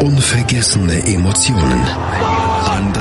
Unvergessene 0.00 1.04
Emotionen. 1.04 1.82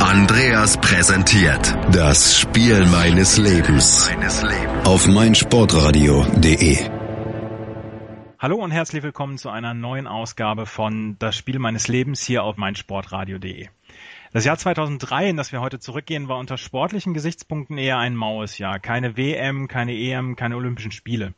Andreas 0.01 0.75
präsentiert 0.77 1.77
das 1.91 2.39
Spiel 2.39 2.83
meines 2.87 3.37
Lebens 3.37 4.09
auf 4.85 5.07
meinsportradio.de. 5.07 6.77
Hallo 8.39 8.55
und 8.55 8.71
herzlich 8.71 9.03
willkommen 9.03 9.37
zu 9.37 9.51
einer 9.51 9.75
neuen 9.75 10.07
Ausgabe 10.07 10.65
von 10.65 11.15
Das 11.19 11.35
Spiel 11.35 11.59
meines 11.59 11.87
Lebens 11.87 12.23
hier 12.23 12.43
auf 12.43 12.57
meinsportradio.de. 12.57 13.67
Das 14.33 14.45
Jahr 14.45 14.57
2003, 14.57 15.29
in 15.29 15.37
das 15.37 15.51
wir 15.51 15.61
heute 15.61 15.77
zurückgehen, 15.77 16.27
war 16.27 16.39
unter 16.39 16.57
sportlichen 16.57 17.13
Gesichtspunkten 17.13 17.77
eher 17.77 17.99
ein 17.99 18.15
maues 18.15 18.57
Jahr. 18.57 18.79
Keine 18.79 19.15
WM, 19.15 19.67
keine 19.67 19.93
EM, 19.93 20.35
keine 20.35 20.55
Olympischen 20.55 20.91
Spiele. 20.91 21.35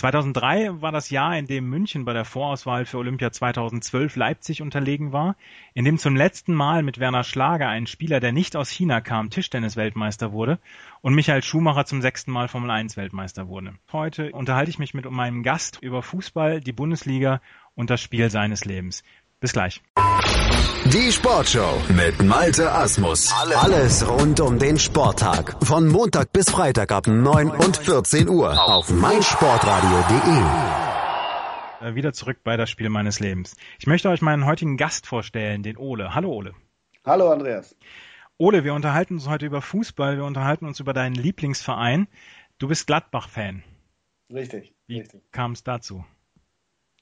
2003 0.00 0.80
war 0.80 0.92
das 0.92 1.10
Jahr, 1.10 1.36
in 1.36 1.46
dem 1.46 1.68
München 1.68 2.06
bei 2.06 2.14
der 2.14 2.24
Vorauswahl 2.24 2.86
für 2.86 2.96
Olympia 2.96 3.32
2012 3.32 4.16
Leipzig 4.16 4.62
unterlegen 4.62 5.12
war, 5.12 5.36
in 5.74 5.84
dem 5.84 5.98
zum 5.98 6.16
letzten 6.16 6.54
Mal 6.54 6.82
mit 6.82 6.98
Werner 7.00 7.22
Schlager 7.22 7.68
ein 7.68 7.86
Spieler, 7.86 8.18
der 8.18 8.32
nicht 8.32 8.56
aus 8.56 8.70
China 8.70 9.02
kam, 9.02 9.28
Tischtennis-Weltmeister 9.28 10.32
wurde 10.32 10.58
und 11.02 11.14
Michael 11.14 11.42
Schumacher 11.42 11.84
zum 11.84 12.00
sechsten 12.00 12.32
Mal 12.32 12.48
Formel 12.48 12.70
1 12.70 12.96
Weltmeister 12.96 13.48
wurde. 13.48 13.74
Heute 13.92 14.32
unterhalte 14.32 14.70
ich 14.70 14.78
mich 14.78 14.94
mit 14.94 15.04
meinem 15.10 15.42
Gast 15.42 15.78
über 15.82 16.02
Fußball, 16.02 16.62
die 16.62 16.72
Bundesliga 16.72 17.42
und 17.74 17.90
das 17.90 18.00
Spiel 18.00 18.30
seines 18.30 18.64
Lebens. 18.64 19.04
Bis 19.40 19.54
gleich. 19.54 19.80
Die 20.84 21.12
Sportshow 21.12 21.80
mit 21.94 22.22
Malte 22.22 22.70
Asmus. 22.70 23.32
Alles 23.32 24.06
rund 24.06 24.38
um 24.40 24.58
den 24.58 24.78
Sporttag. 24.78 25.56
Von 25.64 25.88
Montag 25.88 26.30
bis 26.32 26.50
Freitag 26.50 26.92
ab 26.92 27.06
9 27.06 27.50
und 27.50 27.78
14 27.78 28.28
Uhr 28.28 28.52
auf 28.68 28.90
meinsportradio.de. 28.90 31.88
Äh, 31.88 31.94
wieder 31.94 32.12
zurück 32.12 32.40
bei 32.44 32.58
das 32.58 32.68
Spiel 32.68 32.90
meines 32.90 33.20
Lebens. 33.20 33.56
Ich 33.78 33.86
möchte 33.86 34.10
euch 34.10 34.20
meinen 34.20 34.44
heutigen 34.44 34.76
Gast 34.76 35.06
vorstellen, 35.06 35.62
den 35.62 35.78
Ole. 35.78 36.14
Hallo 36.14 36.30
Ole. 36.32 36.54
Hallo 37.06 37.30
Andreas. 37.30 37.74
Ole, 38.36 38.64
wir 38.64 38.74
unterhalten 38.74 39.14
uns 39.14 39.28
heute 39.28 39.46
über 39.46 39.62
Fußball, 39.62 40.16
wir 40.16 40.24
unterhalten 40.24 40.66
uns 40.66 40.80
über 40.80 40.92
deinen 40.92 41.14
Lieblingsverein. 41.14 42.08
Du 42.58 42.68
bist 42.68 42.86
Gladbach-Fan. 42.86 43.62
Richtig. 44.30 44.74
Wie 44.86 45.02
kam 45.32 45.52
es 45.52 45.64
dazu? 45.64 46.04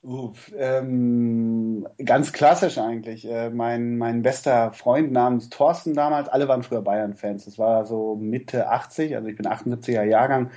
Uff, 0.08 0.50
ähm, 0.56 1.86
ganz 2.02 2.32
klassisch 2.32 2.78
eigentlich. 2.78 3.30
Äh, 3.30 3.50
mein, 3.50 3.98
mein 3.98 4.22
bester 4.22 4.72
Freund 4.72 5.12
namens 5.12 5.50
Thorsten 5.50 5.92
damals, 5.92 6.30
alle 6.30 6.48
waren 6.48 6.62
früher 6.62 6.80
Bayern-Fans. 6.80 7.44
Das 7.44 7.58
war 7.58 7.84
so 7.84 8.16
Mitte 8.16 8.70
80, 8.70 9.14
also 9.14 9.28
ich 9.28 9.36
bin 9.36 9.46
78er 9.46 10.04
Jahrgang. 10.04 10.50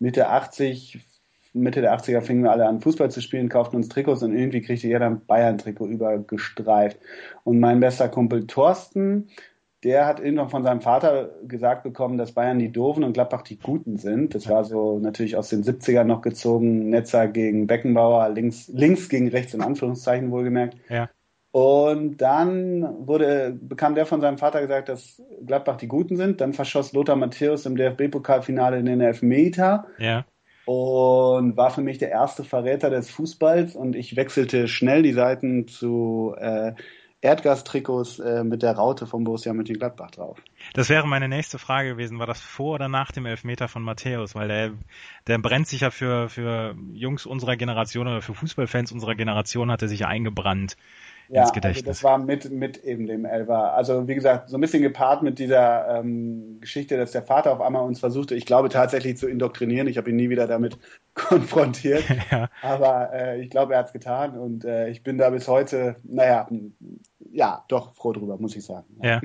Mitte 0.00 0.28
80, 0.28 1.06
Mitte 1.52 1.82
der 1.82 1.96
80er 1.96 2.20
fingen 2.20 2.42
wir 2.42 2.50
alle 2.50 2.66
an, 2.66 2.80
Fußball 2.80 3.08
zu 3.12 3.22
spielen, 3.22 3.48
kauften 3.48 3.76
uns 3.76 3.88
Trikots 3.88 4.24
und 4.24 4.36
irgendwie 4.36 4.62
kriegte 4.62 4.88
jeder 4.88 5.06
ein 5.06 5.24
Bayern-Trikot 5.24 5.86
übergestreift. 5.86 6.98
Und 7.44 7.60
mein 7.60 7.78
bester 7.78 8.08
Kumpel 8.08 8.48
Thorsten, 8.48 9.28
der 9.86 10.04
hat 10.04 10.18
irgendwann 10.18 10.48
von 10.48 10.64
seinem 10.64 10.80
Vater 10.80 11.30
gesagt 11.46 11.84
bekommen, 11.84 12.18
dass 12.18 12.32
Bayern 12.32 12.58
die 12.58 12.72
Doofen 12.72 13.04
und 13.04 13.12
Gladbach 13.12 13.42
die 13.42 13.56
Guten 13.56 13.98
sind. 13.98 14.34
Das 14.34 14.48
war 14.48 14.64
so 14.64 14.98
natürlich 14.98 15.36
aus 15.36 15.48
den 15.48 15.62
70ern 15.62 16.02
noch 16.02 16.22
gezogen. 16.22 16.90
Netzer 16.90 17.28
gegen 17.28 17.68
Beckenbauer, 17.68 18.28
links, 18.30 18.66
links 18.66 19.08
gegen 19.08 19.28
rechts 19.28 19.54
in 19.54 19.60
Anführungszeichen 19.62 20.32
wohlgemerkt. 20.32 20.76
Ja. 20.88 21.08
Und 21.52 22.16
dann 22.20 23.06
wurde, 23.06 23.56
bekam 23.60 23.94
der 23.94 24.06
von 24.06 24.20
seinem 24.20 24.38
Vater 24.38 24.60
gesagt, 24.60 24.88
dass 24.88 25.22
Gladbach 25.46 25.76
die 25.76 25.86
Guten 25.86 26.16
sind. 26.16 26.40
Dann 26.40 26.52
verschoss 26.52 26.92
Lothar 26.92 27.14
Matthäus 27.14 27.64
im 27.64 27.76
DFB-Pokalfinale 27.76 28.80
in 28.80 28.86
den 28.86 29.00
Elfmeter. 29.00 29.86
Ja. 29.98 30.24
Und 30.64 31.56
war 31.56 31.70
für 31.70 31.80
mich 31.80 31.98
der 31.98 32.10
erste 32.10 32.42
Verräter 32.42 32.90
des 32.90 33.08
Fußballs. 33.08 33.76
Und 33.76 33.94
ich 33.94 34.16
wechselte 34.16 34.66
schnell 34.66 35.02
die 35.02 35.12
Seiten 35.12 35.68
zu 35.68 36.34
äh, 36.38 36.72
Erdgastrikots 37.22 38.18
äh, 38.18 38.44
mit 38.44 38.62
der 38.62 38.72
Raute 38.72 39.06
vom 39.06 39.24
Borussia 39.24 39.52
Mönchengladbach 39.52 40.10
drauf. 40.10 40.38
Das 40.74 40.88
wäre 40.88 41.06
meine 41.06 41.28
nächste 41.28 41.58
Frage 41.58 41.90
gewesen. 41.90 42.18
War 42.18 42.26
das 42.26 42.40
vor 42.40 42.74
oder 42.74 42.88
nach 42.88 43.10
dem 43.10 43.26
Elfmeter 43.26 43.68
von 43.68 43.82
Matthäus? 43.82 44.34
Weil 44.34 44.48
der, 44.48 44.72
der 45.26 45.38
brennt 45.38 45.66
sich 45.66 45.80
ja 45.80 45.90
für, 45.90 46.28
für 46.28 46.76
Jungs 46.92 47.26
unserer 47.26 47.56
Generation 47.56 48.06
oder 48.06 48.20
für 48.20 48.34
Fußballfans 48.34 48.92
unserer 48.92 49.14
Generation 49.14 49.70
hat 49.70 49.82
er 49.82 49.88
sich 49.88 50.06
eingebrannt 50.06 50.76
ja, 51.28 51.42
ins 51.42 51.52
Gedächtnis. 51.52 51.86
Also 51.86 51.90
das 51.90 52.04
war 52.04 52.18
mit, 52.18 52.50
mit 52.50 52.84
eben 52.84 53.06
dem 53.06 53.24
Elfer. 53.24 53.74
Also 53.74 54.06
wie 54.08 54.14
gesagt, 54.14 54.48
so 54.48 54.56
ein 54.56 54.60
bisschen 54.60 54.82
gepaart 54.82 55.22
mit 55.22 55.38
dieser 55.38 55.98
ähm, 55.98 56.58
Geschichte, 56.60 56.96
dass 56.96 57.12
der 57.12 57.22
Vater 57.22 57.52
auf 57.52 57.60
einmal 57.60 57.82
uns 57.82 58.00
versuchte, 58.00 58.34
ich 58.34 58.46
glaube 58.46 58.68
tatsächlich 58.68 59.16
zu 59.16 59.28
indoktrinieren. 59.28 59.88
Ich 59.88 59.98
habe 59.98 60.10
ihn 60.10 60.16
nie 60.16 60.30
wieder 60.30 60.46
damit 60.46 60.78
konfrontiert. 61.14 62.04
ja. 62.30 62.48
Aber 62.62 63.12
äh, 63.12 63.40
ich 63.40 63.50
glaube, 63.50 63.74
er 63.74 63.80
hat 63.80 63.86
es 63.86 63.92
getan 63.92 64.38
und 64.38 64.64
äh, 64.64 64.88
ich 64.88 65.02
bin 65.02 65.18
da 65.18 65.30
bis 65.30 65.48
heute, 65.48 65.96
naja, 66.04 66.48
ja, 67.32 67.64
doch 67.68 67.94
froh 67.94 68.12
drüber, 68.12 68.36
muss 68.38 68.56
ich 68.56 68.64
sagen. 68.64 68.86
Ja. 69.02 69.20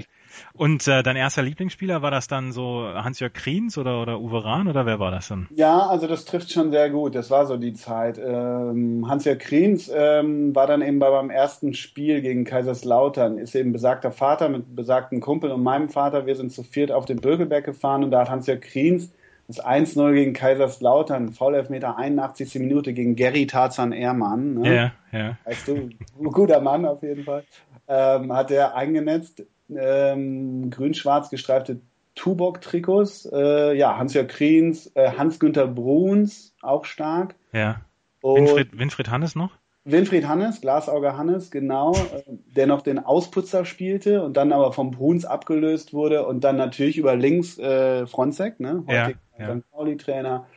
Und 0.53 0.87
äh, 0.87 1.03
dein 1.03 1.17
erster 1.17 1.41
Lieblingsspieler, 1.41 2.01
war 2.01 2.11
das 2.11 2.27
dann 2.27 2.51
so 2.51 2.83
Hans-Jörg 2.93 3.33
Kriens 3.33 3.77
oder, 3.77 4.01
oder 4.01 4.19
Uwe 4.19 4.43
Rahn 4.45 4.67
oder 4.67 4.85
wer 4.85 4.99
war 4.99 5.11
das 5.11 5.27
dann? 5.27 5.47
Ja, 5.55 5.87
also 5.87 6.07
das 6.07 6.25
trifft 6.25 6.51
schon 6.51 6.71
sehr 6.71 6.89
gut. 6.89 7.15
Das 7.15 7.29
war 7.29 7.45
so 7.45 7.57
die 7.57 7.73
Zeit. 7.73 8.17
Ähm, 8.17 9.05
Hans-Jörg 9.07 9.39
Kriens 9.39 9.91
ähm, 9.93 10.55
war 10.55 10.67
dann 10.67 10.81
eben 10.81 10.99
bei 10.99 11.11
meinem 11.11 11.29
ersten 11.29 11.73
Spiel 11.73 12.21
gegen 12.21 12.45
Kaiserslautern, 12.45 13.37
ist 13.37 13.55
eben 13.55 13.73
besagter 13.73 14.11
Vater 14.11 14.47
mit 14.47 14.75
besagten 14.75 15.19
Kumpel 15.19 15.51
und 15.51 15.63
meinem 15.63 15.89
Vater. 15.89 16.25
Wir 16.25 16.35
sind 16.35 16.51
zu 16.51 16.63
viert 16.63 16.91
auf 16.91 17.05
den 17.05 17.19
Bögelberg 17.19 17.65
gefahren 17.65 18.03
und 18.03 18.11
da 18.11 18.21
hat 18.21 18.29
Hans-Jörg 18.29 18.61
Kriens 18.61 19.11
das 19.51 19.65
1-0 19.65 20.13
gegen 20.13 20.33
Kaiserslautern, 20.33 21.29
Foul-Elfmeter 21.33 21.97
81. 21.97 22.55
Minute 22.55 22.93
gegen 22.93 23.15
Gary 23.15 23.47
Tarzan 23.47 23.91
Ehrmann. 23.91 24.55
Ne? 24.55 24.75
Ja, 24.75 24.91
ja. 25.11 25.37
Weißt 25.45 25.67
du, 25.67 25.89
guter 26.23 26.61
Mann 26.61 26.85
auf 26.85 27.03
jeden 27.03 27.23
Fall. 27.23 27.43
Ähm, 27.87 28.33
hat 28.33 28.51
er 28.51 28.75
eingenetzt 28.75 29.43
ähm, 29.69 30.69
grün-schwarz 30.69 31.29
gestreifte 31.29 31.81
Tubok-Trikots. 32.15 33.29
Äh, 33.31 33.77
ja, 33.77 33.97
Hans-Jörg 33.97 34.27
Kriens, 34.27 34.91
äh, 34.95 35.11
Hans-Günther 35.17 35.67
Bruns, 35.67 36.53
auch 36.61 36.85
stark. 36.85 37.35
Ja. 37.53 37.81
Winfried, 38.21 38.77
Winfried 38.77 39.09
Hannes 39.09 39.35
noch? 39.35 39.51
Winfried 39.83 40.27
Hannes, 40.27 40.61
Glasauger 40.61 41.17
Hannes, 41.17 41.49
genau, 41.49 41.93
äh, 41.93 42.21
der 42.55 42.67
noch 42.67 42.81
den 42.81 42.99
Ausputzer 42.99 43.65
spielte 43.65 44.23
und 44.23 44.37
dann 44.37 44.51
aber 44.51 44.73
vom 44.73 44.91
Bruns 44.91 45.25
abgelöst 45.25 45.93
wurde 45.93 46.25
und 46.25 46.43
dann 46.43 46.55
natürlich 46.55 46.97
über 46.97 47.15
links 47.15 47.57
äh, 47.57 48.05
Fronzek, 48.05 48.59
ne, 48.59 48.83
heute 48.87 49.15
ja, 49.39 49.47
ja. 49.47 49.61
Pauli-Trainer. 49.71 50.47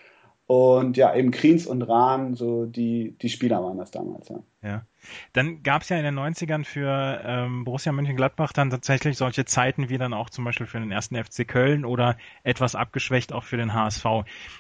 Und 0.46 0.98
ja, 0.98 1.14
eben 1.14 1.30
Kriens 1.30 1.66
und 1.66 1.80
Rahn, 1.80 2.34
so 2.34 2.66
die, 2.66 3.16
die 3.16 3.30
Spieler 3.30 3.64
waren 3.64 3.78
das 3.78 3.90
damals, 3.90 4.28
ja. 4.28 4.40
Ja. 4.62 4.82
Dann 5.32 5.62
gab 5.62 5.82
es 5.82 5.88
ja 5.88 5.96
in 5.96 6.04
den 6.04 6.18
90ern 6.18 6.64
für 6.64 7.20
ähm, 7.24 7.64
Borussia 7.64 7.92
Mönchengladbach 7.92 8.52
dann 8.52 8.68
tatsächlich 8.68 9.16
solche 9.16 9.46
Zeiten 9.46 9.88
wie 9.88 9.96
dann 9.96 10.12
auch 10.12 10.28
zum 10.28 10.44
Beispiel 10.44 10.66
für 10.66 10.80
den 10.80 10.90
ersten 10.90 11.16
FC 11.16 11.48
Köln 11.48 11.86
oder 11.86 12.18
etwas 12.42 12.74
abgeschwächt 12.74 13.32
auch 13.32 13.44
für 13.44 13.56
den 13.56 13.72
HSV. 13.72 14.04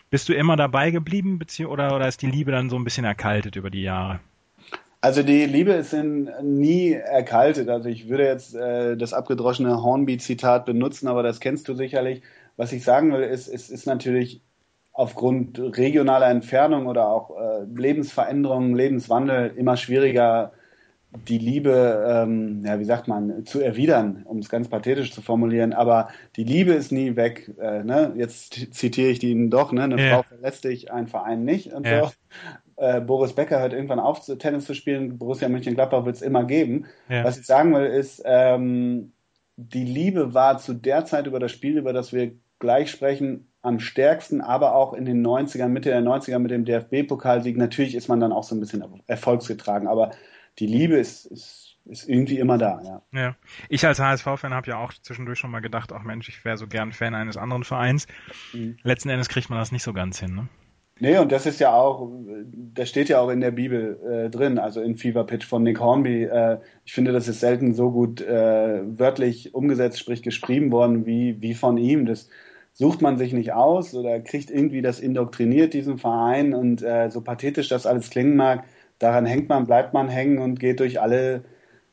Bist 0.08 0.28
du 0.30 0.34
immer 0.34 0.56
dabei 0.56 0.90
geblieben 0.90 1.38
oder, 1.66 1.94
oder 1.94 2.08
ist 2.08 2.22
die 2.22 2.30
Liebe 2.30 2.50
dann 2.50 2.70
so 2.70 2.76
ein 2.76 2.84
bisschen 2.84 3.04
erkaltet 3.04 3.56
über 3.56 3.68
die 3.68 3.82
Jahre? 3.82 4.20
Also 5.04 5.22
die 5.22 5.44
Liebe 5.44 5.72
ist 5.72 5.92
in, 5.92 6.30
nie 6.42 6.92
erkaltet. 6.92 7.68
Also 7.68 7.90
ich 7.90 8.08
würde 8.08 8.24
jetzt 8.24 8.54
äh, 8.54 8.96
das 8.96 9.12
abgedroschene 9.12 9.82
Hornby-Zitat 9.82 10.64
benutzen, 10.64 11.08
aber 11.08 11.22
das 11.22 11.40
kennst 11.40 11.68
du 11.68 11.74
sicherlich. 11.74 12.22
Was 12.56 12.72
ich 12.72 12.84
sagen 12.84 13.12
will, 13.12 13.20
ist, 13.20 13.46
es 13.46 13.68
ist 13.68 13.86
natürlich 13.86 14.40
aufgrund 14.94 15.58
regionaler 15.58 16.30
Entfernung 16.30 16.86
oder 16.86 17.08
auch 17.08 17.38
äh, 17.38 17.64
Lebensveränderungen, 17.64 18.74
Lebenswandel 18.74 19.52
immer 19.54 19.76
schwieriger, 19.76 20.52
die 21.28 21.38
Liebe, 21.38 22.02
ähm, 22.08 22.64
ja, 22.64 22.80
wie 22.80 22.84
sagt 22.86 23.06
man, 23.06 23.44
zu 23.44 23.60
erwidern, 23.60 24.22
um 24.24 24.38
es 24.38 24.48
ganz 24.48 24.68
pathetisch 24.68 25.12
zu 25.12 25.20
formulieren. 25.20 25.74
Aber 25.74 26.08
die 26.36 26.44
Liebe 26.44 26.72
ist 26.72 26.92
nie 26.92 27.14
weg. 27.14 27.52
Äh, 27.60 27.84
ne? 27.84 28.14
Jetzt 28.16 28.74
zitiere 28.74 29.10
ich 29.10 29.22
ihn 29.22 29.50
doch, 29.50 29.70
ne? 29.70 29.82
eine 29.82 30.02
ja. 30.02 30.14
Frau 30.14 30.22
verlässt 30.22 30.64
dich, 30.64 30.90
ein 30.90 31.08
Verein 31.08 31.44
nicht 31.44 31.74
und 31.74 31.86
ja. 31.86 32.06
so. 32.06 32.12
Äh, 32.76 33.00
Boris 33.00 33.34
Becker 33.34 33.60
hört 33.60 33.72
irgendwann 33.72 34.00
auf, 34.00 34.24
Tennis 34.38 34.64
zu 34.64 34.74
spielen. 34.74 35.18
Borussia 35.18 35.48
Mönchengladbach 35.48 36.04
wird 36.04 36.16
es 36.16 36.22
immer 36.22 36.44
geben. 36.44 36.86
Ja. 37.08 37.24
Was 37.24 37.38
ich 37.38 37.46
sagen 37.46 37.74
will, 37.74 37.86
ist, 37.86 38.22
ähm, 38.24 39.12
die 39.56 39.84
Liebe 39.84 40.34
war 40.34 40.58
zu 40.58 40.74
der 40.74 41.04
Zeit 41.04 41.26
über 41.26 41.38
das 41.38 41.52
Spiel, 41.52 41.78
über 41.78 41.92
das 41.92 42.12
wir 42.12 42.32
gleich 42.58 42.90
sprechen, 42.90 43.48
am 43.62 43.78
stärksten, 43.80 44.40
aber 44.40 44.74
auch 44.74 44.92
in 44.92 45.04
den 45.04 45.24
90ern, 45.24 45.68
Mitte 45.68 45.88
der 45.88 46.02
90er 46.02 46.38
mit 46.38 46.50
dem 46.50 46.64
DFB-Pokalsieg. 46.64 47.56
Natürlich 47.56 47.94
ist 47.94 48.08
man 48.08 48.20
dann 48.20 48.32
auch 48.32 48.44
so 48.44 48.54
ein 48.54 48.60
bisschen 48.60 48.84
erfolgsgetragen, 49.06 49.88
aber 49.88 50.10
die 50.58 50.66
Liebe 50.66 50.96
ist, 50.96 51.26
ist 51.26 51.64
ist 51.86 52.08
irgendwie 52.08 52.38
immer 52.38 52.56
da, 52.58 52.80
ja. 52.82 53.02
Ja. 53.12 53.36
Ich 53.68 53.86
als 53.86 54.00
HSV-Fan 54.00 54.54
habe 54.54 54.70
ja 54.70 54.78
auch 54.78 54.92
zwischendurch 54.94 55.38
schon 55.38 55.50
mal 55.50 55.60
gedacht, 55.60 55.92
ach 55.92 56.02
Mensch, 56.02 56.28
ich 56.28 56.44
wäre 56.44 56.56
so 56.56 56.66
gern 56.66 56.92
Fan 56.92 57.14
eines 57.14 57.36
anderen 57.36 57.64
Vereins. 57.64 58.06
Mhm. 58.52 58.78
Letzten 58.82 59.10
Endes 59.10 59.28
kriegt 59.28 59.50
man 59.50 59.58
das 59.58 59.70
nicht 59.70 59.82
so 59.82 59.92
ganz 59.92 60.18
hin, 60.18 60.34
ne? 60.34 60.48
Nee, 61.00 61.18
und 61.18 61.32
das 61.32 61.44
ist 61.44 61.58
ja 61.58 61.74
auch, 61.74 62.08
das 62.46 62.88
steht 62.88 63.08
ja 63.08 63.20
auch 63.20 63.28
in 63.28 63.40
der 63.40 63.50
Bibel 63.50 63.98
äh, 64.26 64.30
drin, 64.30 64.58
also 64.58 64.80
in 64.80 64.96
Fever 64.96 65.24
Pitch 65.24 65.44
von 65.44 65.64
Nick 65.64 65.80
Hornby. 65.80 66.24
Äh, 66.24 66.58
ich 66.84 66.92
finde, 66.92 67.10
das 67.12 67.26
ist 67.26 67.40
selten 67.40 67.74
so 67.74 67.90
gut 67.90 68.20
äh, 68.20 68.80
wörtlich 68.98 69.54
umgesetzt, 69.54 69.98
sprich 69.98 70.22
geschrieben 70.22 70.70
worden, 70.70 71.04
wie, 71.04 71.40
wie 71.42 71.54
von 71.54 71.78
ihm. 71.78 72.06
Das 72.06 72.28
sucht 72.72 73.02
man 73.02 73.18
sich 73.18 73.32
nicht 73.32 73.52
aus 73.52 73.92
oder 73.94 74.20
kriegt 74.20 74.50
irgendwie 74.50 74.82
das 74.82 75.00
indoktriniert, 75.00 75.74
diesen 75.74 75.98
Verein. 75.98 76.54
Und 76.54 76.82
äh, 76.82 77.10
so 77.10 77.20
pathetisch 77.22 77.68
das 77.68 77.86
alles 77.86 78.10
klingen 78.10 78.36
mag, 78.36 78.64
daran 79.00 79.26
hängt 79.26 79.48
man, 79.48 79.66
bleibt 79.66 79.94
man 79.94 80.08
hängen 80.08 80.38
und 80.38 80.60
geht 80.60 80.78
durch 80.80 81.00
alle 81.00 81.44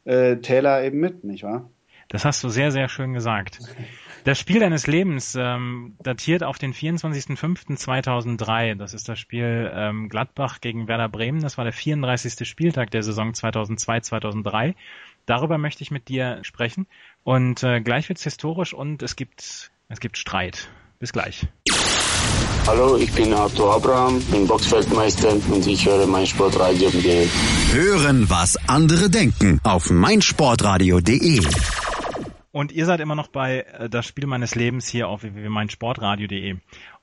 äh, 0.06 0.38
Täler 0.38 0.84
eben 0.84 1.00
mit, 1.00 1.24
nicht 1.24 1.44
wahr? 1.44 1.72
Das 2.12 2.26
hast 2.26 2.44
du 2.44 2.50
sehr, 2.50 2.74
sehr 2.74 2.90
schön 2.90 3.14
gesagt. 3.14 3.60
Das 4.26 4.38
Spiel 4.38 4.60
deines 4.60 4.86
Lebens 4.86 5.34
ähm, 5.40 5.96
datiert 6.04 6.44
auf 6.44 6.58
den 6.58 6.74
24.05.2003. 6.74 8.76
Das 8.76 8.94
ist 8.94 9.08
das 9.08 9.18
Spiel 9.18 9.72
ähm, 9.74 10.10
Gladbach 10.10 10.60
gegen 10.60 10.90
Werder 10.90 11.08
Bremen. 11.08 11.42
Das 11.42 11.58
war 11.58 11.64
der 11.64 11.72
34. 11.72 12.46
Spieltag 12.48 12.92
der 12.92 13.02
Saison 13.02 13.32
2002-2003. 13.32 14.76
Darüber 15.26 15.58
möchte 15.58 15.84
ich 15.84 15.92
mit 15.92 16.10
dir 16.10 16.40
sprechen. 16.42 16.86
Und 17.24 17.64
äh, 17.64 17.80
gleich 17.80 18.10
wird's 18.10 18.26
historisch 18.26 18.74
und 18.74 19.02
es 19.04 19.16
gibt, 19.16 19.72
es 19.88 20.02
gibt 20.02 20.18
Streit. 20.18 20.68
Bis 21.00 21.14
gleich. 21.14 21.48
Hallo, 22.68 22.98
ich 22.98 23.12
bin 23.14 23.34
Arthur 23.34 23.76
Abraham, 23.76 24.22
bin 24.26 24.46
Boxfeldmeister 24.46 25.34
und 25.50 25.66
ich 25.66 25.86
höre 25.86 26.06
mein 26.06 26.28
Sportradio.de. 26.28 27.30
Hören, 27.72 28.30
was 28.30 28.58
andere 28.68 29.10
denken 29.10 29.62
auf 29.64 29.90
meinsportradio.de. 29.90 31.42
Und 32.52 32.72
ihr 32.72 32.86
seid 32.86 33.00
immer 33.00 33.16
noch 33.16 33.28
bei 33.28 33.62
äh, 33.62 33.90
das 33.90 34.06
Spiel 34.06 34.28
meines 34.28 34.56
Lebens 34.56 34.88
hier 34.88 35.08
auf 35.08 35.24
www.meinsportradio.de. 35.24 36.58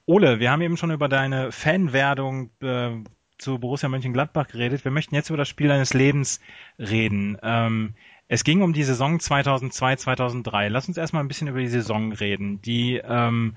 Ole, 0.06 0.40
wir 0.40 0.50
haben 0.50 0.62
eben 0.62 0.76
schon 0.76 0.90
über 0.90 1.08
deine 1.08 1.52
Fanwerdung 1.52 2.50
äh, 2.60 2.90
zu 3.38 3.58
Borussia 3.58 3.88
Mönchengladbach 3.88 4.48
geredet. 4.48 4.84
Wir 4.84 4.90
möchten 4.90 5.14
jetzt 5.14 5.30
über 5.30 5.36
das 5.36 5.48
Spiel 5.48 5.68
deines 5.68 5.94
Lebens 5.94 6.40
reden. 6.78 7.38
Ähm, 7.42 7.94
es 8.26 8.44
ging 8.44 8.62
um 8.62 8.72
die 8.72 8.84
Saison 8.84 9.20
2002, 9.20 9.96
2003. 9.96 10.68
Lass 10.68 10.88
uns 10.88 10.98
erstmal 10.98 11.22
ein 11.22 11.28
bisschen 11.28 11.48
über 11.48 11.60
die 11.60 11.68
Saison 11.68 12.12
reden. 12.12 12.60
Die 12.60 12.96
ähm, 12.96 13.56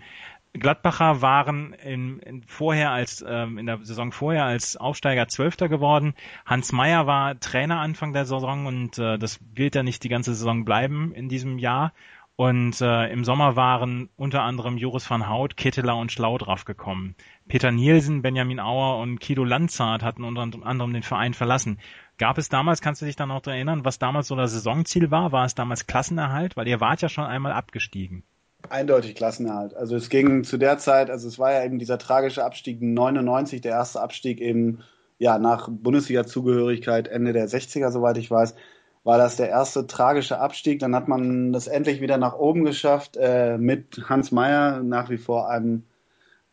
Gladbacher 0.54 1.22
waren 1.22 1.74
in, 1.74 2.20
in 2.20 2.44
vorher 2.44 2.92
als 2.92 3.24
ähm, 3.28 3.58
in 3.58 3.68
der 3.68 3.80
Saison 3.84 4.12
vorher 4.12 4.46
als 4.46 4.76
Aufsteiger 4.76 5.28
Zwölfter 5.28 5.70
geworden. 5.70 6.14
Hans 6.46 6.74
Meyer 6.74 7.08
war 7.08 7.40
Trainer 7.40 7.80
Anfang 7.80 8.12
der 8.12 8.26
Saison 8.26 8.66
und 8.66 8.98
äh, 8.98 9.18
das 9.18 9.40
wird 9.54 9.76
ja 9.76 9.84
nicht 9.84 10.04
die 10.04 10.10
ganze 10.10 10.34
Saison 10.34 10.66
bleiben 10.66 11.14
in 11.14 11.30
diesem 11.30 11.58
Jahr. 11.58 11.94
Und 12.36 12.82
äh, 12.82 13.08
im 13.12 13.24
Sommer 13.24 13.56
waren 13.56 14.10
unter 14.18 14.42
anderem 14.42 14.78
Joris 14.78 15.10
van 15.10 15.30
Hout, 15.30 15.50
Ketteler 15.56 15.96
und 15.96 16.12
Schlau 16.12 16.38
drauf 16.38 16.66
gekommen. 16.66 17.16
Peter 17.48 17.72
Nielsen, 17.72 18.22
Benjamin 18.22 18.60
Auer 18.60 18.98
und 19.00 19.20
Kido 19.20 19.44
Lanzart 19.44 20.02
hatten 20.04 20.24
unter 20.24 20.42
anderem 20.66 20.92
den 20.92 21.04
Verein 21.04 21.34
verlassen. 21.34 21.80
Gab 22.18 22.38
es 22.38 22.50
damals, 22.50 22.82
kannst 22.82 23.02
du 23.02 23.06
dich 23.06 23.16
da 23.16 23.26
noch 23.26 23.46
erinnern, 23.46 23.86
was 23.86 24.00
damals 24.00 24.28
so 24.28 24.36
das 24.36 24.54
Saisonziel 24.54 25.12
war? 25.12 25.32
War 25.32 25.46
es 25.46 25.56
damals 25.56 25.88
Klassenerhalt? 25.88 26.58
Weil 26.58 26.68
ihr 26.68 26.82
wart 26.82 27.02
ja 27.02 27.10
schon 27.10 27.26
einmal 27.26 27.52
abgestiegen. 27.52 28.24
Eindeutig 28.70 29.16
Klassenerhalt. 29.16 29.74
Also 29.76 29.96
es 29.96 30.10
ging 30.10 30.44
zu 30.44 30.58
der 30.58 30.78
Zeit, 30.78 31.10
also 31.10 31.28
es 31.28 31.40
war 31.40 31.52
ja 31.52 31.64
eben 31.64 31.80
dieser 31.80 31.98
tragische 31.98 32.44
Abstieg 32.44 32.82
99, 32.82 33.62
der 33.62 33.72
erste 33.72 34.02
Abstieg 34.02 34.40
eben 34.40 34.84
ja 35.18 35.38
nach 35.38 35.70
Bundesliga-Zugehörigkeit 35.70 37.08
Ende 37.08 37.34
der 37.34 37.48
60er, 37.48 37.92
soweit 37.92 38.18
ich 38.18 38.32
weiß, 38.32 38.56
war 39.04 39.18
das 39.18 39.36
der 39.36 39.50
erste 39.50 39.88
tragische 39.88 40.40
Abstieg. 40.40 40.80
Dann 40.80 40.96
hat 40.96 41.08
man 41.08 41.54
das 41.54 41.68
endlich 41.68 42.02
wieder 42.02 42.18
nach 42.18 42.36
oben 42.36 42.66
geschafft 42.66 43.18
äh, 43.18 43.58
mit 43.58 44.10
Hans 44.10 44.32
Meyer, 44.32 44.82
nach 44.84 45.10
wie 45.10 45.18
vor 45.18 45.50
einem 45.50 45.84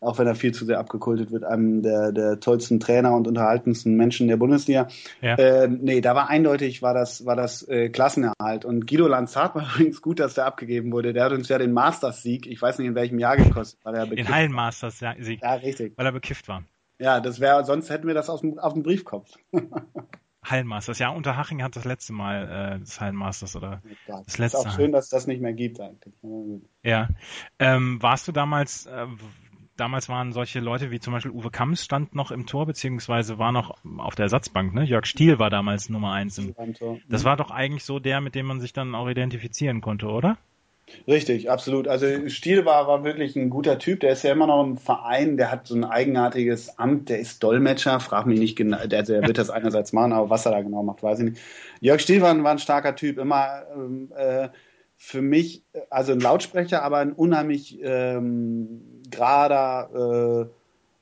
auch 0.00 0.18
wenn 0.18 0.26
er 0.26 0.34
viel 0.34 0.52
zu 0.52 0.64
sehr 0.64 0.78
abgekultet 0.78 1.32
wird, 1.32 1.44
einem 1.44 1.82
der, 1.82 2.12
der 2.12 2.40
tollsten 2.40 2.78
Trainer 2.80 3.14
und 3.14 3.26
unterhaltensten 3.26 3.96
Menschen 3.96 4.28
der 4.28 4.36
Bundesliga. 4.36 4.88
Ja. 5.20 5.34
Äh, 5.34 5.68
nee, 5.68 6.00
da 6.00 6.14
war 6.14 6.28
eindeutig, 6.28 6.82
war 6.82 6.94
das, 6.94 7.26
war 7.26 7.36
das 7.36 7.66
äh, 7.68 7.88
Klassenerhalt. 7.88 8.64
Und 8.64 8.86
Guido 8.86 9.08
Lanzart 9.08 9.54
war 9.54 9.62
übrigens 9.74 10.00
gut, 10.00 10.20
dass 10.20 10.34
der 10.34 10.46
abgegeben 10.46 10.92
wurde. 10.92 11.12
Der 11.12 11.24
hat 11.24 11.32
uns 11.32 11.48
ja 11.48 11.58
den 11.58 11.72
Masters-Sieg, 11.72 12.46
ich 12.46 12.60
weiß 12.60 12.78
nicht 12.78 12.88
in 12.88 12.94
welchem 12.94 13.18
Jahr 13.18 13.36
gekostet, 13.36 13.80
weil 13.82 13.94
er 13.94 14.06
bekifft 14.06 14.28
Den 14.28 14.34
Hallen-Masters-Sieg. 14.34 15.42
Ja, 15.42 15.54
richtig. 15.54 15.94
Weil 15.96 16.06
er 16.06 16.12
bekifft 16.12 16.48
war. 16.48 16.62
Ja, 17.00 17.20
das 17.20 17.40
wäre, 17.40 17.64
sonst 17.64 17.90
hätten 17.90 18.06
wir 18.06 18.14
das 18.14 18.28
auf 18.28 18.40
dem, 18.40 18.58
auf 18.58 18.74
dem 18.74 18.82
Briefkopf. 18.82 19.30
Hallenmasters, 20.44 20.98
ja, 20.98 21.10
Unterhaching 21.10 21.62
hat 21.62 21.76
das 21.76 21.84
letzte 21.84 22.12
Mal 22.12 22.76
äh, 22.76 22.78
das 22.80 23.00
Hallenmasters 23.00 23.56
oder 23.56 23.82
ja, 24.06 24.22
das 24.22 24.38
letzte. 24.38 24.58
Ist 24.58 24.66
auch 24.66 24.76
schön, 24.76 24.92
dass 24.92 25.04
es 25.06 25.10
das 25.10 25.26
nicht 25.26 25.42
mehr 25.42 25.52
gibt 25.52 25.80
eigentlich. 25.80 26.14
Ja. 26.82 27.08
Ähm, 27.58 28.00
warst 28.00 28.28
du 28.28 28.32
damals, 28.32 28.86
äh, 28.86 29.06
damals 29.78 30.08
waren 30.08 30.32
solche 30.32 30.60
Leute 30.60 30.90
wie 30.90 31.00
zum 31.00 31.12
Beispiel 31.12 31.32
Uwe 31.32 31.50
Kamms 31.50 31.84
stand 31.84 32.14
noch 32.14 32.30
im 32.30 32.46
Tor, 32.46 32.66
beziehungsweise 32.66 33.38
war 33.38 33.52
noch 33.52 33.76
auf 33.98 34.14
der 34.14 34.24
Ersatzbank, 34.24 34.74
ne? 34.74 34.84
Jörg 34.84 35.06
Stiel 35.06 35.38
war 35.38 35.50
damals 35.50 35.88
Nummer 35.88 36.12
eins. 36.12 36.38
Im, 36.38 36.54
das 37.08 37.24
war 37.24 37.36
doch 37.36 37.50
eigentlich 37.50 37.84
so 37.84 37.98
der, 37.98 38.20
mit 38.20 38.34
dem 38.34 38.46
man 38.46 38.60
sich 38.60 38.72
dann 38.72 38.94
auch 38.94 39.08
identifizieren 39.08 39.80
konnte, 39.80 40.06
oder? 40.06 40.36
Richtig, 41.06 41.50
absolut. 41.50 41.86
Also 41.86 42.28
Stiel 42.28 42.64
war, 42.64 42.86
war 42.86 43.04
wirklich 43.04 43.36
ein 43.36 43.50
guter 43.50 43.78
Typ. 43.78 44.00
Der 44.00 44.12
ist 44.12 44.22
ja 44.22 44.32
immer 44.32 44.46
noch 44.46 44.64
im 44.64 44.78
Verein, 44.78 45.36
der 45.36 45.50
hat 45.50 45.66
so 45.66 45.74
ein 45.74 45.84
eigenartiges 45.84 46.78
Amt, 46.78 47.08
der 47.08 47.18
ist 47.18 47.42
Dolmetscher, 47.42 48.00
frag 48.00 48.26
mich 48.26 48.38
nicht 48.38 48.56
genau, 48.56 48.86
der, 48.86 49.02
der 49.02 49.22
wird 49.22 49.38
das 49.38 49.50
einerseits 49.50 49.92
machen, 49.92 50.12
aber 50.12 50.30
was 50.30 50.46
er 50.46 50.52
da 50.52 50.62
genau 50.62 50.82
macht, 50.82 51.02
weiß 51.02 51.18
ich 51.20 51.24
nicht. 51.26 51.42
Jörg 51.80 52.00
Stiel 52.00 52.20
war, 52.22 52.42
war 52.42 52.50
ein 52.50 52.58
starker 52.58 52.96
Typ, 52.96 53.18
immer 53.18 53.64
ähm, 53.74 54.10
äh, 54.16 54.48
für 54.96 55.22
mich, 55.22 55.62
also 55.90 56.12
ein 56.12 56.20
Lautsprecher, 56.20 56.82
aber 56.82 56.98
ein 56.98 57.12
unheimlich 57.12 57.78
ähm, 57.82 58.97
gerader, 59.10 60.48
äh, 60.48 60.54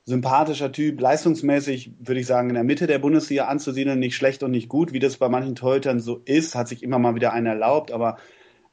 sympathischer 0.05 0.71
Typ, 0.71 1.01
leistungsmäßig 1.01 1.91
würde 1.99 2.21
ich 2.21 2.27
sagen 2.27 2.49
in 2.49 2.55
der 2.55 2.63
Mitte 2.63 2.87
der 2.87 2.99
Bundesliga 2.99 3.45
anzusiedeln, 3.45 3.99
nicht 3.99 4.15
schlecht 4.15 4.41
und 4.41 4.51
nicht 4.51 4.69
gut, 4.69 4.93
wie 4.93 4.99
das 4.99 5.17
bei 5.17 5.27
manchen 5.27 5.55
Torhütern 5.55 5.99
so 5.99 6.21
ist, 6.25 6.55
hat 6.55 6.69
sich 6.69 6.81
immer 6.81 6.97
mal 6.97 7.15
wieder 7.15 7.33
einer 7.33 7.51
erlaubt, 7.51 7.91
aber 7.91 8.17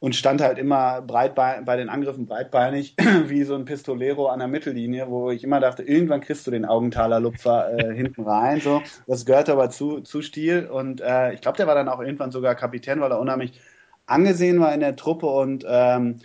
und 0.05 0.15
stand 0.15 0.43
halt 0.43 0.59
immer 0.59 1.01
breitbein, 1.01 1.65
bei 1.65 1.77
den 1.77 1.89
Angriffen 1.89 2.27
breitbeinig, 2.27 2.95
wie 3.27 3.43
so 3.45 3.55
ein 3.55 3.65
Pistolero 3.65 4.27
an 4.27 4.39
der 4.39 4.49
Mittellinie, 4.49 5.09
wo 5.09 5.31
ich 5.31 5.43
immer 5.43 5.61
dachte, 5.61 5.83
irgendwann 5.83 6.21
kriegst 6.21 6.47
du 6.47 6.51
den 6.51 6.67
Augenthaler 6.67 7.21
Lupfer 7.21 7.73
äh, 7.79 7.95
hinten 7.97 8.23
rein. 8.23 8.61
So, 8.61 8.83
das 9.07 9.25
gehört 9.25 9.49
aber 9.49 9.71
zu, 9.71 10.03
zu 10.03 10.21
Stil. 10.21 10.67
Und 10.67 11.01
äh, 11.01 11.33
ich 11.33 11.41
glaube, 11.41 11.57
der 11.57 11.67
war 11.67 11.75
dann 11.75 11.89
auch 11.89 12.01
irgendwann 12.01 12.33
sogar 12.33 12.55
Kapitän, 12.55 13.01
weil 13.01 13.13
er 13.13 13.19
unheimlich 13.19 13.59
angesehen 14.05 14.61
war 14.61 14.75
in 14.75 14.81
der 14.81 14.95
Truppe 14.95 15.27
und 15.27 15.65
ähm, 15.67 16.21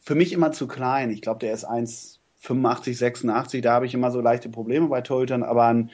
für 0.00 0.14
mich 0.14 0.32
immer 0.32 0.52
zu 0.52 0.68
klein. 0.68 1.10
Ich 1.10 1.20
glaube, 1.20 1.40
der 1.40 1.52
ist 1.52 1.64
1,85, 2.46 2.94
86, 2.96 3.60
da 3.62 3.72
habe 3.72 3.86
ich 3.86 3.94
immer 3.94 4.10
so 4.10 4.20
leichte 4.20 4.48
Probleme 4.48 4.88
bei 4.88 5.00
Torhütern, 5.00 5.42
aber 5.42 5.66
ein 5.66 5.90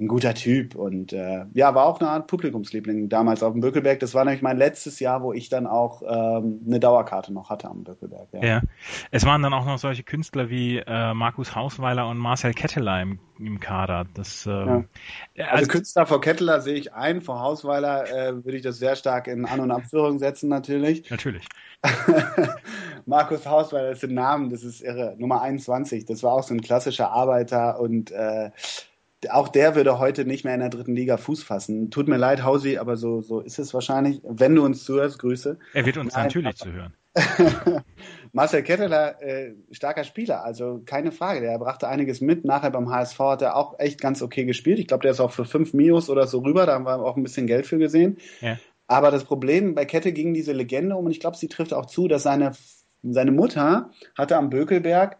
ein 0.00 0.08
guter 0.08 0.34
Typ 0.34 0.74
und 0.74 1.12
äh, 1.12 1.44
ja, 1.54 1.72
war 1.76 1.86
auch 1.86 2.00
eine 2.00 2.10
Art 2.10 2.26
Publikumsliebling 2.26 3.08
damals 3.08 3.44
auf 3.44 3.52
dem 3.52 3.60
Böckelberg. 3.60 4.00
Das 4.00 4.12
war 4.12 4.24
nämlich 4.24 4.42
mein 4.42 4.56
letztes 4.56 4.98
Jahr, 4.98 5.22
wo 5.22 5.32
ich 5.32 5.48
dann 5.50 5.68
auch 5.68 6.02
ähm, 6.02 6.62
eine 6.66 6.80
Dauerkarte 6.80 7.32
noch 7.32 7.48
hatte 7.48 7.68
am 7.68 7.84
Böckelberg. 7.84 8.26
Ja. 8.32 8.44
ja. 8.44 8.62
es 9.12 9.24
waren 9.24 9.40
dann 9.42 9.52
auch 9.52 9.64
noch 9.64 9.78
solche 9.78 10.02
Künstler 10.02 10.50
wie 10.50 10.78
äh, 10.78 11.14
Markus 11.14 11.54
Hausweiler 11.54 12.08
und 12.08 12.18
Marcel 12.18 12.54
Ketteler 12.54 13.02
im, 13.02 13.20
im 13.38 13.60
Kader. 13.60 14.06
Das, 14.14 14.46
ähm, 14.46 14.88
ja. 15.36 15.44
also, 15.44 15.58
also, 15.58 15.68
Künstler 15.68 16.06
vor 16.06 16.20
Ketteler 16.20 16.60
sehe 16.60 16.74
ich 16.74 16.92
ein, 16.92 17.20
vor 17.20 17.38
Hausweiler 17.38 18.08
äh, 18.10 18.44
würde 18.44 18.56
ich 18.56 18.62
das 18.62 18.78
sehr 18.78 18.96
stark 18.96 19.28
in 19.28 19.44
An- 19.46 19.60
und 19.60 19.70
Abführung 19.70 20.18
setzen 20.18 20.48
natürlich. 20.48 21.08
Natürlich. 21.14 21.46
Markus 23.06 23.46
Hausweiler 23.46 23.90
ist 23.90 24.02
ein 24.02 24.14
Name, 24.14 24.48
das 24.48 24.64
ist 24.64 24.80
irre. 24.80 25.14
Nummer 25.18 25.40
21, 25.42 26.04
das 26.04 26.24
war 26.24 26.32
auch 26.32 26.42
so 26.42 26.52
ein 26.52 26.62
klassischer 26.62 27.12
Arbeiter 27.12 27.78
und 27.78 28.10
äh, 28.10 28.50
auch 29.30 29.48
der 29.48 29.74
würde 29.74 29.98
heute 29.98 30.24
nicht 30.24 30.44
mehr 30.44 30.54
in 30.54 30.60
der 30.60 30.70
dritten 30.70 30.94
Liga 30.94 31.16
Fuß 31.16 31.42
fassen. 31.42 31.90
Tut 31.90 32.08
mir 32.08 32.16
leid, 32.16 32.42
Hausi, 32.42 32.78
aber 32.78 32.96
so, 32.96 33.20
so 33.20 33.40
ist 33.40 33.58
es 33.58 33.74
wahrscheinlich. 33.74 34.20
Wenn 34.24 34.54
du 34.54 34.64
uns 34.64 34.84
zuhörst, 34.84 35.18
Grüße. 35.18 35.58
Er 35.72 35.86
wird 35.86 35.96
uns 35.96 36.14
Nein, 36.14 36.24
natürlich 36.24 36.56
zuhören. 36.56 36.94
Marcel 38.32 38.62
Ketteler, 38.62 39.22
äh, 39.22 39.54
starker 39.70 40.04
Spieler, 40.04 40.44
also 40.44 40.82
keine 40.84 41.12
Frage. 41.12 41.40
Der 41.40 41.58
brachte 41.58 41.86
einiges 41.88 42.20
mit. 42.20 42.44
Nachher 42.44 42.70
beim 42.70 42.90
HSV 42.90 43.18
hat 43.20 43.42
er 43.42 43.56
auch 43.56 43.78
echt 43.78 44.00
ganz 44.00 44.22
okay 44.22 44.44
gespielt. 44.44 44.78
Ich 44.78 44.88
glaube, 44.88 45.02
der 45.02 45.12
ist 45.12 45.20
auch 45.20 45.30
für 45.30 45.44
fünf 45.44 45.74
Mios 45.74 46.10
oder 46.10 46.26
so 46.26 46.40
rüber. 46.40 46.66
Da 46.66 46.74
haben 46.74 46.86
wir 46.86 46.96
auch 46.96 47.16
ein 47.16 47.22
bisschen 47.22 47.46
Geld 47.46 47.66
für 47.66 47.78
gesehen. 47.78 48.18
Ja. 48.40 48.58
Aber 48.86 49.10
das 49.10 49.24
Problem 49.24 49.74
bei 49.74 49.84
Kette 49.84 50.12
ging 50.12 50.34
diese 50.34 50.52
Legende 50.52 50.96
um 50.96 51.06
und 51.06 51.10
ich 51.10 51.20
glaube, 51.20 51.36
sie 51.36 51.48
trifft 51.48 51.72
auch 51.72 51.86
zu, 51.86 52.08
dass 52.08 52.24
seine, 52.24 52.52
seine 53.02 53.32
Mutter 53.32 53.90
hatte 54.16 54.36
am 54.36 54.50
Bökelberg 54.50 55.16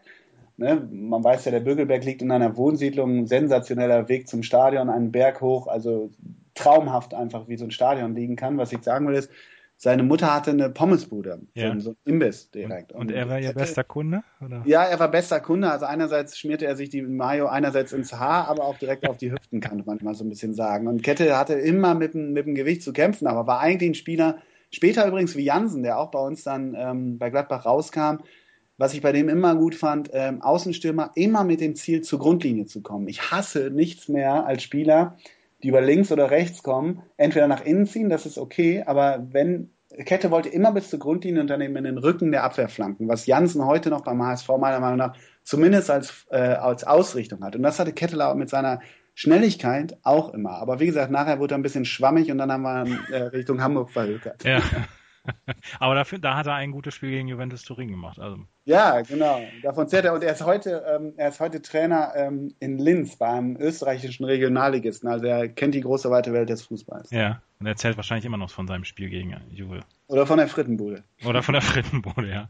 Ne, 0.57 0.87
man 0.89 1.23
weiß 1.23 1.45
ja, 1.45 1.51
der 1.51 1.59
Bögelberg 1.59 2.05
liegt 2.05 2.21
in 2.21 2.31
einer 2.31 2.55
Wohnsiedlung, 2.55 3.27
sensationeller 3.27 4.07
Weg 4.07 4.29
zum 4.29 4.41
Stadion, 4.41 4.89
einen 4.89 5.11
Berg 5.11 5.41
hoch, 5.41 5.67
also 5.67 6.11
traumhaft 6.53 7.13
einfach, 7.13 7.49
wie 7.49 7.57
so 7.57 7.65
ein 7.65 7.71
Stadion 7.71 8.15
liegen 8.15 8.37
kann. 8.37 8.57
Was 8.57 8.71
ich 8.71 8.81
sagen 8.81 9.05
will 9.07 9.15
ist, 9.15 9.29
seine 9.77 10.03
Mutter 10.03 10.33
hatte 10.33 10.51
eine 10.51 10.69
Pommesbude, 10.69 11.41
ja. 11.53 11.77
so, 11.79 11.89
ein 11.89 11.95
Imbiss 12.05 12.49
direkt. 12.51 12.93
Und, 12.93 13.01
und 13.01 13.11
er 13.11 13.27
war 13.27 13.39
ihr 13.39 13.51
bester 13.51 13.83
Kunde? 13.83 14.23
Oder? 14.43 14.63
Ja, 14.65 14.83
er 14.83 14.97
war 14.99 15.11
bester 15.11 15.41
Kunde. 15.41 15.69
Also 15.69 15.85
einerseits 15.85 16.37
schmierte 16.37 16.65
er 16.65 16.77
sich 16.77 16.89
die 16.89 17.01
Mayo 17.01 17.47
einerseits 17.47 17.91
ins 17.91 18.13
Haar, 18.13 18.47
aber 18.47 18.63
auch 18.63 18.77
direkt 18.77 19.09
auf 19.09 19.17
die 19.17 19.33
Hüften, 19.33 19.59
kann 19.59 19.83
man 19.85 19.99
mal 20.01 20.15
so 20.15 20.23
ein 20.23 20.29
bisschen 20.29 20.53
sagen. 20.53 20.87
Und 20.87 21.03
Kette 21.03 21.37
hatte 21.37 21.55
immer 21.55 21.93
mit, 21.93 22.15
mit 22.15 22.45
dem 22.45 22.55
Gewicht 22.55 22.83
zu 22.83 22.93
kämpfen, 22.93 23.27
aber 23.27 23.47
war 23.47 23.59
eigentlich 23.59 23.91
ein 23.91 23.95
Spieler, 23.95 24.37
Später 24.75 25.07
übrigens 25.07 25.37
wie 25.37 25.43
Jansen, 25.45 25.83
der 25.83 25.97
auch 25.97 26.11
bei 26.11 26.19
uns 26.19 26.43
dann 26.43 26.75
ähm, 26.77 27.17
bei 27.17 27.29
Gladbach 27.29 27.65
rauskam, 27.65 28.17
was 28.77 28.93
ich 28.93 29.01
bei 29.01 29.11
dem 29.11 29.29
immer 29.29 29.55
gut 29.55 29.75
fand, 29.75 30.09
ähm, 30.13 30.41
Außenstürmer 30.41 31.11
immer 31.15 31.43
mit 31.43 31.61
dem 31.61 31.75
Ziel 31.75 32.01
zur 32.01 32.19
Grundlinie 32.19 32.65
zu 32.65 32.81
kommen. 32.81 33.07
Ich 33.07 33.31
hasse 33.31 33.71
nichts 33.71 34.09
mehr 34.09 34.45
als 34.45 34.63
Spieler, 34.63 35.17
die 35.63 35.69
über 35.69 35.81
links 35.81 36.11
oder 36.11 36.31
rechts 36.31 36.63
kommen, 36.63 37.01
entweder 37.17 37.47
nach 37.47 37.65
innen 37.65 37.87
ziehen, 37.87 38.09
das 38.09 38.25
ist 38.25 38.37
okay, 38.37 38.83
aber 38.85 39.27
wenn 39.31 39.71
Kette 40.03 40.29
wollte 40.29 40.49
immer 40.49 40.73
bis 40.73 40.89
zur 40.89 40.99
Grundlinie 40.99 41.41
und 41.41 41.47
dann 41.47 41.61
eben 41.61 41.75
in 41.77 41.85
den 41.85 41.97
Rücken 41.97 42.31
der 42.31 42.43
Abwehr 42.43 42.67
flanken, 42.67 43.07
was 43.07 43.27
Jansen 43.27 43.65
heute 43.65 43.89
noch 43.89 44.01
beim 44.01 44.21
HSV 44.21 44.49
meiner 44.59 44.79
Meinung 44.79 44.97
nach 44.97 45.15
zumindest 45.43 45.89
als, 45.89 46.25
äh, 46.31 46.37
als 46.37 46.83
Ausrichtung 46.83 47.43
hat. 47.43 47.55
Und 47.55 47.63
das 47.63 47.79
hatte 47.79 47.93
Ketteler 47.93 48.35
mit 48.35 48.49
seiner 48.49 48.81
Schnelligkeit 49.13 49.97
auch 50.03 50.33
immer. 50.33 50.51
Aber 50.61 50.79
wie 50.79 50.87
gesagt, 50.87 51.11
nachher 51.11 51.39
wurde 51.39 51.55
er 51.55 51.59
ein 51.59 51.63
bisschen 51.63 51.85
schwammig 51.85 52.29
und 52.31 52.37
dann 52.37 52.51
haben 52.51 52.63
wir 52.63 53.15
äh, 53.15 53.23
Richtung 53.27 53.61
Hamburg 53.61 53.91
verhökert. 53.91 54.43
Ja. 54.43 54.61
Aber 55.79 55.95
dafür, 55.95 56.19
da 56.19 56.35
hat 56.35 56.47
er 56.47 56.55
ein 56.55 56.71
gutes 56.71 56.93
Spiel 56.93 57.11
gegen 57.11 57.27
Juventus 57.27 57.63
Turin 57.63 57.89
gemacht. 57.89 58.19
Also. 58.19 58.39
Ja, 58.65 59.01
genau. 59.01 59.41
Davon 59.63 59.87
zählt 59.87 60.05
er. 60.05 60.13
Und 60.13 60.23
er 60.23 60.33
ist 60.33 60.45
heute, 60.45 60.83
ähm, 60.87 61.13
er 61.17 61.29
ist 61.29 61.39
heute 61.39 61.61
Trainer 61.61 62.13
ähm, 62.15 62.53
in 62.59 62.77
Linz 62.77 63.15
beim 63.15 63.57
österreichischen 63.57 64.25
Regionalligisten. 64.25 65.09
Also 65.09 65.25
er 65.25 65.49
kennt 65.49 65.75
die 65.75 65.81
große 65.81 66.09
weite 66.09 66.33
Welt 66.33 66.49
des 66.49 66.63
Fußballs. 66.63 67.11
Ja, 67.11 67.41
und 67.59 67.65
er 67.65 67.71
erzählt 67.71 67.97
wahrscheinlich 67.97 68.25
immer 68.25 68.37
noch 68.37 68.51
von 68.51 68.67
seinem 68.67 68.85
Spiel 68.85 69.09
gegen 69.09 69.35
Juve. 69.51 69.81
Oder 70.07 70.25
von 70.25 70.37
der 70.37 70.47
Frittenbude. 70.47 71.03
Oder 71.25 71.43
von 71.43 71.53
der 71.53 71.61
Frittenbude, 71.61 72.29
ja. 72.29 72.49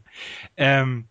Ähm, 0.56 1.06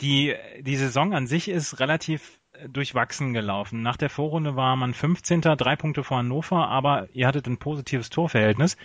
die, 0.00 0.34
die 0.60 0.76
Saison 0.76 1.14
an 1.14 1.26
sich 1.26 1.48
ist 1.48 1.80
relativ 1.80 2.38
durchwachsen 2.68 3.32
gelaufen. 3.32 3.82
Nach 3.82 3.96
der 3.96 4.10
Vorrunde 4.10 4.56
war 4.56 4.76
man 4.76 4.94
15. 4.94 5.40
drei 5.40 5.76
Punkte 5.76 6.04
vor 6.04 6.18
Hannover, 6.18 6.68
aber 6.68 7.08
ihr 7.12 7.26
hattet 7.26 7.46
ein 7.46 7.58
positives 7.58 8.10
Torverhältnis. 8.10 8.76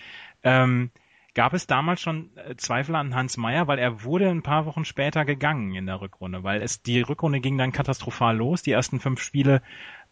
Ähm, 0.44 0.92
gab 1.34 1.54
es 1.54 1.68
damals 1.68 2.02
schon 2.02 2.36
äh, 2.36 2.56
Zweifel 2.56 2.96
an 2.96 3.16
Hans 3.16 3.38
Meyer, 3.38 3.68
weil 3.68 3.80
er 3.80 4.04
wurde 4.04 4.30
ein 4.30 4.44
paar 4.44 4.66
Wochen 4.66 4.86
später 4.86 5.26
gegangen 5.26 5.74
in 5.76 5.86
der 5.86 6.02
Rückrunde, 6.02 6.44
weil 6.44 6.62
es 6.62 6.82
die 6.82 7.02
Rückrunde 7.02 7.40
ging 7.40 7.58
dann 7.58 7.72
katastrophal 7.72 8.36
los. 8.36 8.62
Die 8.64 8.72
ersten 8.72 9.00
fünf 9.00 9.22
Spiele 9.22 9.62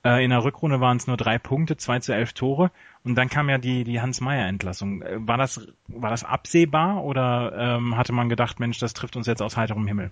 äh, 0.04 0.24
in 0.24 0.30
der 0.30 0.44
Rückrunde 0.44 0.80
waren 0.80 0.98
es 0.98 1.08
nur 1.08 1.18
drei 1.18 1.38
Punkte, 1.38 1.78
zwei 1.78 2.00
zu 2.00 2.14
elf 2.14 2.34
Tore 2.34 2.72
und 3.04 3.16
dann 3.16 3.30
kam 3.30 3.50
ja 3.50 3.58
die 3.58 3.84
die 3.84 4.02
Hans 4.02 4.22
Meyer 4.22 4.48
Entlassung. 4.48 5.02
Äh, 5.02 5.28
war 5.28 5.38
das 5.38 5.68
war 5.88 6.10
das 6.10 6.24
absehbar 6.24 7.04
oder 7.04 7.78
ähm, 7.78 7.98
hatte 7.98 8.14
man 8.14 8.30
gedacht, 8.30 8.60
Mensch, 8.60 8.80
das 8.80 8.94
trifft 8.94 9.16
uns 9.16 9.28
jetzt 9.28 9.42
aus 9.42 9.58
heiterem 9.58 9.88
Himmel? 9.88 10.12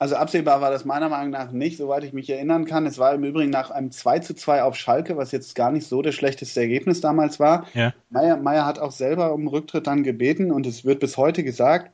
Also 0.00 0.14
absehbar 0.14 0.60
war 0.60 0.70
das 0.70 0.84
meiner 0.84 1.08
Meinung 1.08 1.30
nach 1.30 1.50
nicht, 1.50 1.76
soweit 1.76 2.04
ich 2.04 2.12
mich 2.12 2.30
erinnern 2.30 2.66
kann. 2.66 2.86
Es 2.86 2.98
war 2.98 3.14
im 3.14 3.24
Übrigen 3.24 3.50
nach 3.50 3.70
einem 3.70 3.90
2 3.90 4.20
zu 4.20 4.34
2 4.34 4.62
auf 4.62 4.76
Schalke, 4.76 5.16
was 5.16 5.32
jetzt 5.32 5.56
gar 5.56 5.72
nicht 5.72 5.88
so 5.88 6.02
das 6.02 6.14
schlechteste 6.14 6.60
Ergebnis 6.60 7.00
damals 7.00 7.40
war. 7.40 7.66
Ja. 7.74 7.92
Meier, 8.10 8.36
Meier 8.36 8.64
hat 8.64 8.78
auch 8.78 8.92
selber 8.92 9.32
um 9.32 9.48
Rücktritt 9.48 9.88
dann 9.88 10.04
gebeten 10.04 10.52
und 10.52 10.66
es 10.66 10.84
wird 10.84 11.00
bis 11.00 11.16
heute 11.16 11.42
gesagt, 11.42 11.90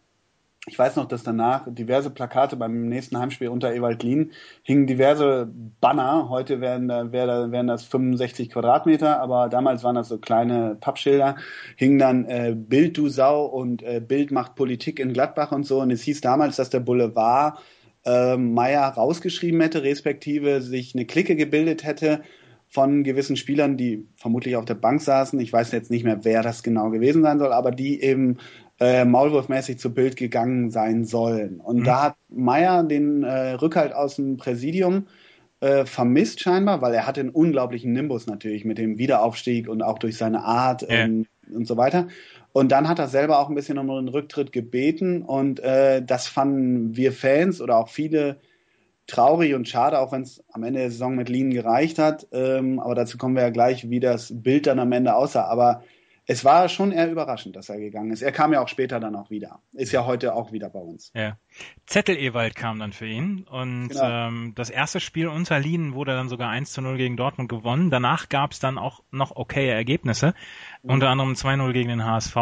ich 0.67 0.79
weiß 0.79 0.97
noch, 0.97 1.07
dass 1.07 1.23
danach 1.23 1.67
diverse 1.67 2.11
Plakate 2.11 2.57
beim 2.57 2.89
nächsten 2.89 3.19
Heimspiel 3.19 3.49
unter 3.49 3.75
Ewald 3.75 4.03
Lien 4.03 4.33
hingen 4.63 4.87
diverse 4.87 5.49
Banner. 5.81 6.31
Heute 6.31 6.61
wären, 6.61 6.89
da, 6.89 7.13
wären 7.13 7.67
das 7.67 7.85
65 7.85 8.51
Quadratmeter, 8.51 9.21
aber 9.21 9.49
damals 9.51 9.85
waren 9.85 9.95
das 9.95 10.09
so 10.09 10.19
kleine 10.19 10.77
Pappschilder. 10.81 11.37
Hingen 11.77 11.99
dann 11.99 12.25
äh, 12.25 12.55
Bild 12.57 12.97
du 12.97 13.09
Sau 13.11 13.45
und 13.45 13.83
äh, 13.83 14.01
Bild 14.01 14.31
macht 14.31 14.55
Politik 14.55 15.01
in 15.01 15.13
Gladbach 15.13 15.53
und 15.53 15.65
so. 15.65 15.81
Und 15.81 15.91
es 15.91 16.03
hieß 16.03 16.23
damals, 16.23 16.57
dass 16.57 16.71
der 16.71 16.81
Boulevard 16.81 17.59
äh, 18.05 18.37
Meier 18.37 18.87
rausgeschrieben 18.89 19.61
hätte, 19.61 19.83
respektive 19.83 20.63
sich 20.63 20.95
eine 20.95 21.05
Clique 21.07 21.37
gebildet 21.37 21.85
hätte 21.85 22.23
von 22.69 23.05
gewissen 23.05 23.37
Spielern, 23.37 23.77
die 23.77 24.07
vermutlich 24.17 24.57
auf 24.57 24.65
der 24.65 24.75
Bank 24.75 25.01
saßen. 25.01 25.39
Ich 25.39 25.53
weiß 25.53 25.71
jetzt 25.73 25.91
nicht 25.91 26.05
mehr, 26.05 26.25
wer 26.25 26.43
das 26.43 26.63
genau 26.63 26.91
gewesen 26.91 27.23
sein 27.23 27.39
soll, 27.39 27.53
aber 27.53 27.71
die 27.71 28.03
eben 28.03 28.39
äh, 28.81 29.05
maulwurfmäßig 29.05 29.79
zu 29.79 29.95
Bild 29.95 30.17
gegangen 30.17 30.71
sein 30.71 31.05
sollen. 31.05 31.61
Und 31.61 31.81
mhm. 31.81 31.85
da 31.85 32.03
hat 32.03 32.17
Meier 32.29 32.83
den 32.83 33.23
äh, 33.23 33.53
Rückhalt 33.53 33.95
aus 33.95 34.17
dem 34.17 34.37
Präsidium 34.37 35.07
äh, 35.61 35.87
vermisst 35.87 36.41
scheinbar, 36.41 36.83
weil 36.83 36.93
er 36.95 37.07
hatte 37.07 37.21
einen 37.21 37.31
unglaublichen 37.31 37.93
Nimbus 37.93 38.27
natürlich 38.27 38.65
mit 38.65 38.79
dem 38.79 38.99
Wiederaufstieg 38.99 39.69
und 39.69 39.83
auch 39.83 39.99
durch 39.99 40.17
seine 40.17 40.43
Art 40.43 40.83
ja. 40.83 40.89
ähm, 40.89 41.27
und 41.53 41.67
so 41.67 41.77
weiter. 41.77 42.09
Und 42.55 42.71
dann 42.71 42.89
hat 42.89 43.01
er 43.01 43.09
selber 43.09 43.41
auch 43.41 43.49
ein 43.49 43.57
bisschen 43.57 43.79
um 43.79 43.91
einen 43.91 44.07
Rücktritt 44.07 44.53
gebeten 44.53 45.23
und 45.23 45.59
äh, 45.59 46.01
das 46.05 46.29
fanden 46.29 46.95
wir 46.97 47.13
Fans 47.13 47.61
oder 47.61 47.77
auch 47.77 47.89
viele 47.89 48.39
traurig 49.09 49.55
und 49.55 49.69
schade, 49.69 49.99
auch 49.99 50.13
wenn 50.13 50.23
es 50.23 50.41
am 50.53 50.63
Ende 50.63 50.79
der 50.79 50.93
Saison 50.93 51.17
mit 51.17 51.29
Lien 51.29 51.51
gereicht 51.51 51.99
hat. 51.99 52.29
Ähm, 52.31 52.79
aber 52.79 52.95
dazu 52.95 53.19
kommen 53.19 53.35
wir 53.35 53.43
ja 53.43 53.51
gleich, 53.51 53.91
wie 53.91 53.99
das 53.99 54.33
Bild 54.33 54.69
dann 54.69 54.79
am 54.79 54.93
Ende 54.93 55.17
aussah. 55.17 55.47
Aber 55.47 55.83
es 56.27 56.45
war 56.45 56.69
schon 56.69 56.91
eher 56.91 57.11
überraschend, 57.11 57.55
dass 57.55 57.69
er 57.69 57.79
gegangen 57.79 58.11
ist. 58.11 58.23
Er 58.23 58.33
kam 58.33 58.53
ja 58.53 58.63
auch 58.63 58.69
später 58.69 58.99
dann 58.99 59.15
auch 59.15 59.31
wieder. 59.31 59.61
Ist 59.73 59.93
ja 59.93 60.07
heute 60.07 60.35
auch 60.35 60.53
wieder 60.53 60.71
bei 60.71 60.79
uns. 60.79 61.13
Ja. 61.15 61.37
Zettel 61.87 62.17
Ewald 62.17 62.55
kam 62.55 62.79
dann 62.79 62.93
für 62.93 63.07
ihn 63.07 63.45
und 63.45 63.89
genau. 63.89 64.29
ähm, 64.29 64.53
das 64.55 64.71
erste 64.71 65.01
Spiel 65.01 65.29
unter 65.29 65.59
Lien 65.59 65.95
wurde 65.95 66.13
dann 66.13 66.31
sogar 66.31 66.49
1 66.49 66.73
zu 66.73 66.81
0 66.81 66.97
gegen 66.97 67.17
Dortmund 67.17 67.51
gewonnen. 67.51 67.91
Danach 67.91 68.31
gab 68.31 68.53
es 68.53 68.59
dann 68.61 68.79
auch 68.79 69.03
noch 69.11 69.37
okaye 69.37 69.71
Ergebnisse, 69.71 70.35
mhm. 70.83 70.91
unter 70.91 71.11
anderem 71.11 71.35
2-0 71.35 71.73
gegen 71.73 71.91
den 71.91 72.05
HSV. 72.05 72.37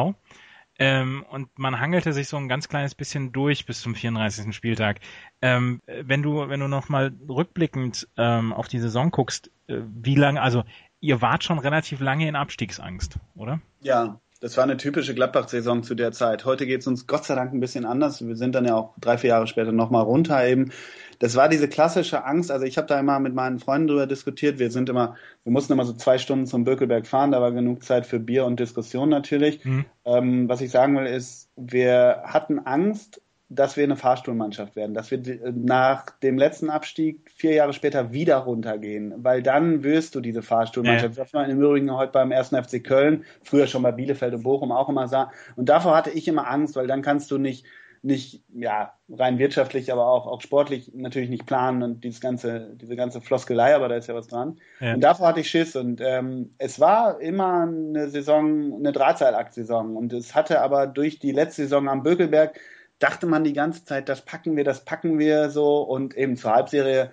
Ähm, 0.79 1.25
und 1.29 1.59
man 1.59 1.81
hangelte 1.81 2.13
sich 2.13 2.29
so 2.29 2.37
ein 2.37 2.49
ganz 2.49 2.69
kleines 2.69 2.95
bisschen 2.95 3.33
durch 3.33 3.67
bis 3.67 3.83
zum 3.83 3.95
34. 3.95 4.55
Spieltag. 4.55 5.01
Ähm, 5.43 5.81
wenn 5.87 6.23
du, 6.23 6.49
wenn 6.49 6.61
du 6.61 6.69
nochmal 6.69 7.13
rückblickend 7.29 8.09
ähm, 8.17 8.53
auf 8.53 8.69
die 8.69 8.79
Saison 8.79 9.11
guckst, 9.11 9.51
äh, 9.67 9.81
wie 9.83 10.15
lange, 10.15 10.41
also 10.41 10.63
ihr 11.03 11.21
wart 11.21 11.45
schon 11.45 11.59
relativ 11.59 12.01
lange 12.01 12.27
in 12.27 12.37
Abstiegsangst, 12.37 13.19
oder? 13.37 13.61
Ja, 13.81 14.21
das 14.41 14.57
war 14.57 14.65
eine 14.65 14.77
typische 14.77 15.15
Gladbach-Saison 15.15 15.83
zu 15.83 15.95
der 15.95 16.13
Zeit. 16.13 16.45
Heute 16.45 16.67
geht 16.67 16.81
es 16.81 16.87
uns 16.87 17.07
Gott 17.07 17.25
sei 17.25 17.35
Dank 17.35 17.53
ein 17.53 17.61
bisschen 17.61 17.85
anders. 17.85 18.27
Wir 18.27 18.37
sind 18.37 18.55
dann 18.55 18.65
ja 18.65 18.75
auch 18.75 18.95
drei, 18.99 19.19
vier 19.19 19.31
Jahre 19.31 19.47
später 19.47 19.71
nochmal 19.71 20.03
runter 20.03 20.45
eben. 20.47 20.73
Das 21.19 21.37
war 21.37 21.49
diese 21.49 21.69
klassische 21.69 22.25
Angst. 22.25 22.51
Also 22.51 22.65
ich 22.65 22.77
habe 22.77 22.89
da 22.89 22.99
immer 22.99 23.21
mit 23.21 23.35
meinen 23.35 23.61
Freunden 23.61 23.89
drüber 23.89 24.07
diskutiert. 24.07 24.59
Wir 24.59 24.73
sind 24.73 24.89
immer, 24.89 25.17
wir 25.45 25.53
mussten 25.53 25.73
immer 25.73 25.85
so 25.85 25.93
zwei 25.93 26.19
Stunden 26.19 26.47
zum 26.47 26.65
Bökelberg 26.65 27.07
fahren. 27.07 27.31
Da 27.31 27.41
war 27.41 27.53
genug 27.53 27.85
Zeit 27.85 28.07
für 28.07 28.19
Bier 28.19 28.45
und 28.45 28.59
Diskussion 28.59 29.09
natürlich. 29.09 29.65
Mhm. 29.65 29.85
Ähm, 30.05 30.49
was 30.49 30.61
ich 30.61 30.71
sagen 30.71 30.97
will 30.97 31.07
ist, 31.07 31.49
wir 31.55 32.23
hatten 32.25 32.59
Angst, 32.59 33.21
dass 33.55 33.77
wir 33.77 33.85
eine 33.85 33.97
Fahrstuhlmannschaft 33.97 34.77
werden, 34.77 34.95
dass 34.95 35.11
wir 35.11 35.21
nach 35.55 36.11
dem 36.23 36.39
letzten 36.39 36.71
Abstieg 36.71 37.31
vier 37.35 37.55
Jahre 37.55 37.73
später 37.73 38.13
wieder 38.13 38.39
runtergehen, 38.39 39.15
weil 39.19 39.43
dann 39.43 39.83
wirst 39.83 40.15
du 40.15 40.21
diese 40.21 40.43
Fahrstuhlmannschaft, 40.43 41.17
ja. 41.17 41.23
was 41.23 41.33
man 41.33 41.51
im 41.51 41.61
Übrigen 41.61 41.95
heute 41.95 42.13
beim 42.13 42.33
ersten 42.33 42.63
FC 42.63 42.83
Köln, 42.83 43.25
früher 43.43 43.67
schon 43.67 43.83
bei 43.83 43.93
Bielefeld 43.93 44.35
und 44.35 44.43
Bochum 44.43 44.73
auch 44.73 44.89
immer 44.89 45.09
sah. 45.09 45.31
Und 45.57 45.69
davor 45.69 45.97
hatte 45.97 46.11
ich 46.11 46.29
immer 46.29 46.51
Angst, 46.51 46.77
weil 46.77 46.87
dann 46.87 47.03
kannst 47.03 47.31
du 47.31 47.39
nicht 47.39 47.67
nicht 48.05 48.43
ja 48.53 48.95
rein 49.09 49.39
wirtschaftlich, 49.39 49.93
aber 49.93 50.09
auch 50.09 50.27
auch 50.27 50.41
sportlich 50.41 50.91
natürlich 50.93 51.31
nicht 51.31 51.47
planen 51.47 51.85
und 51.85 52.03
dieses 52.03 52.21
ganze 52.21 52.75
diese 52.75 52.97
ganze 52.97 53.21
Floskelei, 53.21 53.77
aber 53.77 53.89
da 53.89 53.95
ist 53.95 54.09
ja 54.09 54.15
was 54.17 54.27
dran. 54.27 54.59
Ja. 54.81 54.95
Und 54.95 55.01
davor 55.03 55.29
hatte 55.29 55.41
ich 55.41 55.49
Schiss 55.49 55.77
und 55.77 56.01
ähm, 56.01 56.55
es 56.59 56.81
war 56.81 57.21
immer 57.21 57.63
eine 57.63 58.09
Saison, 58.09 58.75
eine 58.75 58.91
Drahtseilakt-Saison 58.91 59.97
und 59.97 60.13
es 60.13 60.35
hatte 60.35 60.61
aber 60.61 60.89
durch 60.89 61.21
die 61.21 61.31
letzte 61.31 61.63
Saison 61.63 61.89
am 61.89 62.03
Bökelberg 62.03 62.59
dachte 63.03 63.27
man 63.27 63.45
die 63.45 63.53
ganze 63.53 63.85
Zeit, 63.85 64.09
das 64.09 64.25
packen 64.25 64.57
wir, 64.57 64.65
das 64.65 64.85
packen 64.85 65.19
wir 65.19 65.51
so 65.51 65.83
und 65.83 66.17
eben 66.17 66.37
zur 66.37 66.53
Halbserie 66.53 67.11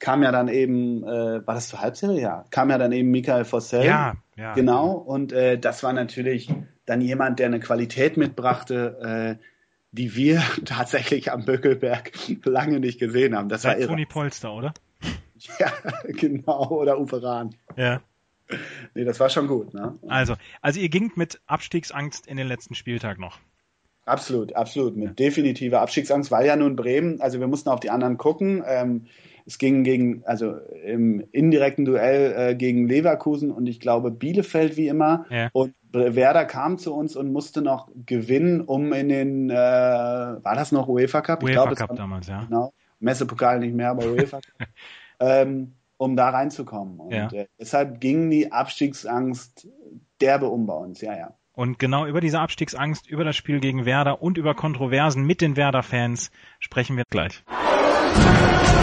kam 0.00 0.22
ja 0.22 0.32
dann 0.32 0.48
eben, 0.48 1.04
äh, 1.04 1.46
war 1.46 1.54
das 1.54 1.68
zur 1.68 1.80
Halbserie? 1.80 2.20
Ja, 2.20 2.44
kam 2.50 2.70
ja 2.70 2.78
dann 2.78 2.90
eben 2.90 3.10
Michael 3.10 3.44
Fossell. 3.44 3.84
Ja, 3.84 4.14
ja. 4.36 4.54
Genau, 4.54 4.92
und 4.92 5.32
äh, 5.32 5.58
das 5.58 5.82
war 5.82 5.92
natürlich 5.92 6.52
dann 6.86 7.00
jemand, 7.00 7.38
der 7.38 7.46
eine 7.46 7.60
Qualität 7.60 8.16
mitbrachte, 8.16 9.38
äh, 9.38 9.44
die 9.92 10.16
wir 10.16 10.42
tatsächlich 10.64 11.30
am 11.30 11.44
Böckelberg 11.44 12.12
lange 12.44 12.80
nicht 12.80 12.98
gesehen 12.98 13.36
haben. 13.36 13.48
Das 13.48 13.62
Seit 13.62 13.74
war 13.74 13.78
irre. 13.80 13.88
Toni 13.90 14.06
Polster, 14.06 14.52
oder? 14.52 14.74
Ja, 15.58 15.72
genau, 16.04 16.68
oder 16.68 17.00
Uferan. 17.00 17.54
Ja. 17.74 18.02
Nee, 18.94 19.04
das 19.04 19.18
war 19.20 19.30
schon 19.30 19.46
gut, 19.46 19.72
ne? 19.72 19.98
Also, 20.06 20.34
also 20.60 20.80
ihr 20.80 20.90
gingt 20.90 21.16
mit 21.16 21.40
Abstiegsangst 21.46 22.26
in 22.26 22.36
den 22.36 22.46
letzten 22.46 22.74
Spieltag 22.74 23.18
noch. 23.18 23.38
Absolut, 24.10 24.56
absolut. 24.56 24.96
Mit 24.96 25.20
definitiver 25.20 25.80
Abstiegsangst, 25.80 26.32
weil 26.32 26.46
ja 26.46 26.56
nun 26.56 26.74
Bremen, 26.74 27.20
also 27.20 27.38
wir 27.38 27.46
mussten 27.46 27.68
auf 27.68 27.78
die 27.78 27.90
anderen 27.90 28.18
gucken. 28.18 28.64
Ähm, 28.66 29.06
es 29.46 29.58
ging 29.58 29.84
gegen, 29.84 30.24
also 30.24 30.56
im 30.84 31.24
indirekten 31.30 31.84
Duell 31.84 32.34
äh, 32.36 32.54
gegen 32.56 32.88
Leverkusen 32.88 33.52
und 33.52 33.68
ich 33.68 33.78
glaube 33.78 34.10
Bielefeld 34.10 34.76
wie 34.76 34.88
immer. 34.88 35.26
Ja. 35.30 35.48
Und 35.52 35.74
Werder 35.92 36.44
kam 36.44 36.78
zu 36.78 36.92
uns 36.92 37.14
und 37.14 37.32
musste 37.32 37.62
noch 37.62 37.88
gewinnen, 38.06 38.60
um 38.60 38.92
in 38.92 39.08
den, 39.08 39.50
äh, 39.50 39.54
war 39.54 40.54
das 40.54 40.72
noch 40.72 40.88
UEFA 40.88 41.20
Cup? 41.20 41.42
UEFA 41.44 41.72
glaub, 41.72 41.88
Cup 41.88 41.96
damals, 41.96 42.26
ja. 42.26 42.44
Genau. 42.44 42.72
Messepokal 42.98 43.60
nicht 43.60 43.74
mehr, 43.74 43.90
aber 43.90 44.06
UEFA 44.06 44.40
Cup. 44.40 44.68
ähm, 45.20 45.74
um 45.96 46.16
da 46.16 46.30
reinzukommen. 46.30 46.98
Und 46.98 47.12
ja. 47.12 47.28
äh, 47.30 47.46
deshalb 47.58 48.00
ging 48.00 48.28
die 48.30 48.50
Abstiegsangst 48.50 49.68
derbe 50.20 50.48
um 50.48 50.66
bei 50.66 50.74
uns, 50.74 51.00
ja, 51.00 51.16
ja. 51.16 51.34
Und 51.60 51.78
genau 51.78 52.06
über 52.06 52.22
diese 52.22 52.40
Abstiegsangst, 52.40 53.06
über 53.06 53.22
das 53.22 53.36
Spiel 53.36 53.60
gegen 53.60 53.84
Werder 53.84 54.22
und 54.22 54.38
über 54.38 54.54
Kontroversen 54.54 55.26
mit 55.26 55.42
den 55.42 55.56
Werder-Fans 55.56 56.30
sprechen 56.58 56.96
wir 56.96 57.04
gleich. 57.10 57.44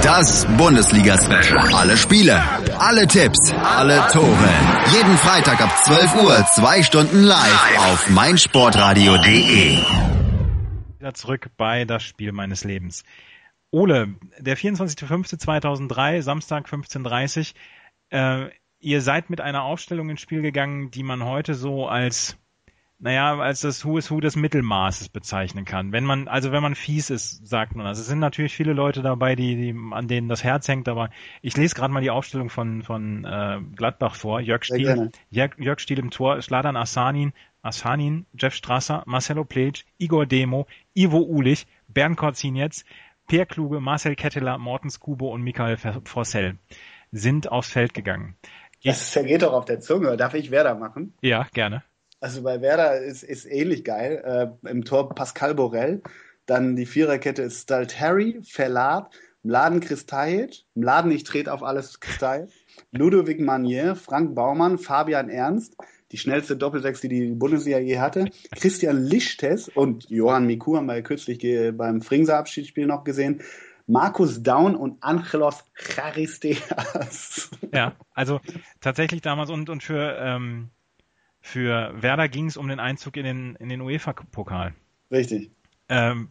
Das 0.04 0.46
Bundesliga-Special. 0.60 1.74
Alle 1.74 1.98
Spiele, 1.98 2.40
alle 2.78 3.08
Tipps, 3.08 3.52
alle 3.52 4.08
Tore. 4.12 4.50
Jeden 4.94 5.18
Freitag 5.18 5.60
ab 5.60 5.76
12 5.86 6.24
Uhr, 6.24 6.46
zwei 6.54 6.84
Stunden 6.84 7.24
live 7.24 7.78
auf 7.80 8.12
meinsportradio.de. 8.12 9.80
Wieder 11.00 11.14
zurück 11.16 11.50
bei 11.58 11.84
das 11.84 12.04
Spiel 12.04 12.32
meines 12.32 12.64
Lebens. 12.64 13.04
Ole, 13.72 14.14
der 14.38 14.56
24.05.2003, 14.56 16.22
Samstag 16.22 16.68
15.30 16.68 17.56
äh, 18.12 18.52
ihr 18.80 19.02
seid 19.02 19.32
mit 19.32 19.42
einer 19.42 19.64
Aufstellung 19.64 20.12
ins 20.12 20.22
Spiel 20.22 20.44
gegangen, 20.44 20.92
die 20.92 21.02
man 21.02 21.26
heute 21.26 21.56
so 21.56 21.88
als 21.88 22.38
naja, 23.00 23.38
als 23.38 23.62
das 23.62 23.86
Who 23.86 23.98
is 23.98 24.10
Who 24.10 24.20
des 24.20 24.36
Mittelmaßes 24.36 25.10
bezeichnen 25.10 25.66
kann. 25.66 25.92
Wenn 25.92 26.04
man, 26.04 26.28
also 26.28 26.52
wenn 26.52 26.64
man 26.64 26.74
fies 26.74 27.10
ist, 27.10 27.48
sagt 27.48 27.76
man 27.76 27.86
das. 27.86 28.00
Es 28.00 28.08
sind 28.08 28.20
natürlich 28.20 28.56
viele 28.56 28.74
Leute 28.74 29.02
dabei, 29.02 29.36
die, 29.36 29.56
die 29.56 29.76
an 29.92 30.08
denen 30.08 30.30
das 30.30 30.44
Herz 30.44 30.68
hängt, 30.68 30.90
aber 30.90 31.12
ich 31.42 31.56
lese 31.56 31.76
gerade 31.76 31.94
mal 31.94 32.02
die 32.02 32.10
Aufstellung 32.10 32.50
von, 32.50 32.82
von 32.82 33.24
äh, 33.24 33.60
Gladbach 33.76 34.16
vor. 34.16 34.40
Jörg 34.40 34.64
Stiel, 34.64 35.12
Jörg, 35.30 35.58
Jörg 35.60 35.80
Stiel 35.80 36.00
im 36.00 36.10
Tor, 36.10 36.42
Sladan 36.42 36.76
Assanin, 36.76 37.34
Assanin, 37.62 38.26
Jeff 38.34 38.56
Strasser, 38.56 39.04
Marcelo 39.06 39.44
Plage, 39.44 39.84
Igor 40.00 40.26
Demo, 40.26 40.66
Ivo 40.96 41.20
Ulich, 41.20 41.68
Bernd 41.88 42.18
Korzinetz, 42.18 42.84
Per 43.28 43.46
Kluge, 43.46 43.80
Marcel 43.80 44.16
Ketteler, 44.16 44.58
Morten 44.58 44.90
Kubo 45.00 45.32
und 45.34 45.42
Michael 45.42 45.78
Forssell 45.78 46.58
sind 47.12 47.52
aufs 47.52 47.70
Feld 47.70 47.94
gegangen. 47.94 48.38
Das 48.84 49.12
zergeht 49.12 49.42
doch 49.42 49.54
auf 49.54 49.66
der 49.66 49.82
Zunge. 49.82 50.18
Darf 50.18 50.34
ich 50.34 50.50
Werder 50.50 50.76
machen? 50.76 51.14
Ja, 51.22 51.48
gerne. 51.54 51.84
Also 52.20 52.44
bei 52.44 52.62
Werder 52.62 53.00
ist, 53.02 53.24
ist 53.24 53.46
ähnlich 53.46 53.84
geil. 53.84 54.58
Äh, 54.64 54.70
Im 54.70 54.84
Tor 54.86 55.14
Pascal 55.14 55.56
Borel. 55.56 56.02
Dann 56.46 56.76
die 56.76 56.86
Viererkette 56.86 57.42
ist 57.44 57.64
Stalteri, 57.64 58.40
Verlat, 58.44 59.12
Mladen 59.44 59.82
Kristajic, 59.82 60.64
Mladen, 60.76 61.12
ich 61.12 61.24
trete 61.24 61.54
auf 61.54 61.62
alles 61.62 62.00
Kristajic, 62.00 62.50
Ludovic 62.92 63.40
Manier, 63.40 63.96
Frank 63.96 64.34
Baumann, 64.34 64.78
Fabian 64.78 65.30
Ernst, 65.30 65.76
die 66.12 66.18
schnellste 66.18 66.56
Doppelsechs, 66.56 67.02
die 67.02 67.10
die 67.10 67.32
Bundesliga 67.32 67.80
je 67.80 68.00
hatte, 68.00 68.30
Christian 68.56 69.04
Lichtes 69.04 69.70
und 69.70 70.10
Johann 70.10 70.46
Miku 70.46 70.78
haben 70.78 70.88
wir 70.88 71.02
kürzlich 71.02 71.40
beim 71.78 72.02
Fringser 72.02 72.38
Abschiedsspiel 72.38 72.88
noch 72.88 73.04
gesehen. 73.04 73.42
Markus 73.88 74.44
Daun 74.44 74.76
und 74.76 75.02
Angelos 75.02 75.64
Charisteas. 75.74 77.50
Ja, 77.74 77.94
also 78.14 78.42
tatsächlich 78.82 79.22
damals 79.22 79.50
und, 79.50 79.70
und 79.70 79.82
für 79.82 80.18
ähm, 80.20 80.70
für 81.48 81.94
Werder 82.02 82.28
ging 82.28 82.48
es 82.48 82.58
um 82.58 82.68
den 82.68 82.80
Einzug 82.80 83.16
in 83.16 83.24
den, 83.24 83.56
in 83.56 83.70
den 83.70 83.82
UEFA-Pokal. 83.82 84.74
Richtig. 85.10 85.50
Ähm, 85.88 86.30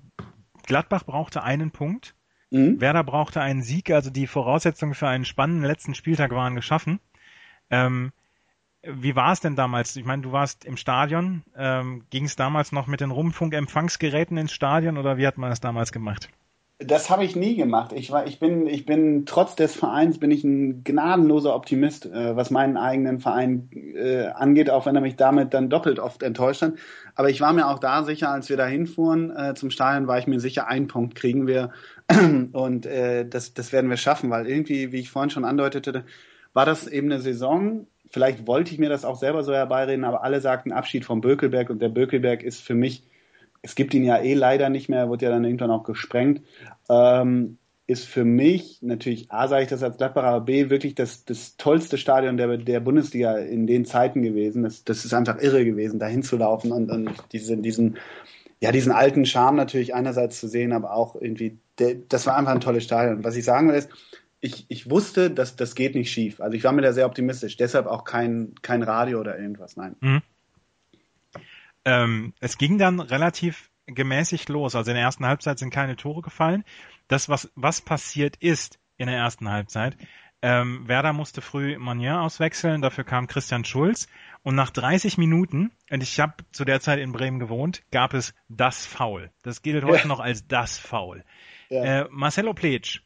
Gladbach 0.66 1.04
brauchte 1.04 1.42
einen 1.42 1.70
Punkt. 1.70 2.14
Mhm. 2.50 2.80
Werder 2.80 3.02
brauchte 3.02 3.40
einen 3.40 3.62
Sieg, 3.62 3.90
also 3.90 4.10
die 4.10 4.26
Voraussetzungen 4.26 4.94
für 4.94 5.08
einen 5.08 5.24
spannenden 5.24 5.64
letzten 5.64 5.94
Spieltag 5.94 6.32
waren 6.32 6.54
geschaffen. 6.54 7.00
Ähm, 7.70 8.12
wie 8.82 9.16
war 9.16 9.32
es 9.32 9.40
denn 9.40 9.56
damals? 9.56 9.96
Ich 9.96 10.04
meine, 10.04 10.22
du 10.22 10.32
warst 10.32 10.64
im 10.64 10.76
Stadion. 10.76 11.42
Ähm, 11.56 12.04
ging 12.10 12.26
es 12.26 12.36
damals 12.36 12.70
noch 12.72 12.86
mit 12.86 13.00
den 13.00 13.10
Rundfunkempfangsgeräten 13.10 14.36
ins 14.36 14.52
Stadion 14.52 14.98
oder 14.98 15.16
wie 15.16 15.26
hat 15.26 15.38
man 15.38 15.50
das 15.50 15.60
damals 15.60 15.92
gemacht? 15.92 16.28
Das 16.78 17.08
habe 17.08 17.24
ich 17.24 17.34
nie 17.34 17.56
gemacht. 17.56 17.94
Ich 17.94 18.10
war, 18.10 18.26
ich 18.26 18.38
bin, 18.38 18.66
ich 18.66 18.84
bin 18.84 19.24
trotz 19.24 19.56
des 19.56 19.74
Vereins 19.74 20.18
bin 20.18 20.30
ich 20.30 20.44
ein 20.44 20.84
gnadenloser 20.84 21.54
Optimist, 21.54 22.04
äh, 22.04 22.36
was 22.36 22.50
meinen 22.50 22.76
eigenen 22.76 23.18
Verein 23.18 23.70
äh, 23.72 24.26
angeht, 24.26 24.68
auch 24.68 24.84
wenn 24.84 24.94
er 24.94 25.00
mich 25.00 25.16
damit 25.16 25.54
dann 25.54 25.70
doppelt 25.70 25.98
oft 25.98 26.22
enttäuscht 26.22 26.60
hat. 26.60 26.74
Aber 27.14 27.30
ich 27.30 27.40
war 27.40 27.54
mir 27.54 27.68
auch 27.68 27.78
da 27.78 28.04
sicher, 28.04 28.30
als 28.30 28.50
wir 28.50 28.58
da 28.58 28.66
hinfuhren 28.66 29.34
äh, 29.34 29.54
zum 29.54 29.70
Stadion, 29.70 30.06
war 30.06 30.18
ich 30.18 30.26
mir 30.26 30.38
sicher, 30.38 30.68
einen 30.68 30.86
Punkt 30.86 31.14
kriegen 31.14 31.46
wir 31.46 31.70
und 32.52 32.84
äh, 32.84 33.26
das, 33.26 33.54
das 33.54 33.72
werden 33.72 33.88
wir 33.88 33.96
schaffen, 33.96 34.28
weil 34.28 34.46
irgendwie, 34.46 34.92
wie 34.92 35.00
ich 35.00 35.10
vorhin 35.10 35.30
schon 35.30 35.46
andeutete, 35.46 36.04
war 36.52 36.66
das 36.66 36.86
eben 36.86 37.10
eine 37.10 37.22
Saison. 37.22 37.86
Vielleicht 38.10 38.46
wollte 38.46 38.72
ich 38.74 38.78
mir 38.78 38.90
das 38.90 39.06
auch 39.06 39.16
selber 39.16 39.44
so 39.44 39.54
herbeireden, 39.54 40.04
aber 40.04 40.22
alle 40.22 40.42
sagten 40.42 40.72
Abschied 40.72 41.06
vom 41.06 41.22
Bökelberg 41.22 41.70
und 41.70 41.80
der 41.80 41.88
Bökelberg 41.88 42.42
ist 42.42 42.60
für 42.60 42.74
mich 42.74 43.02
es 43.66 43.74
gibt 43.74 43.94
ihn 43.94 44.04
ja 44.04 44.18
eh 44.18 44.34
leider 44.34 44.70
nicht 44.70 44.88
mehr, 44.88 45.10
wird 45.10 45.22
ja 45.22 45.30
dann 45.30 45.44
irgendwann 45.44 45.72
auch 45.72 45.82
gesprengt, 45.82 46.42
ähm, 46.88 47.58
ist 47.88 48.06
für 48.06 48.24
mich 48.24 48.78
natürlich, 48.80 49.32
A, 49.32 49.48
sage 49.48 49.64
ich 49.64 49.68
das 49.68 49.82
als 49.82 49.96
Gladbacher, 49.96 50.40
B, 50.40 50.70
wirklich 50.70 50.94
das, 50.94 51.24
das 51.24 51.56
tollste 51.56 51.98
Stadion 51.98 52.36
der, 52.36 52.58
der 52.58 52.78
Bundesliga 52.78 53.36
in 53.38 53.66
den 53.66 53.84
Zeiten 53.84 54.22
gewesen. 54.22 54.62
Das, 54.62 54.84
das 54.84 55.04
ist 55.04 55.14
einfach 55.14 55.40
irre 55.40 55.64
gewesen, 55.64 55.98
da 55.98 56.06
hinzulaufen 56.06 56.70
und, 56.70 56.90
und 56.90 57.10
diese, 57.32 57.56
diesen, 57.56 57.98
ja, 58.60 58.70
diesen 58.70 58.92
alten 58.92 59.26
Charme 59.26 59.56
natürlich 59.56 59.94
einerseits 59.94 60.38
zu 60.38 60.46
sehen, 60.46 60.72
aber 60.72 60.94
auch 60.94 61.16
irgendwie, 61.20 61.58
der, 61.80 61.96
das 62.08 62.24
war 62.26 62.36
einfach 62.36 62.52
ein 62.52 62.60
tolles 62.60 62.84
Stadion. 62.84 63.24
Was 63.24 63.36
ich 63.36 63.44
sagen 63.44 63.68
will 63.68 63.74
ist, 63.74 63.90
ich, 64.40 64.66
ich 64.68 64.88
wusste, 64.88 65.28
dass 65.28 65.56
das 65.56 65.74
geht 65.74 65.96
nicht 65.96 66.12
schief. 66.12 66.40
Also 66.40 66.56
ich 66.56 66.62
war 66.62 66.70
mir 66.70 66.82
da 66.82 66.92
sehr 66.92 67.06
optimistisch. 67.06 67.56
Deshalb 67.56 67.86
auch 67.86 68.04
kein, 68.04 68.54
kein 68.62 68.84
Radio 68.84 69.18
oder 69.18 69.36
irgendwas, 69.36 69.76
nein. 69.76 69.96
Mhm. 70.00 70.22
Ähm, 71.86 72.34
es 72.40 72.58
ging 72.58 72.76
dann 72.76 73.00
relativ 73.00 73.70
gemäßigt 73.86 74.48
los. 74.48 74.74
Also 74.74 74.90
in 74.90 74.96
der 74.96 75.04
ersten 75.04 75.24
Halbzeit 75.24 75.58
sind 75.58 75.70
keine 75.70 75.96
Tore 75.96 76.20
gefallen. 76.20 76.64
Das, 77.08 77.28
was, 77.28 77.50
was 77.54 77.80
passiert 77.80 78.36
ist 78.36 78.78
in 78.96 79.06
der 79.06 79.16
ersten 79.16 79.48
Halbzeit, 79.48 79.96
ähm, 80.42 80.86
Werder 80.86 81.12
musste 81.12 81.40
früh 81.40 81.78
Manier 81.78 82.20
auswechseln, 82.20 82.82
dafür 82.82 83.04
kam 83.04 83.26
Christian 83.26 83.64
Schulz. 83.64 84.06
Und 84.42 84.54
nach 84.54 84.70
30 84.70 85.16
Minuten, 85.16 85.72
und 85.90 86.02
ich 86.02 86.20
habe 86.20 86.34
zu 86.52 86.64
der 86.64 86.80
Zeit 86.80 86.98
in 86.98 87.12
Bremen 87.12 87.38
gewohnt, 87.38 87.82
gab 87.90 88.14
es 88.14 88.34
das 88.48 88.84
Foul. 88.84 89.30
Das 89.42 89.62
gilt 89.62 89.84
heute 89.84 90.02
ja. 90.02 90.06
noch 90.06 90.20
als 90.20 90.46
das 90.46 90.78
Foul. 90.78 91.24
Ja. 91.68 92.02
Äh, 92.02 92.08
Marcelo 92.10 92.52
Pletsch 92.52 93.00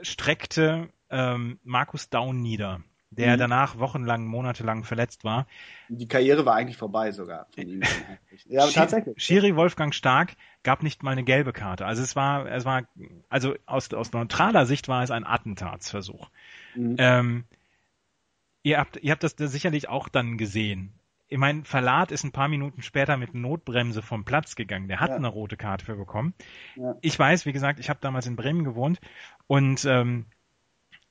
streckte 0.00 0.88
ähm, 1.10 1.58
Markus 1.62 2.08
Daun 2.08 2.40
nieder 2.40 2.82
der 3.14 3.34
mhm. 3.34 3.38
danach 3.38 3.78
wochenlang, 3.78 4.26
monatelang 4.26 4.84
verletzt 4.84 5.24
war. 5.24 5.46
Die 5.88 6.08
Karriere 6.08 6.44
war 6.46 6.54
eigentlich 6.54 6.76
vorbei 6.76 7.12
sogar 7.12 7.46
von 7.54 7.66
ihm. 7.66 7.82
ja, 8.46 8.62
aber 8.62 8.72
tatsächlich. 8.72 9.22
Schiri 9.22 9.56
Wolfgang 9.56 9.94
Stark 9.94 10.36
gab 10.62 10.82
nicht 10.82 11.02
mal 11.02 11.12
eine 11.12 11.24
gelbe 11.24 11.52
Karte. 11.52 11.86
Also 11.86 12.02
es 12.02 12.16
war, 12.16 12.46
es 12.46 12.64
war, 12.64 12.82
also 13.28 13.54
aus, 13.66 13.92
aus 13.92 14.12
neutraler 14.12 14.66
Sicht 14.66 14.88
war 14.88 15.02
es 15.02 15.10
ein 15.10 15.24
Attentatsversuch. 15.24 16.30
Mhm. 16.74 16.96
Ähm, 16.98 17.44
ihr 18.62 18.78
habt, 18.78 18.96
ihr 18.96 19.12
habt 19.12 19.22
das 19.22 19.34
sicherlich 19.38 19.88
auch 19.88 20.08
dann 20.08 20.38
gesehen. 20.38 20.94
Ich 21.28 21.38
meine, 21.38 21.64
Verlat 21.64 22.12
ist 22.12 22.22
ein 22.24 22.32
paar 22.32 22.48
Minuten 22.48 22.82
später 22.82 23.16
mit 23.16 23.34
Notbremse 23.34 24.02
vom 24.02 24.24
Platz 24.24 24.56
gegangen. 24.56 24.88
Der 24.88 25.00
hat 25.00 25.10
ja. 25.10 25.16
eine 25.16 25.28
rote 25.28 25.56
Karte 25.56 25.84
für 25.84 25.96
bekommen. 25.96 26.34
Ja. 26.76 26.96
Ich 27.00 27.18
weiß, 27.18 27.46
wie 27.46 27.52
gesagt, 27.52 27.80
ich 27.80 27.88
habe 27.88 27.98
damals 28.00 28.26
in 28.26 28.36
Bremen 28.36 28.64
gewohnt 28.64 29.00
und 29.46 29.84
ähm, 29.84 30.26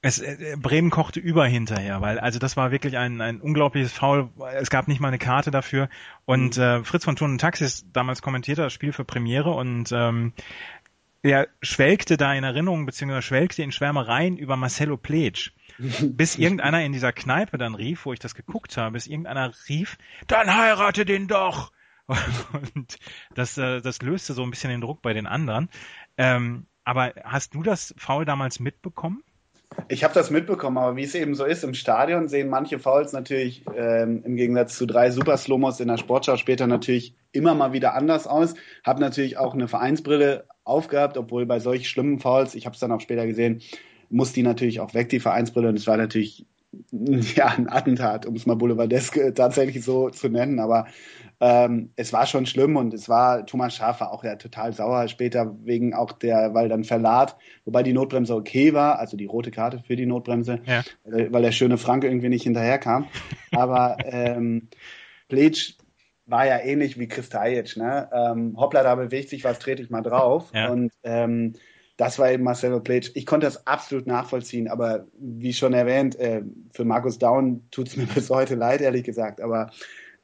es, 0.04 0.20
äh, 0.20 0.58
Bremen 0.60 0.90
kochte 0.90 1.20
über 1.20 1.48
hinterher, 1.48 2.02
weil 2.02 2.20
also 2.20 2.38
das 2.38 2.58
war 2.58 2.72
wirklich 2.72 2.98
ein, 2.98 3.22
ein 3.22 3.40
unglaubliches 3.42 3.94
Foul. 3.94 4.30
Es 4.54 4.70
gab 4.70 4.88
nicht 4.88 5.00
mal 5.00 5.08
eine 5.08 5.18
Karte 5.18 5.50
dafür. 5.50 5.90
Und 6.26 6.58
mhm. 6.58 6.64
äh, 6.64 6.84
Fritz 6.84 7.06
von 7.06 7.16
Thun 7.16 7.32
und 7.32 7.42
Taxis 7.42 7.86
damals 7.92 8.22
kommentierte 8.22 8.62
das 8.62 8.74
Spiel 8.74 8.92
für 8.92 9.06
Premiere 9.06 9.52
und 9.52 9.92
ähm, 9.94 10.34
er 11.22 11.48
schwelgte 11.62 12.18
da 12.18 12.34
in 12.34 12.44
Erinnerung, 12.44 12.86
beziehungsweise 12.86 13.22
schwelgte 13.22 13.64
in 13.64 13.72
Schwärmereien 13.72 14.38
über 14.38 14.58
Marcelo 14.58 14.98
Pletsch. 14.98 15.52
bis 16.02 16.38
irgendeiner 16.38 16.84
in 16.84 16.92
dieser 16.92 17.14
Kneipe 17.14 17.58
dann 17.58 17.74
rief, 17.74 18.06
wo 18.06 18.14
ich 18.14 18.20
das 18.20 18.36
geguckt 18.36 18.78
habe, 18.78 18.92
bis 18.92 19.08
irgendeiner 19.08 19.54
rief, 19.70 19.98
dann 20.28 20.54
heirate 20.54 21.06
den 21.06 21.28
doch! 21.28 21.72
Und 22.08 23.00
das, 23.34 23.58
äh, 23.58 23.82
das 23.82 24.02
löste 24.02 24.34
so 24.34 24.44
ein 24.44 24.52
bisschen 24.52 24.70
den 24.70 24.82
Druck 24.82 25.02
bei 25.02 25.14
den 25.14 25.26
anderen. 25.26 25.70
Ähm, 26.18 26.68
aber 26.84 27.14
hast 27.24 27.56
du 27.56 27.64
das 27.64 27.96
Foul 27.98 28.26
damals 28.26 28.60
mitbekommen? 28.60 29.24
Ich 29.88 30.04
habe 30.04 30.14
das 30.14 30.30
mitbekommen, 30.30 30.78
aber 30.78 30.96
wie 30.96 31.04
es 31.04 31.16
eben 31.16 31.36
so 31.36 31.46
ist, 31.46 31.64
im 31.64 31.74
Stadion 31.74 32.28
sehen 32.28 32.50
manche 32.50 32.80
Fouls 32.80 33.14
natürlich 33.14 33.64
ähm, 33.76 34.24
im 34.26 34.36
Gegensatz 34.36 34.78
zu 34.78 34.86
drei 34.86 35.12
Super 35.12 35.38
Slomos 35.38 35.80
in 35.80 35.88
der 35.88 35.98
Sportschau 35.98 36.38
später 36.38 36.68
natürlich 36.68 37.16
immer 37.32 37.56
mal 37.56 37.74
wieder 37.74 37.94
anders 37.94 38.28
aus. 38.28 38.54
Habe 38.84 39.02
natürlich 39.02 39.38
auch 39.38 39.54
eine 39.54 39.68
Vereinsbrille 39.68 40.46
aufgehabt, 40.64 41.18
obwohl 41.18 41.46
bei 41.46 41.60
solch 41.60 41.90
schlimmen 41.90 42.20
Fouls, 42.20 42.56
ich 42.56 42.66
habe 42.66 42.74
es 42.74 42.80
dann 42.80 42.92
auch 42.92 43.02
später 43.02 43.26
gesehen, 43.28 43.62
muss 44.10 44.32
die 44.34 44.44
natürlich 44.44 44.80
auch 44.80 44.94
weg, 44.94 45.10
die 45.10 45.20
Vereinsbrille. 45.20 45.70
Und 45.70 45.78
es 45.78 45.88
war 45.88 45.98
natürlich 45.98 46.46
ja 46.92 47.48
ein 47.48 47.70
Attentat, 47.70 48.26
um 48.26 48.36
es 48.36 48.46
mal 48.46 48.56
boulevardesk 48.56 49.36
tatsächlich 49.36 49.84
so 49.84 50.10
zu 50.10 50.30
nennen. 50.30 50.60
Aber 50.60 50.88
ähm, 51.40 51.92
es 51.96 52.14
war 52.14 52.26
schon 52.26 52.46
schlimm 52.46 52.76
und 52.76 52.94
es 52.94 53.10
war, 53.10 53.46
Thomas 53.46 53.76
Schafer 53.76 54.12
auch 54.12 54.24
ja 54.24 54.36
total 54.36 54.74
sauer 54.74 55.08
später 55.08 55.56
wegen 55.64 55.94
auch 55.94 56.12
der, 56.12 56.54
weil 56.54 56.70
dann 56.70 56.84
Verlat, 56.84 57.38
wobei 57.66 57.84
die 57.84 57.94
Notbremse 57.94 58.36
okay 58.36 58.74
war, 58.74 59.00
also 59.00 59.18
die 59.18 59.26
rote 59.26 59.52
Karte 59.52 59.80
für 59.86 59.96
die 59.96 60.06
Notbremse, 60.06 60.62
ja. 60.66 60.84
weil, 61.04 61.32
weil 61.34 61.42
der 61.42 61.52
schöne 61.52 61.78
Frank 61.78 62.04
irgendwie 62.04 62.30
nicht 62.30 62.44
hinterherkam. 62.44 63.08
Aber 63.52 63.98
ähm, 64.06 64.70
Pletsch 65.28 65.76
war 66.26 66.46
ja 66.46 66.60
ähnlich 66.60 66.98
wie 66.98 67.08
Kristajic, 67.08 67.76
ne? 67.76 68.10
Ähm, 68.14 68.56
hoppla, 68.58 68.84
da 68.84 68.96
bewegt 68.96 69.30
sich 69.30 69.44
was, 69.44 69.60
trete 69.60 69.82
ich 69.82 69.90
mal 69.90 70.02
drauf. 70.02 70.52
Ja. 70.54 70.70
Und 70.70 70.92
ähm, 71.04 71.54
das 72.04 72.20
war 72.20 72.30
eben 72.30 72.44
Marcelo 72.44 72.82
Pletsch. 72.82 73.12
Ich 73.14 73.26
konnte 73.26 73.46
das 73.46 73.66
absolut 73.66 74.08
nachvollziehen, 74.08 74.68
aber 74.68 75.08
wie 75.18 75.54
schon 75.54 75.72
erwähnt, 75.74 76.20
äh, 76.20 76.42
für 76.74 76.84
Markus 76.84 77.18
Daun 77.18 77.66
tut 77.72 77.88
es 77.88 77.96
mir 77.96 78.06
bis 78.14 78.30
heute 78.30 78.56
leid, 78.56 78.82
ehrlich 78.82 79.06
gesagt. 79.06 79.40
Aber 79.40 79.72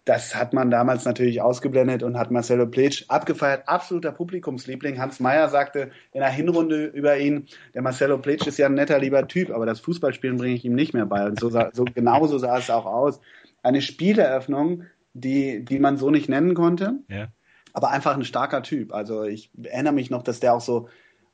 das 0.03 0.35
hat 0.35 0.51
man 0.51 0.71
damals 0.71 1.05
natürlich 1.05 1.41
ausgeblendet 1.41 2.03
und 2.03 2.19
hat 2.19 2.31
Marcelo 2.31 2.67
Pletsch 2.67 3.05
abgefeiert. 3.07 3.69
Absoluter 3.69 4.11
Publikumsliebling. 4.11 4.99
Hans 4.99 5.21
Meyer 5.21 5.47
sagte 5.47 5.91
in 6.11 6.19
der 6.19 6.29
Hinrunde 6.29 6.87
über 6.87 7.17
ihn, 7.17 7.45
der 7.73 7.81
Marcelo 7.81 8.17
Pletsch 8.17 8.45
ist 8.45 8.57
ja 8.57 8.65
ein 8.65 8.73
netter, 8.73 8.99
lieber 8.99 9.25
Typ, 9.29 9.49
aber 9.49 9.65
das 9.65 9.79
Fußballspielen 9.79 10.35
bringe 10.35 10.55
ich 10.55 10.65
ihm 10.65 10.75
nicht 10.75 10.93
mehr 10.93 11.05
bei. 11.05 11.27
Und 11.27 11.39
so, 11.39 11.49
so 11.49 11.85
genauso 11.85 12.39
sah 12.39 12.57
es 12.57 12.69
auch 12.69 12.87
aus. 12.87 13.21
Eine 13.63 13.81
Spieleröffnung, 13.81 14.83
die, 15.13 15.63
die 15.63 15.79
man 15.79 15.95
so 15.95 16.09
nicht 16.09 16.27
nennen 16.27 16.55
konnte. 16.55 16.95
Ja. 17.07 17.27
Aber 17.71 17.91
einfach 17.91 18.17
ein 18.17 18.25
starker 18.25 18.63
Typ. 18.63 18.93
Also 18.93 19.23
ich 19.23 19.49
erinnere 19.63 19.93
mich 19.93 20.09
noch, 20.09 20.23
dass 20.23 20.41
der 20.41 20.53
auch 20.53 20.61
so, 20.61 20.89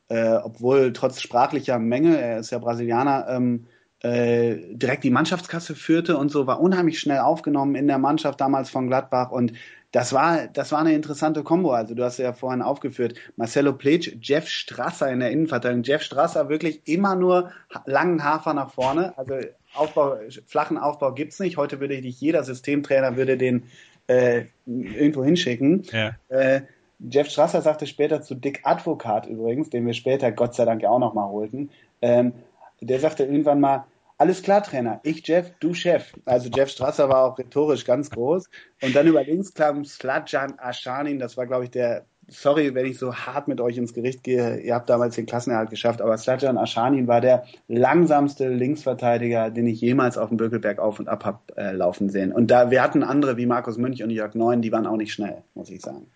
äh, 0.10 0.36
obwohl 0.36 0.94
trotz 0.94 1.22
sprachlicher 1.22 1.80
Menge, 1.80 2.20
er 2.20 2.40
ist 2.40 2.52
ja 2.52 2.60
Brasilianer, 2.60 3.28
ähm, 3.30 3.68
äh, 4.02 4.58
direkt 4.72 5.04
die 5.04 5.10
Mannschaftskasse 5.10 5.76
führte 5.76 6.18
und 6.18 6.30
so, 6.30 6.48
war 6.48 6.60
unheimlich 6.60 7.00
schnell 7.00 7.20
aufgenommen 7.20 7.76
in 7.76 7.88
der 7.88 7.98
Mannschaft 7.98 8.40
damals 8.40 8.70
von 8.70 8.88
Gladbach 8.88 9.32
und 9.32 9.54
das 9.96 10.12
war, 10.12 10.48
das 10.48 10.74
war 10.74 10.80
eine 10.80 10.94
interessante 10.94 11.42
Kombo. 11.42 11.72
Also 11.72 11.96
du 11.96 12.04
hast 12.04 12.18
ja 12.18 12.34
vorhin 12.34 12.62
aufgeführt, 12.62 13.16
Marcelo 13.38 13.72
Pletsch, 13.72 14.18
Jeff 14.20 14.50
Strasser 14.50 15.10
in 15.10 15.22
der 15.22 15.32
Innenverteidigung. 15.32 15.84
Jeff 15.84 16.02
Strasser 16.02 16.50
wirklich 16.50 16.82
immer 16.86 17.16
nur 17.16 17.52
langen 17.86 18.22
Hafer 18.22 18.54
nach 18.54 18.74
vorne. 18.74 19.18
Also 19.18 19.36
Aufbau, 19.74 20.18
flachen 20.48 20.78
Aufbau 20.78 21.14
gibt's 21.14 21.40
nicht. 21.40 21.56
Heute 21.56 21.80
würde 21.80 22.02
dich 22.02 22.20
jeder 22.20 22.44
Systemtrainer 22.44 23.16
würde 23.16 23.38
den 23.38 23.64
äh, 24.08 24.48
irgendwo 24.66 25.24
hinschicken. 25.24 25.84
Ja. 25.94 26.12
Äh, 26.28 26.64
Jeff 27.00 27.30
Strasser 27.30 27.62
sagte 27.62 27.88
später 27.88 28.22
zu 28.22 28.36
Dick 28.36 28.62
Advokat 28.64 29.28
übrigens, 29.28 29.70
den 29.70 29.86
wir 29.86 29.94
später 29.94 30.32
Gott 30.32 30.56
sei 30.56 30.66
Dank 30.66 30.82
ja 30.82 30.90
auch 30.90 31.00
nochmal 31.00 31.30
holten. 31.30 31.70
Ähm, 32.02 32.34
der 32.82 33.00
sagte 33.00 33.24
irgendwann 33.24 33.60
mal, 33.60 33.86
alles 34.18 34.42
klar, 34.42 34.64
Trainer. 34.64 35.02
Ich 35.04 35.28
Jeff, 35.28 35.52
du 35.60 35.74
Chef. 35.74 36.14
Also 36.24 36.50
Jeff 36.50 36.70
Strasser 36.70 37.10
war 37.10 37.26
auch 37.26 37.38
rhetorisch 37.38 37.84
ganz 37.84 38.10
groß. 38.10 38.50
Und 38.82 38.96
dann 38.96 39.08
über 39.08 39.24
links 39.24 39.54
kam 39.54 39.84
Sladjan 39.84 40.58
Aschanin. 40.58 41.20
Das 41.20 41.36
war, 41.36 41.46
glaube 41.48 41.66
ich, 41.66 41.72
der, 41.72 42.06
sorry, 42.28 42.74
wenn 42.74 42.86
ich 42.86 42.98
so 42.98 43.14
hart 43.14 43.50
mit 43.50 43.60
euch 43.60 43.78
ins 43.78 43.94
Gericht 43.94 44.24
gehe. 44.24 44.60
Ihr 44.62 44.74
habt 44.74 44.90
damals 44.90 45.16
den 45.16 45.26
Klassenerhalt 45.26 45.70
geschafft. 45.70 46.02
Aber 46.02 46.18
Sladjan 46.18 46.58
Aschanin 46.58 47.08
war 47.08 47.20
der 47.20 47.44
langsamste 47.68 48.48
Linksverteidiger, 48.48 49.50
den 49.50 49.68
ich 49.68 49.82
jemals 49.82 50.18
auf 50.18 50.30
dem 50.30 50.38
Bökelberg 50.38 50.80
auf 50.80 51.00
und 51.00 51.10
ab 51.10 51.26
hab 51.26 51.52
äh, 51.58 51.72
laufen 51.74 52.10
sehen. 52.10 52.32
Und 52.32 52.52
da, 52.52 52.72
wir 52.72 52.82
hatten 52.82 53.04
andere 53.04 53.36
wie 53.36 53.46
Markus 53.46 53.78
Münch 53.78 54.02
und 54.02 54.12
Jörg 54.12 54.34
Neun, 54.34 54.62
die 54.62 54.72
waren 54.72 54.88
auch 54.88 54.98
nicht 54.98 55.12
schnell, 55.12 55.44
muss 55.56 55.70
ich 55.70 55.82
sagen. 55.82 56.08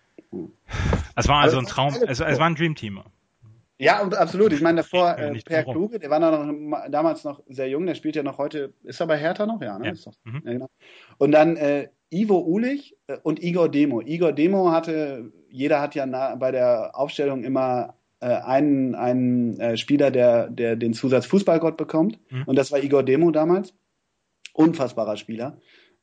Es 1.16 1.28
war 1.28 1.40
also 1.40 1.58
ein 1.58 1.66
Traum, 1.66 1.94
es, 2.06 2.20
es 2.20 2.38
war 2.38 2.46
ein 2.46 2.54
Dreamteam. 2.54 3.02
Ja, 3.78 4.02
absolut. 4.02 4.52
Ich 4.52 4.60
meine, 4.60 4.82
davor 4.82 5.18
äh, 5.18 5.32
Per 5.40 5.64
Kluge, 5.64 5.98
der 5.98 6.10
war 6.10 6.20
noch, 6.20 6.90
damals 6.90 7.24
noch 7.24 7.42
sehr 7.48 7.68
jung, 7.68 7.86
der 7.86 7.94
spielt 7.94 8.14
ja 8.14 8.22
noch 8.22 8.36
heute, 8.36 8.74
ist 8.84 9.00
er 9.00 9.06
bei 9.06 9.16
Hertha 9.16 9.46
noch? 9.46 9.62
Ja, 9.62 9.78
ne? 9.78 9.86
Ja. 9.86 9.92
Doch, 9.92 10.12
mhm. 10.24 10.42
ja, 10.44 10.52
genau. 10.52 10.70
Und 11.16 11.32
dann 11.32 11.56
äh, 11.56 11.88
Ivo 12.10 12.40
Ulich 12.40 12.96
äh, 13.06 13.16
und 13.22 13.42
Igor 13.42 13.70
Demo. 13.70 14.02
Igor 14.02 14.32
Demo 14.32 14.70
hatte, 14.70 15.32
jeder 15.48 15.80
hat 15.80 15.94
ja 15.94 16.04
na, 16.04 16.34
bei 16.34 16.50
der 16.50 16.90
Aufstellung 16.94 17.42
immer 17.42 17.94
äh, 18.20 18.26
einen, 18.26 18.94
einen 18.94 19.58
äh, 19.58 19.78
Spieler, 19.78 20.10
der, 20.10 20.50
der 20.50 20.76
den 20.76 20.92
Zusatz 20.92 21.24
Fußballgott 21.24 21.78
bekommt. 21.78 22.18
Mhm. 22.30 22.42
Und 22.44 22.56
das 22.56 22.72
war 22.72 22.82
Igor 22.82 23.02
Demo 23.02 23.30
damals. 23.30 23.72
Unfassbarer 24.52 25.16
Spieler. 25.16 25.56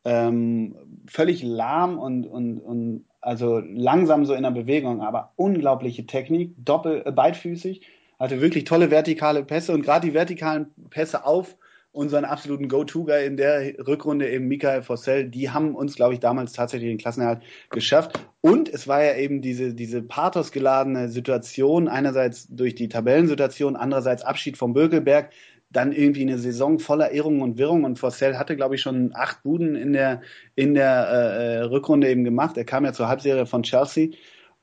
Ähm, 0.04 0.76
völlig 1.06 1.44
lahm 1.44 2.00
und, 2.00 2.26
und, 2.26 2.58
und 2.60 3.06
also 3.28 3.60
langsam 3.60 4.26
so 4.26 4.34
in 4.34 4.44
der 4.44 4.52
Bewegung, 4.52 5.02
aber 5.02 5.34
unglaubliche 5.36 6.06
Technik, 6.06 6.54
doppel, 6.58 7.04
äh, 7.06 7.12
beidfüßig, 7.12 7.86
hatte 8.18 8.40
wirklich 8.40 8.64
tolle 8.64 8.90
vertikale 8.90 9.44
Pässe 9.44 9.74
und 9.74 9.82
gerade 9.82 10.08
die 10.08 10.14
vertikalen 10.14 10.68
Pässe 10.90 11.26
auf 11.26 11.58
unseren 11.92 12.24
absoluten 12.24 12.70
Go-To-Guy 12.70 13.26
in 13.26 13.36
der 13.36 13.80
Rückrunde 13.86 14.30
eben 14.30 14.48
Michael 14.48 14.82
Fossell, 14.82 15.30
die 15.30 15.50
haben 15.50 15.76
uns, 15.76 15.96
glaube 15.96 16.14
ich, 16.14 16.22
damals 16.22 16.54
tatsächlich 16.54 16.90
den 16.90 17.00
Klassenerhalt 17.00 17.42
geschafft. 17.70 18.18
Und 18.40 18.70
es 18.70 18.88
war 18.88 19.04
ja 19.04 19.18
eben 19.18 19.42
diese, 19.42 19.74
diese 19.74 20.02
pathosgeladene 20.04 21.10
Situation, 21.10 21.90
einerseits 21.90 22.48
durch 22.48 22.76
die 22.76 22.88
Tabellensituation, 22.88 23.76
andererseits 23.76 24.24
Abschied 24.24 24.58
vom 24.58 24.74
Bökelberg, 24.74 25.32
dann 25.70 25.92
irgendwie 25.92 26.22
eine 26.22 26.38
Saison 26.38 26.80
voller 26.80 27.12
Irrungen 27.12 27.42
und 27.42 27.58
Wirrungen 27.58 27.86
und 27.86 28.00
Forcell 28.00 28.38
hatte, 28.38 28.56
glaube 28.56 28.76
ich, 28.76 28.82
schon 28.82 29.12
acht 29.14 29.44
Buden 29.44 29.76
in 29.76 29.94
der, 29.94 30.22
in 30.56 30.74
der 30.74 31.08
äh, 31.10 31.56
äh, 31.56 31.62
Rückrunde 31.64 32.10
eben 32.10 32.24
gemacht. 32.24 32.58
Er 32.58 32.66
kam 32.66 32.86
ja 32.86 32.94
zur 32.94 33.08
Halbserie 33.10 33.46
von 33.46 33.64
Chelsea 33.64 34.10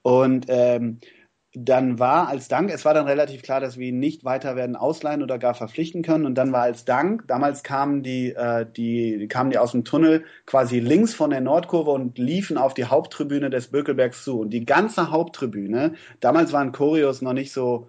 und 0.03 0.47
ähm, 0.49 1.01
dann 1.57 2.01
war 2.01 2.29
als 2.29 2.49
Dank, 2.49 2.71
es 2.71 2.85
war 2.85 2.95
dann 2.95 3.07
relativ 3.07 3.43
klar, 3.43 3.61
dass 3.61 3.79
wir 3.79 3.88
ihn 3.88 4.01
nicht 4.01 4.25
weiter 4.25 4.57
werden 4.57 4.75
ausleihen 4.75 5.23
oder 5.23 5.38
gar 5.38 5.55
verpflichten 5.55 6.03
können. 6.03 6.27
Und 6.27 6.35
dann 6.35 6.53
war 6.53 6.62
als 6.62 6.85
Dank, 6.85 7.29
damals 7.29 7.62
kamen 7.62 8.03
die, 8.03 8.31
äh, 8.35 8.67
die, 8.77 9.29
kamen 9.29 9.51
die 9.51 9.59
aus 9.59 9.71
dem 9.71 9.85
Tunnel 9.85 10.25
quasi 10.47 10.81
links 10.81 11.14
von 11.14 11.31
der 11.31 11.40
Nordkurve 11.40 11.93
und 11.93 12.19
liefen 12.19 12.59
auf 12.59 12.75
die 12.75 12.87
Haupttribüne 12.87 13.51
des 13.51 13.69
Bökelbergs 13.69 14.25
zu. 14.25 14.40
Und 14.40 14.51
die 14.51 14.64
ganze 14.64 15.12
Haupttribüne, 15.12 15.95
damals 16.19 16.53
waren 16.53 16.73
Choreos 16.73 17.23
noch 17.23 17.35
nicht 17.35 17.53
so, 17.53 17.88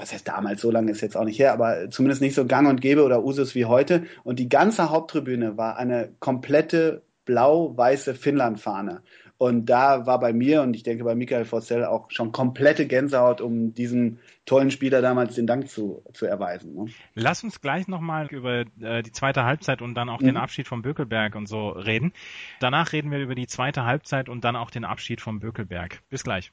was 0.00 0.12
heißt 0.12 0.26
damals, 0.26 0.62
so 0.62 0.70
lange 0.70 0.90
ist 0.90 1.02
jetzt 1.02 1.16
auch 1.16 1.24
nicht 1.24 1.38
her, 1.38 1.52
aber 1.52 1.90
zumindest 1.90 2.22
nicht 2.22 2.34
so 2.34 2.46
gang 2.46 2.68
und 2.68 2.80
gäbe 2.80 3.04
oder 3.04 3.22
Usus 3.22 3.54
wie 3.54 3.66
heute. 3.66 4.04
Und 4.24 4.38
die 4.38 4.48
ganze 4.48 4.90
Haupttribüne 4.90 5.56
war 5.56 5.76
eine 5.76 6.10
komplette 6.20 7.02
blau-weiße 7.26 8.14
Finnland-Fahne. 8.14 9.02
Und 9.36 9.66
da 9.66 10.04
war 10.06 10.20
bei 10.20 10.34
mir 10.34 10.60
und 10.60 10.76
ich 10.76 10.82
denke 10.82 11.04
bei 11.04 11.14
Michael 11.14 11.46
Forcell 11.46 11.86
auch 11.86 12.10
schon 12.10 12.30
komplette 12.30 12.86
Gänsehaut, 12.86 13.40
um 13.40 13.72
diesem 13.72 14.18
tollen 14.44 14.70
Spieler 14.70 15.00
damals 15.00 15.34
den 15.34 15.46
Dank 15.46 15.68
zu, 15.68 16.02
zu 16.12 16.26
erweisen. 16.26 16.74
Ne? 16.74 16.86
Lass 17.14 17.42
uns 17.42 17.62
gleich 17.62 17.88
nochmal 17.88 18.26
über 18.26 18.64
äh, 18.80 19.02
die 19.02 19.12
zweite 19.12 19.44
Halbzeit 19.44 19.80
und 19.80 19.94
dann 19.94 20.10
auch 20.10 20.20
mhm. 20.20 20.26
den 20.26 20.36
Abschied 20.36 20.68
vom 20.68 20.82
Bökelberg 20.82 21.36
und 21.36 21.46
so 21.46 21.70
reden. 21.70 22.12
Danach 22.60 22.92
reden 22.92 23.10
wir 23.10 23.18
über 23.18 23.34
die 23.34 23.46
zweite 23.46 23.86
Halbzeit 23.86 24.28
und 24.28 24.44
dann 24.44 24.56
auch 24.56 24.70
den 24.70 24.84
Abschied 24.84 25.22
vom 25.22 25.40
Bökelberg. 25.40 26.02
Bis 26.10 26.22
gleich. 26.22 26.52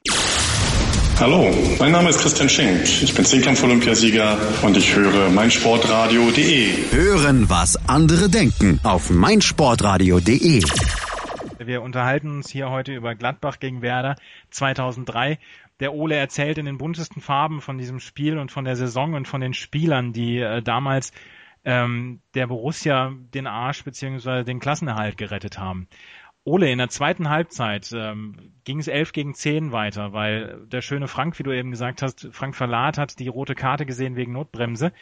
Hallo, 1.20 1.50
mein 1.80 1.90
Name 1.90 2.10
ist 2.10 2.20
Christian 2.20 2.48
Schenk. 2.48 2.84
Ich 3.02 3.12
bin 3.12 3.24
Zehnkampf-Olympiasieger 3.24 4.38
und 4.62 4.76
ich 4.76 4.94
höre 4.94 5.30
meinsportradio.de. 5.30 6.92
Hören, 6.92 7.50
was 7.50 7.76
andere 7.88 8.28
denken 8.28 8.78
auf 8.84 9.10
meinsportradio.de. 9.10 10.62
Wir 11.58 11.82
unterhalten 11.82 12.30
uns 12.30 12.48
hier 12.48 12.70
heute 12.70 12.94
über 12.94 13.16
Gladbach 13.16 13.58
gegen 13.58 13.82
Werder 13.82 14.14
2003. 14.50 15.40
Der 15.80 15.92
Ole 15.92 16.14
erzählt 16.14 16.56
in 16.56 16.66
den 16.66 16.78
buntesten 16.78 17.20
Farben 17.20 17.62
von 17.62 17.78
diesem 17.78 17.98
Spiel 17.98 18.38
und 18.38 18.52
von 18.52 18.64
der 18.64 18.76
Saison 18.76 19.14
und 19.14 19.26
von 19.26 19.40
den 19.40 19.54
Spielern, 19.54 20.12
die 20.12 20.38
äh, 20.38 20.62
damals 20.62 21.10
ähm, 21.64 22.20
der 22.34 22.46
Borussia 22.46 23.12
den 23.34 23.48
Arsch 23.48 23.82
bzw. 23.82 24.44
den 24.44 24.60
Klassenerhalt 24.60 25.16
gerettet 25.16 25.58
haben. 25.58 25.88
Ole, 26.48 26.70
in 26.70 26.78
der 26.78 26.88
zweiten 26.88 27.28
Halbzeit 27.28 27.92
ähm, 27.92 28.52
ging 28.64 28.78
es 28.78 28.88
11 28.88 29.12
gegen 29.12 29.34
10 29.34 29.70
weiter, 29.72 30.12
weil 30.12 30.66
der 30.66 30.80
schöne 30.80 31.06
Frank, 31.06 31.38
wie 31.38 31.42
du 31.42 31.52
eben 31.52 31.70
gesagt 31.70 32.00
hast, 32.02 32.28
Frank 32.32 32.56
Verlat 32.56 32.96
hat 32.96 33.18
die 33.18 33.28
rote 33.28 33.54
Karte 33.54 33.84
gesehen 33.84 34.16
wegen 34.16 34.32
Notbremse. 34.32 34.92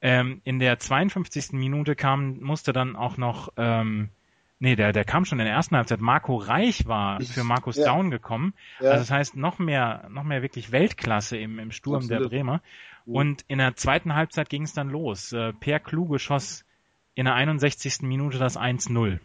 Ähm, 0.00 0.40
in 0.44 0.58
der 0.58 0.78
52. 0.78 1.52
Minute 1.52 1.94
kam, 1.94 2.40
musste 2.40 2.72
dann 2.72 2.96
auch 2.96 3.16
noch, 3.16 3.52
ähm, 3.56 4.10
nee, 4.58 4.74
der, 4.74 4.92
der 4.92 5.04
kam 5.04 5.24
schon 5.24 5.38
in 5.38 5.46
der 5.46 5.54
ersten 5.54 5.76
Halbzeit. 5.76 6.00
Marco 6.00 6.36
Reich 6.36 6.86
war 6.86 7.20
für 7.20 7.44
Markus 7.44 7.76
ja. 7.76 7.84
Down 7.84 8.10
gekommen. 8.10 8.52
Ja. 8.80 8.90
Also 8.90 9.02
das 9.02 9.10
heißt, 9.10 9.36
noch 9.36 9.58
mehr, 9.58 10.08
noch 10.10 10.24
mehr 10.24 10.42
wirklich 10.42 10.72
Weltklasse 10.72 11.38
im, 11.38 11.58
im 11.58 11.70
Sturm 11.70 11.96
Absolut. 11.96 12.24
der 12.24 12.28
Bremer. 12.28 12.62
Und 13.06 13.44
in 13.46 13.58
der 13.58 13.76
zweiten 13.76 14.14
Halbzeit 14.14 14.48
ging 14.48 14.62
es 14.62 14.72
dann 14.72 14.88
los. 14.88 15.32
Äh, 15.32 15.52
per 15.52 15.78
Kluge 15.78 16.18
schoss 16.18 16.64
in 17.14 17.26
der 17.26 17.34
61. 17.34 18.02
Minute 18.02 18.38
das 18.38 18.58
1-0. 18.58 19.20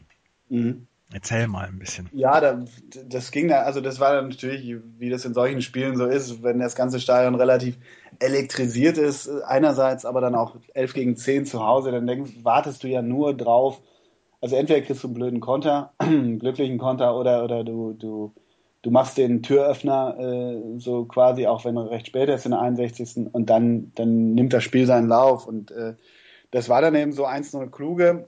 Mhm. 0.49 0.87
Erzähl 1.13 1.47
mal 1.47 1.67
ein 1.67 1.77
bisschen. 1.77 2.09
Ja, 2.13 2.39
da, 2.39 2.63
das 3.05 3.31
ging 3.31 3.49
da, 3.49 3.63
also 3.63 3.81
das 3.81 3.99
war 3.99 4.13
dann 4.13 4.29
natürlich, 4.29 4.75
wie 4.97 5.09
das 5.09 5.25
in 5.25 5.33
solchen 5.33 5.61
Spielen 5.61 5.97
so 5.97 6.05
ist, 6.05 6.41
wenn 6.41 6.59
das 6.59 6.75
ganze 6.75 6.99
Stadion 7.01 7.35
relativ 7.35 7.77
elektrisiert 8.19 8.97
ist, 8.97 9.29
einerseits, 9.29 10.05
aber 10.05 10.21
dann 10.21 10.35
auch 10.35 10.55
11 10.73 10.93
gegen 10.93 11.17
10 11.17 11.45
zu 11.45 11.65
Hause, 11.65 11.91
dann 11.91 12.07
denkst, 12.07 12.31
wartest 12.43 12.83
du 12.83 12.87
ja 12.87 13.01
nur 13.01 13.35
drauf, 13.35 13.81
also 14.39 14.55
entweder 14.55 14.81
kriegst 14.81 15.03
du 15.03 15.07
einen 15.07 15.15
blöden 15.15 15.39
Konter, 15.41 15.91
einen 15.97 16.39
glücklichen 16.39 16.77
Konter, 16.77 17.17
oder, 17.17 17.43
oder 17.43 17.65
du, 17.65 17.93
du, 17.93 18.33
du 18.81 18.91
machst 18.91 19.17
den 19.17 19.43
Türöffner 19.43 20.17
äh, 20.17 20.79
so 20.79 21.05
quasi, 21.05 21.45
auch 21.45 21.65
wenn 21.65 21.77
recht 21.77 22.07
spät 22.07 22.29
ist 22.29 22.45
in 22.45 22.51
der 22.51 22.61
61. 22.61 23.27
und 23.33 23.49
dann, 23.49 23.91
dann 23.95 24.33
nimmt 24.33 24.53
das 24.53 24.63
Spiel 24.63 24.85
seinen 24.85 25.09
Lauf 25.09 25.45
und 25.45 25.71
äh, 25.71 25.95
das 26.51 26.69
war 26.69 26.81
dann 26.81 26.95
eben 26.95 27.11
so 27.11 27.25
1-0 27.25 27.69
kluge 27.69 28.27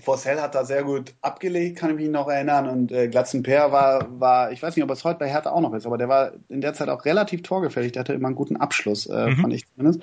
Vossell 0.00 0.40
hat 0.40 0.54
da 0.54 0.64
sehr 0.64 0.84
gut 0.84 1.14
abgelegt, 1.20 1.78
kann 1.78 1.90
ich 1.90 1.96
mich 1.96 2.08
noch 2.08 2.28
erinnern. 2.28 2.68
Und 2.68 2.92
äh, 2.92 3.08
Glatzenper 3.08 3.72
war, 3.72 4.20
war, 4.20 4.52
ich 4.52 4.62
weiß 4.62 4.76
nicht, 4.76 4.84
ob 4.84 4.90
es 4.90 5.04
heute 5.04 5.18
bei 5.18 5.28
Hertha 5.28 5.50
auch 5.50 5.60
noch 5.60 5.74
ist, 5.74 5.86
aber 5.86 5.98
der 5.98 6.08
war 6.08 6.32
in 6.48 6.60
der 6.60 6.74
Zeit 6.74 6.88
auch 6.88 7.04
relativ 7.04 7.42
torgefällig. 7.42 7.92
Der 7.92 8.00
hatte 8.00 8.12
immer 8.12 8.28
einen 8.28 8.36
guten 8.36 8.56
Abschluss, 8.56 9.06
äh, 9.06 9.30
mhm. 9.30 9.36
fand 9.36 9.54
ich 9.54 9.66
zumindest. 9.74 10.02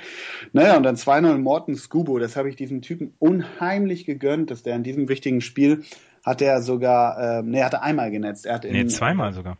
Naja, 0.53 0.77
und 0.77 0.83
dann 0.83 0.95
2-0 0.95 1.37
Morten 1.37 1.75
Scubo. 1.75 2.19
Das 2.19 2.35
habe 2.35 2.49
ich 2.49 2.55
diesem 2.55 2.81
Typen 2.81 3.13
unheimlich 3.19 4.05
gegönnt, 4.05 4.51
dass 4.51 4.63
der 4.63 4.75
in 4.75 4.83
diesem 4.83 5.09
wichtigen 5.09 5.41
Spiel 5.41 5.83
hat 6.23 6.41
er 6.41 6.61
sogar, 6.61 7.39
äh, 7.39 7.43
nee, 7.43 7.59
er 7.59 7.65
hatte 7.65 7.81
einmal 7.81 8.09
genetzt. 8.11 8.45
Er 8.45 8.55
hat 8.55 8.65
in, 8.65 8.73
nee, 8.73 8.85
zweimal 8.87 9.33
sogar. 9.33 9.57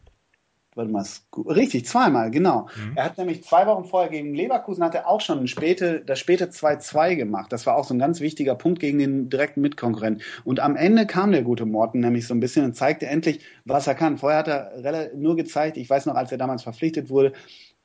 Warte 0.76 0.92
mal, 0.92 1.06
richtig, 1.48 1.86
zweimal, 1.86 2.32
genau. 2.32 2.68
Mhm. 2.76 2.94
Er 2.96 3.06
hat 3.06 3.18
nämlich 3.18 3.44
zwei 3.44 3.66
Wochen 3.66 3.86
vorher 3.86 4.10
gegen 4.10 4.36
Leverkusen 4.36 4.84
hat 4.84 4.94
er 4.94 5.08
auch 5.08 5.22
schon 5.22 5.40
ein 5.40 5.48
späte, 5.48 6.02
das 6.06 6.20
späte 6.20 6.48
2-2 6.48 7.16
gemacht. 7.16 7.52
Das 7.52 7.66
war 7.66 7.78
auch 7.78 7.86
so 7.86 7.94
ein 7.94 8.00
ganz 8.00 8.20
wichtiger 8.20 8.56
Punkt 8.56 8.80
gegen 8.80 9.00
den 9.00 9.30
direkten 9.30 9.62
Mitkonkurrenten. 9.62 10.24
Und 10.44 10.60
am 10.60 10.76
Ende 10.76 11.06
kam 11.08 11.32
der 11.32 11.44
gute 11.44 11.66
Morten 11.66 12.02
nämlich 12.02 12.28
so 12.28 12.34
ein 12.34 12.42
bisschen 12.42 12.66
und 12.66 12.76
zeigte 12.76 13.08
endlich, 13.08 13.40
was 13.64 13.88
er 13.88 13.96
kann. 13.96 14.18
Vorher 14.18 14.40
hat 14.40 14.48
er 14.48 15.16
nur 15.16 15.36
gezeigt, 15.36 15.78
ich 15.78 15.90
weiß 15.90 16.06
noch, 16.06 16.16
als 16.16 16.32
er 16.32 16.38
damals 16.38 16.64
verpflichtet 16.64 17.10
wurde, 17.10 17.32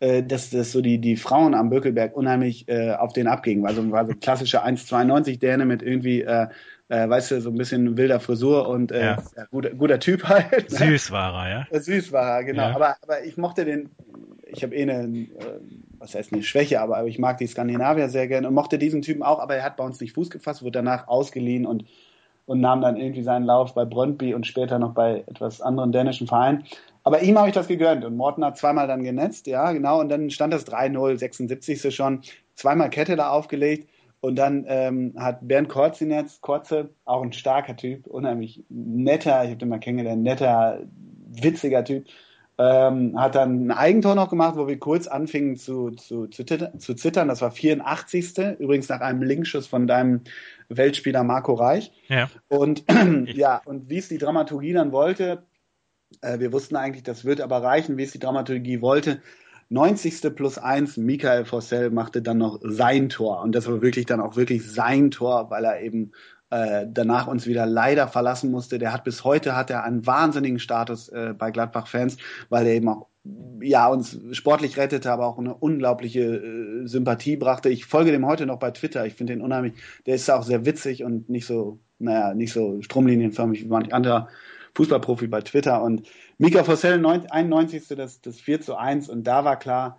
äh, 0.00 0.22
dass, 0.22 0.50
dass 0.50 0.72
so 0.72 0.80
die, 0.80 0.98
die 0.98 1.16
Frauen 1.16 1.54
am 1.54 1.70
Bökelberg 1.70 2.16
unheimlich 2.16 2.68
äh, 2.68 2.92
auf 2.92 3.12
den 3.12 3.28
abgingen. 3.28 3.66
Also 3.66 3.88
war 3.92 4.06
so 4.06 4.14
klassische 4.14 4.64
1,92 4.64 5.38
Däne 5.38 5.64
mit 5.64 5.82
irgendwie 5.82 6.22
äh, 6.22 6.48
äh, 6.90 7.08
weißt 7.08 7.30
du, 7.30 7.40
so 7.40 7.50
ein 7.50 7.56
bisschen 7.56 7.96
wilder 7.96 8.18
Frisur 8.18 8.68
und 8.68 8.90
äh, 8.90 9.04
ja. 9.04 9.16
guter, 9.50 9.70
guter 9.70 10.00
Typ 10.00 10.24
halt. 10.24 10.70
Ne? 10.72 10.76
Süß 10.76 11.12
war 11.12 11.46
er, 11.46 11.66
ja. 11.70 11.80
Süß 11.80 12.10
war 12.12 12.38
er, 12.38 12.44
genau. 12.44 12.68
Ja. 12.68 12.74
Aber, 12.74 12.96
aber 13.02 13.24
ich 13.24 13.36
mochte 13.36 13.64
den, 13.64 13.90
ich 14.46 14.64
habe 14.64 14.74
eh 14.74 14.82
eine, 14.82 15.04
äh, 15.04 15.30
was 15.98 16.16
heißt 16.16 16.32
eine 16.32 16.42
Schwäche, 16.42 16.80
aber, 16.80 16.98
aber 16.98 17.06
ich 17.06 17.20
mag 17.20 17.38
die 17.38 17.46
Skandinavier 17.46 18.08
sehr 18.08 18.26
gerne 18.26 18.48
und 18.48 18.54
mochte 18.54 18.76
diesen 18.76 19.02
Typen 19.02 19.22
auch, 19.22 19.38
aber 19.38 19.54
er 19.54 19.62
hat 19.62 19.76
bei 19.76 19.84
uns 19.84 20.00
nicht 20.00 20.14
Fuß 20.14 20.30
gefasst, 20.30 20.62
wurde 20.62 20.72
danach 20.72 21.06
ausgeliehen 21.06 21.64
und 21.64 21.84
und 22.46 22.60
nahm 22.60 22.80
dann 22.80 22.96
irgendwie 22.96 23.22
seinen 23.22 23.44
Lauf 23.44 23.74
bei 23.74 23.84
Brøndby 23.84 24.34
und 24.34 24.44
später 24.44 24.80
noch 24.80 24.92
bei 24.92 25.22
etwas 25.28 25.60
anderen 25.60 25.92
dänischen 25.92 26.26
Vereinen. 26.26 26.64
Aber 27.04 27.22
ihm 27.22 27.38
habe 27.38 27.46
ich 27.46 27.54
das 27.54 27.68
gegönnt 27.68 28.04
und 28.04 28.16
Morten 28.16 28.44
hat 28.44 28.58
zweimal 28.58 28.88
dann 28.88 29.04
genetzt, 29.04 29.46
ja, 29.46 29.70
genau, 29.70 30.00
und 30.00 30.08
dann 30.08 30.30
stand 30.30 30.52
das 30.52 30.66
3-0, 30.66 31.16
76. 31.16 31.94
schon, 31.94 32.22
zweimal 32.56 32.90
Kette 32.90 33.14
da 33.14 33.30
aufgelegt 33.30 33.88
und 34.20 34.36
dann 34.36 34.64
ähm, 34.68 35.14
hat 35.16 35.46
Bernd 35.46 35.68
Korzinetz, 35.68 36.40
Korze, 36.40 36.90
auch 37.04 37.22
ein 37.22 37.32
starker 37.32 37.76
Typ, 37.76 38.06
unheimlich 38.06 38.64
netter, 38.68 39.42
ich 39.44 39.50
habe 39.50 39.56
den 39.56 39.68
mal 39.68 39.80
kennengelernt, 39.80 40.22
netter, 40.22 40.80
witziger 41.30 41.84
Typ, 41.84 42.06
ähm, 42.58 43.18
hat 43.18 43.34
dann 43.34 43.68
ein 43.68 43.70
Eigentor 43.70 44.14
noch 44.14 44.28
gemacht, 44.28 44.56
wo 44.56 44.68
wir 44.68 44.78
kurz 44.78 45.06
anfingen 45.06 45.56
zu, 45.56 45.92
zu, 45.92 46.26
zu, 46.26 46.44
zu 46.44 46.94
zittern. 46.94 47.28
Das 47.28 47.40
war 47.40 47.50
84. 47.50 48.58
Übrigens 48.58 48.90
nach 48.90 49.00
einem 49.00 49.22
Linkschuss 49.22 49.66
von 49.66 49.86
deinem 49.86 50.20
Weltspieler 50.68 51.24
Marco 51.24 51.54
Reich. 51.54 51.90
Ja. 52.08 52.28
Und 52.48 52.84
ja, 53.34 53.62
und 53.64 53.88
wie 53.88 53.96
es 53.96 54.08
die 54.08 54.18
Dramaturgie 54.18 54.74
dann 54.74 54.92
wollte, 54.92 55.44
äh, 56.20 56.38
wir 56.38 56.52
wussten 56.52 56.76
eigentlich, 56.76 57.02
das 57.02 57.24
wird 57.24 57.40
aber 57.40 57.62
reichen, 57.62 57.96
wie 57.96 58.02
es 58.02 58.12
die 58.12 58.18
Dramaturgie 58.18 58.82
wollte, 58.82 59.22
90. 59.70 60.34
plus 60.34 60.58
1, 60.58 60.96
Michael 60.96 61.44
Fossell 61.44 61.90
machte 61.90 62.22
dann 62.22 62.38
noch 62.38 62.58
sein 62.62 63.08
Tor. 63.08 63.40
Und 63.40 63.54
das 63.54 63.68
war 63.68 63.80
wirklich 63.80 64.04
dann 64.04 64.20
auch 64.20 64.36
wirklich 64.36 64.68
sein 64.70 65.12
Tor, 65.12 65.48
weil 65.50 65.64
er 65.64 65.80
eben 65.80 66.10
äh, 66.50 66.86
danach 66.90 67.28
uns 67.28 67.46
wieder 67.46 67.66
leider 67.66 68.08
verlassen 68.08 68.50
musste. 68.50 68.80
Der 68.80 68.92
hat 68.92 69.04
bis 69.04 69.22
heute 69.22 69.54
hat 69.54 69.70
er 69.70 69.84
einen 69.84 70.04
wahnsinnigen 70.04 70.58
Status 70.58 71.08
äh, 71.08 71.34
bei 71.38 71.52
Gladbach-Fans, 71.52 72.16
weil 72.48 72.66
er 72.66 72.74
eben 72.74 72.88
auch 72.88 73.06
ja 73.60 73.86
uns 73.86 74.18
sportlich 74.32 74.76
rettete, 74.76 75.12
aber 75.12 75.26
auch 75.26 75.38
eine 75.38 75.54
unglaubliche 75.54 76.20
äh, 76.20 76.86
Sympathie 76.88 77.36
brachte. 77.36 77.68
Ich 77.68 77.84
folge 77.84 78.10
dem 78.10 78.26
heute 78.26 78.46
noch 78.46 78.58
bei 78.58 78.72
Twitter. 78.72 79.06
Ich 79.06 79.14
finde 79.14 79.34
den 79.34 79.42
unheimlich. 79.42 79.74
Der 80.06 80.16
ist 80.16 80.28
auch 80.30 80.42
sehr 80.42 80.66
witzig 80.66 81.04
und 81.04 81.28
nicht 81.28 81.46
so, 81.46 81.78
naja, 82.00 82.34
nicht 82.34 82.52
so 82.52 82.82
stromlinienförmig 82.82 83.64
wie 83.64 83.68
manch 83.68 83.94
anderer 83.94 84.28
Fußballprofi 84.74 85.26
bei 85.26 85.40
Twitter. 85.40 85.82
Und 85.82 86.08
Mika 86.38 86.64
Fossell, 86.64 87.04
91. 87.04 87.88
Das, 87.88 88.20
das 88.20 88.40
4 88.40 88.60
zu 88.60 88.76
1. 88.76 89.08
Und 89.08 89.24
da 89.24 89.44
war 89.44 89.58
klar, 89.58 89.98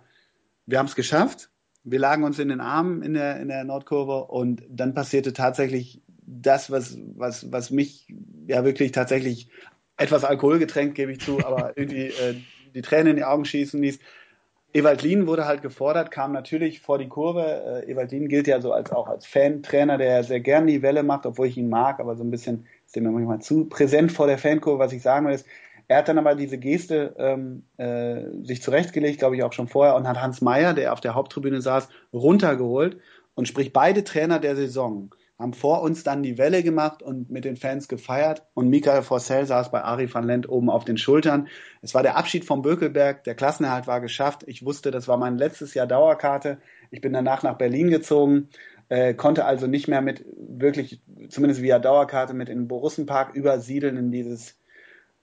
wir 0.66 0.78
haben 0.78 0.86
es 0.86 0.94
geschafft. 0.94 1.50
Wir 1.84 1.98
lagen 1.98 2.24
uns 2.24 2.38
in 2.38 2.48
den 2.48 2.60
Armen 2.60 3.02
in 3.02 3.14
der, 3.14 3.40
in 3.40 3.48
der 3.48 3.64
Nordkurve 3.64 4.26
und 4.26 4.62
dann 4.68 4.94
passierte 4.94 5.32
tatsächlich 5.32 6.00
das, 6.24 6.70
was, 6.70 6.96
was, 7.16 7.50
was 7.50 7.70
mich 7.70 8.06
ja 8.46 8.64
wirklich 8.64 8.92
tatsächlich 8.92 9.48
etwas 9.96 10.24
alkoholgetränkt, 10.24 10.94
gebe 10.94 11.12
ich 11.12 11.20
zu, 11.20 11.44
aber 11.44 11.72
irgendwie 11.76 12.06
äh, 12.06 12.36
die 12.74 12.82
Tränen 12.82 13.08
in 13.08 13.16
die 13.16 13.24
Augen 13.24 13.44
schießen 13.44 13.82
ließ. 13.82 13.98
Ewald 14.74 15.02
Lien 15.02 15.26
wurde 15.26 15.44
halt 15.44 15.60
gefordert, 15.60 16.10
kam 16.10 16.32
natürlich 16.32 16.80
vor 16.80 16.98
die 16.98 17.08
Kurve. 17.08 17.82
Äh, 17.84 17.90
Ewald 17.90 18.10
Lien 18.10 18.28
gilt 18.28 18.46
ja 18.46 18.60
so 18.60 18.72
als 18.72 18.90
auch 18.90 19.06
als 19.06 19.26
Fan-Trainer, 19.26 19.98
der 19.98 20.24
sehr 20.24 20.40
gern 20.40 20.66
die 20.66 20.82
Welle 20.82 21.02
macht, 21.02 21.26
obwohl 21.26 21.48
ich 21.48 21.58
ihn 21.58 21.68
mag, 21.68 22.00
aber 22.00 22.16
so 22.16 22.24
ein 22.24 22.30
bisschen 22.30 22.66
ist 22.96 23.02
mir 23.02 23.10
manchmal 23.10 23.40
zu 23.40 23.66
präsent 23.66 24.12
vor 24.12 24.26
der 24.26 24.38
Fankurve. 24.38 24.78
Was 24.78 24.92
ich 24.92 25.02
sagen 25.02 25.26
will, 25.26 25.34
ist, 25.34 25.46
er 25.88 25.98
hat 25.98 26.08
dann 26.08 26.18
aber 26.18 26.34
diese 26.34 26.58
Geste 26.58 27.14
ähm, 27.18 27.64
äh, 27.76 28.44
sich 28.44 28.62
zurechtgelegt, 28.62 29.18
glaube 29.18 29.36
ich 29.36 29.42
auch 29.42 29.52
schon 29.52 29.68
vorher, 29.68 29.96
und 29.96 30.06
hat 30.06 30.20
Hans 30.20 30.40
Meyer, 30.40 30.74
der 30.74 30.92
auf 30.92 31.00
der 31.00 31.14
Haupttribüne 31.14 31.60
saß, 31.60 31.88
runtergeholt 32.12 32.98
und 33.34 33.48
sprich 33.48 33.72
beide 33.72 34.04
Trainer 34.04 34.38
der 34.38 34.56
Saison 34.56 35.10
haben 35.38 35.54
vor 35.54 35.82
uns 35.82 36.04
dann 36.04 36.22
die 36.22 36.38
Welle 36.38 36.62
gemacht 36.62 37.02
und 37.02 37.28
mit 37.30 37.44
den 37.44 37.56
Fans 37.56 37.88
gefeiert 37.88 38.46
und 38.54 38.68
Michael 38.68 39.02
Forssell 39.02 39.44
saß 39.44 39.72
bei 39.72 39.82
Ari 39.82 40.12
van 40.12 40.24
Lent 40.24 40.48
oben 40.48 40.70
auf 40.70 40.84
den 40.84 40.96
Schultern. 40.96 41.48
Es 41.80 41.94
war 41.94 42.04
der 42.04 42.16
Abschied 42.16 42.44
vom 42.44 42.62
Bökelberg, 42.62 43.24
der 43.24 43.34
Klassenerhalt 43.34 43.88
war 43.88 44.00
geschafft. 44.00 44.44
Ich 44.46 44.64
wusste, 44.64 44.92
das 44.92 45.08
war 45.08 45.16
mein 45.16 45.36
letztes 45.36 45.74
Jahr 45.74 45.88
Dauerkarte. 45.88 46.58
Ich 46.92 47.00
bin 47.00 47.12
danach 47.12 47.42
nach 47.42 47.58
Berlin 47.58 47.90
gezogen 47.90 48.50
äh, 48.92 49.14
konnte 49.14 49.46
also 49.46 49.66
nicht 49.66 49.88
mehr 49.88 50.02
mit 50.02 50.22
wirklich, 50.36 51.00
zumindest 51.30 51.62
via 51.62 51.78
Dauerkarte, 51.78 52.34
mit 52.34 52.50
in 52.50 52.58
den 52.58 52.68
Borussenpark 52.68 53.34
übersiedeln 53.34 53.96
in 53.96 54.10
dieses 54.10 54.58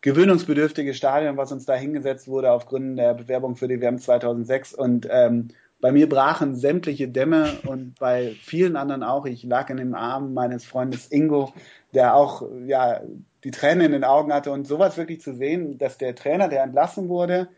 gewöhnungsbedürftige 0.01 0.95
Stadion, 0.95 1.37
was 1.37 1.51
uns 1.51 1.67
da 1.67 1.75
hingesetzt 1.75 2.27
wurde 2.27 2.51
aufgrund 2.51 2.97
der 2.97 3.13
Bewerbung 3.13 3.55
für 3.55 3.67
die 3.67 3.79
WM 3.79 3.99
2006 3.99 4.73
und 4.73 5.07
ähm, 5.11 5.49
bei 5.81 5.91
mir 5.91 6.09
brachen 6.09 6.55
sämtliche 6.55 7.09
Dämme 7.09 7.59
und 7.67 7.99
bei 7.99 8.35
vielen 8.41 8.75
anderen 8.75 9.03
auch. 9.03 9.27
Ich 9.27 9.43
lag 9.43 9.69
in 9.69 9.77
dem 9.77 9.93
Arm 9.93 10.33
meines 10.33 10.65
Freundes 10.65 11.11
Ingo, 11.11 11.53
der 11.93 12.15
auch 12.15 12.41
ja 12.65 13.01
die 13.43 13.51
Tränen 13.51 13.85
in 13.85 13.91
den 13.91 14.03
Augen 14.03 14.33
hatte 14.33 14.51
und 14.51 14.65
sowas 14.65 14.97
wirklich 14.97 15.21
zu 15.21 15.35
sehen, 15.35 15.77
dass 15.77 15.99
der 15.99 16.15
Trainer, 16.15 16.49
der 16.49 16.63
entlassen 16.63 17.07
wurde, 17.07 17.49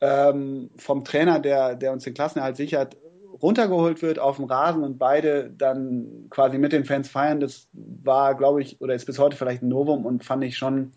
ähm, 0.00 0.70
vom 0.78 1.04
Trainer, 1.04 1.40
der, 1.40 1.74
der 1.74 1.92
uns 1.92 2.04
den 2.04 2.14
Klassenerhalt 2.14 2.56
sichert, 2.56 2.96
runtergeholt 3.42 4.02
wird 4.02 4.18
auf 4.18 4.36
dem 4.36 4.46
Rasen 4.46 4.82
und 4.82 4.98
beide 4.98 5.50
dann 5.50 6.26
quasi 6.30 6.58
mit 6.58 6.72
den 6.72 6.84
Fans 6.84 7.08
feiern, 7.08 7.40
das 7.40 7.68
war, 7.72 8.34
glaube 8.34 8.62
ich, 8.62 8.80
oder 8.80 8.94
ist 8.94 9.06
bis 9.06 9.18
heute 9.18 9.36
vielleicht 9.36 9.62
ein 9.62 9.68
Novum 9.68 10.04
und 10.06 10.24
fand 10.24 10.44
ich 10.44 10.56
schon, 10.56 10.92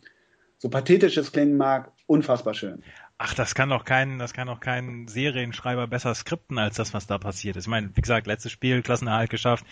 so 0.57 0.69
pathetisch 0.69 1.17
es 1.17 1.31
klingen 1.31 1.57
mag, 1.57 1.91
unfassbar 2.05 2.53
schön. 2.53 2.83
Ach, 3.17 3.33
das 3.33 3.53
kann 3.53 3.69
doch 3.69 3.83
kein, 3.83 4.17
das 4.17 4.33
kann 4.33 4.47
doch 4.47 4.61
kein 4.61 5.07
Serienschreiber 5.07 5.87
besser 5.87 6.15
skripten 6.15 6.57
als 6.57 6.77
das, 6.77 6.93
was 6.93 7.05
da 7.05 7.17
passiert 7.17 7.57
ist. 7.57 7.65
Ich 7.65 7.69
meine, 7.69 7.89
wie 7.93 8.01
gesagt, 8.01 8.27
letztes 8.27 8.51
Spiel, 8.51 8.81
Klassenerhalt 8.81 9.29
geschafft, 9.29 9.65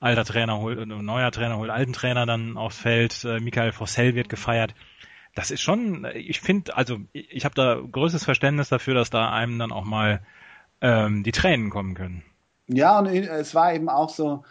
alter 0.00 0.24
Trainer 0.24 0.58
holt, 0.58 0.78
äh, 0.78 0.86
neuer 0.86 1.32
Trainer 1.32 1.58
holt 1.58 1.70
alten 1.70 1.92
Trainer 1.92 2.26
dann 2.26 2.56
aufs 2.56 2.78
Feld, 2.78 3.24
äh, 3.24 3.40
Michael 3.40 3.72
Fossell 3.72 4.14
wird 4.14 4.28
gefeiert. 4.28 4.74
Das 5.34 5.50
ist 5.50 5.62
schon, 5.62 6.06
ich 6.14 6.40
finde, 6.40 6.76
also 6.76 7.00
ich 7.12 7.44
habe 7.44 7.56
da 7.56 7.80
größtes 7.80 8.24
Verständnis 8.24 8.68
dafür, 8.68 8.94
dass 8.94 9.10
da 9.10 9.32
einem 9.32 9.58
dann 9.58 9.72
auch 9.72 9.84
mal 9.84 10.20
ähm, 10.84 11.22
die 11.22 11.32
Tränen 11.32 11.70
kommen 11.70 11.94
können. 11.94 12.22
Ja, 12.68 12.98
und 12.98 13.06
es 13.06 13.54
war 13.54 13.74
eben 13.74 13.88
auch 13.88 14.10
so, 14.10 14.44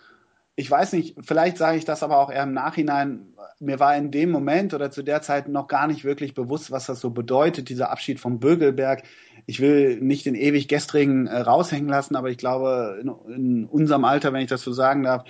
ich 0.56 0.70
weiß 0.70 0.94
nicht, 0.94 1.16
vielleicht 1.22 1.58
sage 1.58 1.78
ich 1.78 1.86
das 1.86 2.02
aber 2.02 2.18
auch 2.18 2.32
eher 2.32 2.44
im 2.44 2.54
Nachhinein, 2.54 3.28
mir 3.60 3.80
war 3.80 3.96
in 3.96 4.10
dem 4.10 4.32
Moment 4.32 4.74
oder 4.74 4.90
zu 4.90 5.04
der 5.04 5.22
Zeit 5.22 5.48
noch 5.48 5.68
gar 5.68 5.88
nicht 5.88 6.04
wirklich 6.04 6.34
bewusst, 6.34 6.72
was 6.72 6.88
das 6.88 7.00
so 7.00 7.12
bedeutet, 7.12 7.70
dieser 7.70 7.92
Abschied 7.92 8.20
vom 8.20 8.40
Bögelberg. 8.40 9.04
Ich 9.46 9.60
will 9.60 10.00
nicht 10.02 10.26
den 10.26 10.36
ewig 10.36 10.68
Gestrigen 10.68 11.28
äh, 11.28 11.38
raushängen 11.38 11.88
lassen, 11.88 12.16
aber 12.16 12.30
ich 12.30 12.38
glaube, 12.38 13.00
in, 13.00 13.34
in, 13.34 13.66
unserem 13.66 14.04
Alter, 14.04 14.34
wenn 14.34 14.42
ich 14.42 14.50
das 14.50 14.64
so 14.64 14.74
sagen 14.74 15.04
darf, 15.04 15.24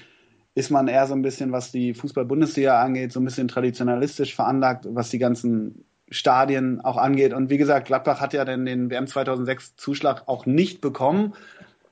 ist 0.55 0.71
man 0.71 0.87
eher 0.87 1.07
so 1.07 1.15
ein 1.15 1.21
bisschen, 1.21 1.51
was 1.51 1.71
die 1.71 1.93
Fußball-Bundesliga 1.93 2.81
angeht, 2.81 3.11
so 3.11 3.19
ein 3.19 3.25
bisschen 3.25 3.47
traditionalistisch 3.49 4.35
veranlagt, 4.35 4.85
was 4.89 5.09
die 5.09 5.19
ganzen 5.19 5.83
Stadien 6.09 6.81
auch 6.81 6.97
angeht. 6.97 7.33
Und 7.33 7.49
wie 7.49 7.57
gesagt, 7.57 7.87
Gladbach 7.87 8.21
hat 8.21 8.33
ja 8.33 8.45
dann 8.45 8.65
den 8.65 8.89
WM 8.89 9.07
2006 9.07 9.75
Zuschlag 9.75 10.27
auch 10.27 10.45
nicht 10.45 10.81
bekommen. 10.81 11.33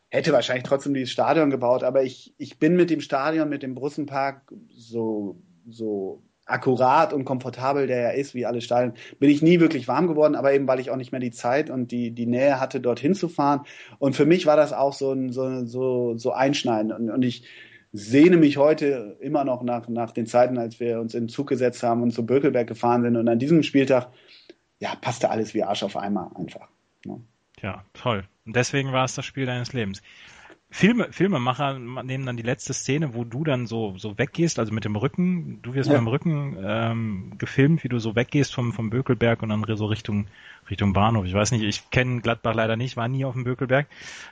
Hätte 0.09 0.33
wahrscheinlich 0.33 0.63
trotzdem 0.63 0.93
dieses 0.93 1.11
Stadion 1.11 1.49
gebaut, 1.49 1.83
aber 1.83 2.03
ich, 2.03 2.33
ich 2.37 2.59
bin 2.59 2.75
mit 2.75 2.89
dem 2.89 2.99
Stadion, 2.99 3.47
mit 3.47 3.63
dem 3.63 3.75
Brussenpark 3.75 4.51
so, 4.69 5.41
so 5.69 6.21
akkurat 6.45 7.13
und 7.13 7.23
komfortabel 7.23 7.87
der 7.87 8.07
er 8.07 8.15
ist, 8.15 8.35
wie 8.35 8.45
alle 8.45 8.59
Stadien, 8.59 8.93
bin 9.19 9.29
ich 9.29 9.41
nie 9.41 9.61
wirklich 9.61 9.87
warm 9.87 10.07
geworden, 10.07 10.35
aber 10.35 10.53
eben 10.53 10.67
weil 10.67 10.81
ich 10.81 10.91
auch 10.91 10.97
nicht 10.97 11.13
mehr 11.13 11.21
die 11.21 11.31
Zeit 11.31 11.69
und 11.69 11.91
die, 11.91 12.11
die 12.11 12.25
Nähe 12.25 12.59
hatte, 12.59 12.81
dorthin 12.81 13.15
zu 13.15 13.29
fahren. 13.29 13.61
Und 13.99 14.15
für 14.15 14.25
mich 14.25 14.45
war 14.45 14.57
das 14.57 14.73
auch 14.73 14.93
so 14.93 15.13
ein 15.13 15.31
so, 15.31 15.65
so, 15.65 16.17
so 16.17 16.31
einschneidend. 16.33 16.91
Und, 16.91 17.09
und 17.09 17.23
ich, 17.23 17.45
sehne 17.93 18.37
mich 18.37 18.57
heute 18.57 19.17
immer 19.19 19.43
noch 19.43 19.63
nach, 19.63 19.87
nach 19.87 20.11
den 20.11 20.25
Zeiten, 20.25 20.57
als 20.57 20.79
wir 20.79 20.99
uns 20.99 21.13
in 21.13 21.23
den 21.23 21.29
Zug 21.29 21.47
gesetzt 21.47 21.83
haben 21.83 22.01
und 22.01 22.11
zu 22.11 22.25
Bökelberg 22.25 22.67
gefahren 22.67 23.03
sind. 23.03 23.17
Und 23.17 23.27
an 23.27 23.39
diesem 23.39 23.63
Spieltag, 23.63 24.07
ja, 24.79 24.95
passte 24.95 25.29
alles 25.29 25.53
wie 25.53 25.63
Arsch 25.63 25.83
auf 25.83 25.97
einmal 25.97 26.29
einfach. 26.35 26.67
Ne? 27.05 27.21
Ja, 27.61 27.83
toll. 27.93 28.23
Und 28.45 28.55
deswegen 28.55 28.91
war 28.91 29.05
es 29.05 29.15
das 29.15 29.25
Spiel 29.25 29.45
deines 29.45 29.73
Lebens. 29.73 30.01
Filme, 30.73 31.11
Filmemacher 31.11 31.77
nehmen 31.79 32.25
dann 32.25 32.37
die 32.37 32.43
letzte 32.43 32.73
Szene, 32.73 33.13
wo 33.13 33.25
du 33.25 33.43
dann 33.43 33.67
so, 33.67 33.97
so 33.97 34.17
weggehst, 34.17 34.57
also 34.57 34.73
mit 34.73 34.85
dem 34.85 34.95
Rücken, 34.95 35.59
du 35.61 35.73
wirst 35.73 35.89
ja. 35.89 35.95
mit 35.95 36.01
dem 36.01 36.07
Rücken 36.07 36.57
ähm, 36.65 37.33
gefilmt, 37.37 37.83
wie 37.83 37.89
du 37.89 37.99
so 37.99 38.15
weggehst 38.15 38.53
vom, 38.53 38.71
vom 38.71 38.89
Bökelberg 38.89 39.43
und 39.43 39.49
dann 39.49 39.65
so 39.75 39.85
Richtung, 39.87 40.27
Richtung 40.69 40.93
Bahnhof. 40.93 41.25
Ich 41.25 41.33
weiß 41.33 41.51
nicht, 41.51 41.63
ich 41.63 41.89
kenne 41.91 42.21
Gladbach 42.21 42.55
leider 42.55 42.77
nicht, 42.77 42.95
war 42.95 43.09
nie 43.09 43.25
auf 43.25 43.33
dem 43.33 43.43
Bökelberg, 43.43 43.87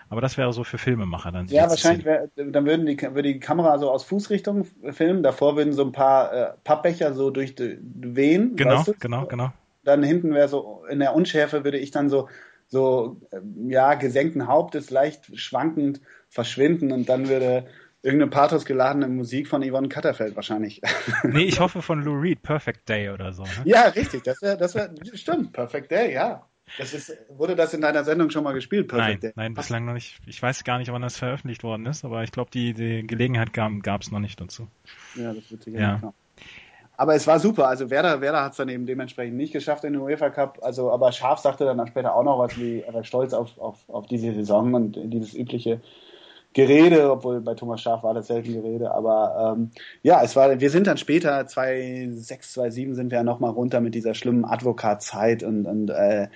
aber 0.08 0.22
das 0.22 0.38
wäre 0.38 0.54
so 0.54 0.64
für 0.64 0.78
Filmemacher 0.78 1.34
dann. 1.34 1.48
Ja, 1.48 1.70
wahrscheinlich, 1.70 2.06
wär, 2.06 2.30
dann 2.38 2.66
würden 2.66 2.86
die, 2.86 2.98
würde 3.02 3.34
die 3.34 3.40
Kamera 3.42 3.78
so 3.78 3.92
aus 3.92 4.06
Fußrichtung 4.06 4.66
filmen, 4.92 5.24
davor 5.24 5.58
würden 5.58 5.74
so 5.74 5.84
ein 5.84 5.92
paar 5.92 6.32
äh, 6.32 6.54
Pappbecher 6.64 7.14
so 7.14 7.32
durch 7.32 7.56
die, 7.56 7.80
wehen. 7.82 8.56
Genau, 8.56 8.78
weißt 8.78 8.88
du? 8.88 8.94
genau, 8.98 9.26
genau. 9.26 9.52
dann 9.84 10.04
hinten 10.04 10.34
wäre 10.34 10.48
so, 10.48 10.86
in 10.90 11.00
der 11.00 11.16
Unschärfe 11.16 11.66
würde 11.66 11.80
ich 11.80 11.92
dann 11.92 12.08
so, 12.10 12.30
so, 12.70 13.20
ähm, 13.32 13.70
ja, 13.70 13.96
gesenkten 13.96 14.48
Hauptes, 14.48 14.90
leicht 14.90 15.38
schwankend 15.38 16.02
verschwinden 16.30 16.92
und 16.92 17.10
dann 17.10 17.28
würde 17.28 17.68
irgendeine 18.02 18.32
pathosgeladene 18.32 19.08
Musik 19.08 19.48
von 19.48 19.68
Yvonne 19.68 19.90
Katterfeld 19.90 20.36
wahrscheinlich. 20.36 20.82
Nee, 21.24 21.46
ich 21.46 21.60
hoffe 21.60 21.82
von 21.82 22.02
Lou 22.02 22.14
Reed, 22.14 22.42
Perfect 22.42 22.88
Day 22.88 23.10
oder 23.10 23.34
so. 23.34 23.44
Ne? 23.44 23.50
Ja, 23.66 23.84
richtig, 23.90 24.24
das 24.24 24.42
wäre, 24.42 24.58
das 24.58 24.76
wäre, 24.76 24.94
stimmt, 25.14 25.52
Perfect 25.52 25.92
Day, 25.92 26.14
ja. 26.14 26.46
Das 26.78 26.94
ist, 26.94 27.18
wurde 27.30 27.56
das 27.56 27.74
in 27.74 27.82
deiner 27.82 28.04
Sendung 28.04 28.30
schon 28.30 28.44
mal 28.44 28.54
gespielt, 28.54 28.88
Perfect 28.88 29.10
nein, 29.10 29.20
Day? 29.20 29.32
Nein, 29.36 29.54
bislang 29.56 29.86
noch 29.86 29.94
nicht. 29.94 30.20
Ich 30.28 30.42
weiß 30.42 30.64
gar 30.64 30.78
nicht, 30.78 30.92
wann 30.92 31.02
das 31.02 31.18
veröffentlicht 31.18 31.64
worden 31.64 31.88
ist, 31.88 32.06
aber 32.06 32.24
ich 32.24 32.32
glaube, 32.32 32.52
die, 32.52 32.74
die 32.74 33.06
Gelegenheit 33.06 33.54
gab 33.54 34.02
es 34.02 34.12
noch 34.12 34.20
nicht 34.20 34.40
dazu. 34.40 34.68
Ja, 35.16 35.34
das 35.34 35.50
wird 35.50 35.64
sicher 35.64 35.80
ja. 35.80 35.94
Nicht 35.94 36.14
aber 37.00 37.16
es 37.16 37.26
war 37.28 37.40
super. 37.40 37.70
Also 37.70 37.90
Werder, 37.90 38.20
Werder 38.20 38.44
hat 38.44 38.52
es 38.52 38.58
dann 38.58 38.68
eben 38.68 38.86
dementsprechend 38.86 39.38
nicht 39.38 39.54
geschafft 39.54 39.86
in 39.86 39.94
den 39.94 40.02
UEFA 40.02 40.32
Cup. 40.32 40.60
Also, 40.62 40.92
aber 40.92 41.14
Scharf 41.14 41.40
sagte 41.40 41.64
dann 41.64 41.88
später 41.88 42.14
auch 42.14 42.26
noch 42.26 42.38
was 42.40 42.58
wie, 42.58 42.82
er 42.82 42.94
war 42.94 43.06
stolz 43.06 43.32
auf, 43.32 43.58
auf, 43.58 43.78
auf 43.88 44.06
diese 44.08 44.34
Saison 44.34 44.74
und 44.74 45.00
dieses 45.06 45.34
übliche 45.34 45.80
Gerede, 46.52 47.10
obwohl 47.10 47.40
bei 47.40 47.54
Thomas 47.54 47.80
Schaf 47.80 48.04
war 48.04 48.14
das 48.14 48.28
selten 48.28 48.52
Gerede, 48.52 48.92
aber 48.92 49.56
ähm, 49.56 49.72
ja, 50.04 50.22
es 50.22 50.36
war, 50.36 50.60
wir 50.60 50.70
sind 50.70 50.88
dann 50.88 50.98
später, 50.98 51.48
2006, 51.48 52.52
2007 52.54 52.96
sind 52.96 53.12
wir 53.12 53.20
ja 53.20 53.24
nochmal 53.24 53.52
runter 53.52 53.80
mit 53.80 53.96
dieser 53.96 54.14
schlimmen 54.14 54.44
Advokatzeit 54.44 55.42
und, 55.42 55.68
und 55.68 55.92
äh, 55.92 56.28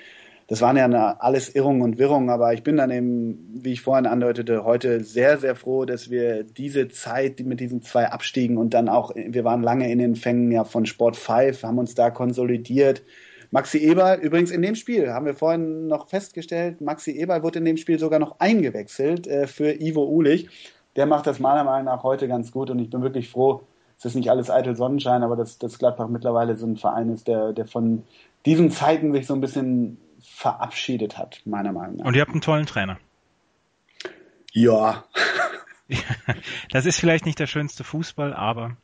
das 0.53 0.61
waren 0.61 0.77
ja 0.77 1.17
alles 1.17 1.55
Irrungen 1.55 1.81
und 1.81 1.97
Wirrungen, 1.97 2.29
aber 2.29 2.53
ich 2.53 2.61
bin 2.61 2.77
dann 2.77 2.91
eben, 2.91 3.39
wie 3.55 3.71
ich 3.73 3.81
vorhin 3.81 4.05
andeutete, 4.05 4.63
heute 4.63 5.03
sehr, 5.03 5.39
sehr 5.39 5.55
froh, 5.55 5.85
dass 5.85 6.11
wir 6.11 6.43
diese 6.43 6.89
Zeit 6.89 7.39
mit 7.39 7.59
diesen 7.59 7.81
zwei 7.81 8.11
Abstiegen 8.11 8.57
und 8.57 8.75
dann 8.75 8.87
auch, 8.87 9.15
wir 9.15 9.43
waren 9.45 9.63
lange 9.63 9.91
in 9.91 9.97
den 9.97 10.15
Fängen 10.15 10.51
ja 10.51 10.63
von 10.63 10.85
Sport 10.85 11.15
5, 11.15 11.63
haben 11.63 11.79
uns 11.79 11.95
da 11.95 12.11
konsolidiert, 12.11 13.01
Maxi 13.49 13.79
Eberl, 13.79 14.19
übrigens 14.19 14.51
in 14.51 14.61
dem 14.61 14.75
Spiel, 14.75 15.11
haben 15.11 15.25
wir 15.25 15.33
vorhin 15.33 15.87
noch 15.87 16.07
festgestellt, 16.07 16.81
Maxi 16.81 17.17
Eberl 17.17 17.41
wurde 17.41 17.57
in 17.57 17.65
dem 17.65 17.77
Spiel 17.77 17.97
sogar 17.97 18.19
noch 18.19 18.39
eingewechselt 18.39 19.25
äh, 19.25 19.47
für 19.47 19.81
Ivo 19.81 20.03
Ulich. 20.03 20.49
Der 20.95 21.07
macht 21.07 21.25
das 21.25 21.39
meiner 21.39 21.63
Meinung 21.63 21.85
nach 21.85 22.03
heute 22.03 22.27
ganz 22.27 22.51
gut 22.51 22.69
und 22.69 22.77
ich 22.77 22.91
bin 22.91 23.01
wirklich 23.01 23.27
froh, 23.27 23.63
es 23.97 24.05
ist 24.05 24.13
nicht 24.13 24.29
alles 24.29 24.51
eitel 24.51 24.75
Sonnenschein, 24.75 25.23
aber 25.23 25.35
dass, 25.35 25.57
dass 25.57 25.79
Gladbach 25.79 26.09
mittlerweile 26.09 26.55
so 26.57 26.67
ein 26.67 26.77
Verein 26.77 27.09
ist, 27.09 27.27
der, 27.27 27.53
der 27.53 27.65
von 27.65 28.03
diesen 28.45 28.69
Zeiten 28.69 29.13
sich 29.13 29.25
so 29.25 29.33
ein 29.33 29.41
bisschen 29.41 29.97
verabschiedet 30.23 31.17
hat, 31.17 31.41
meiner 31.45 31.71
Meinung 31.71 31.97
nach. 31.97 32.05
Und 32.05 32.15
ihr 32.15 32.21
habt 32.21 32.31
einen 32.31 32.41
tollen 32.41 32.65
Trainer. 32.65 32.99
Ja. 34.51 35.05
das 36.71 36.86
ist 36.86 36.99
vielleicht 36.99 37.25
nicht 37.25 37.39
der 37.39 37.47
schönste 37.47 37.83
Fußball, 37.83 38.33
aber 38.33 38.77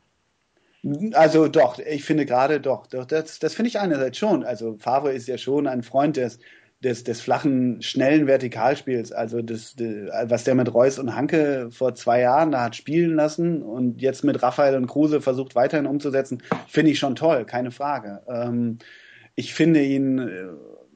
also 1.12 1.48
doch, 1.48 1.78
ich 1.78 2.04
finde 2.04 2.24
gerade 2.24 2.60
doch, 2.60 2.86
doch 2.86 3.04
das, 3.04 3.38
das 3.38 3.54
finde 3.54 3.68
ich 3.68 3.78
einerseits 3.78 4.16
schon. 4.16 4.44
Also 4.44 4.76
Favre 4.78 5.12
ist 5.12 5.28
ja 5.28 5.36
schon 5.36 5.66
ein 5.66 5.82
Freund 5.82 6.16
des, 6.16 6.38
des, 6.82 7.04
des 7.04 7.20
flachen, 7.20 7.82
schnellen 7.82 8.26
Vertikalspiels. 8.26 9.12
Also 9.12 9.42
das, 9.42 9.76
was 9.76 10.44
der 10.44 10.54
mit 10.54 10.72
Reus 10.72 10.98
und 10.98 11.14
Hanke 11.14 11.68
vor 11.70 11.94
zwei 11.94 12.20
Jahren 12.20 12.52
da 12.52 12.62
hat 12.62 12.76
spielen 12.76 13.14
lassen 13.14 13.62
und 13.62 14.00
jetzt 14.00 14.24
mit 14.24 14.42
Raphael 14.42 14.76
und 14.76 14.86
Kruse 14.86 15.20
versucht 15.20 15.54
weiterhin 15.54 15.86
umzusetzen, 15.86 16.42
finde 16.66 16.92
ich 16.92 16.98
schon 16.98 17.14
toll, 17.14 17.44
keine 17.44 17.70
Frage. 17.70 18.22
Ähm, 18.26 18.78
ich 19.34 19.52
finde 19.52 19.82
ihn, 19.82 20.18
äh, 20.18 20.46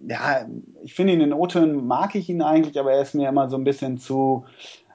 ja, 0.06 0.46
ich 0.82 0.94
finde 0.94 1.12
ihn 1.14 1.20
in 1.20 1.32
O-Tönen 1.32 1.86
mag 1.86 2.14
ich 2.14 2.28
ihn 2.28 2.42
eigentlich, 2.42 2.78
aber 2.78 2.92
er 2.92 3.02
ist 3.02 3.14
mir 3.14 3.28
immer 3.28 3.48
so 3.48 3.56
ein 3.56 3.64
bisschen 3.64 3.98
zu, 3.98 4.44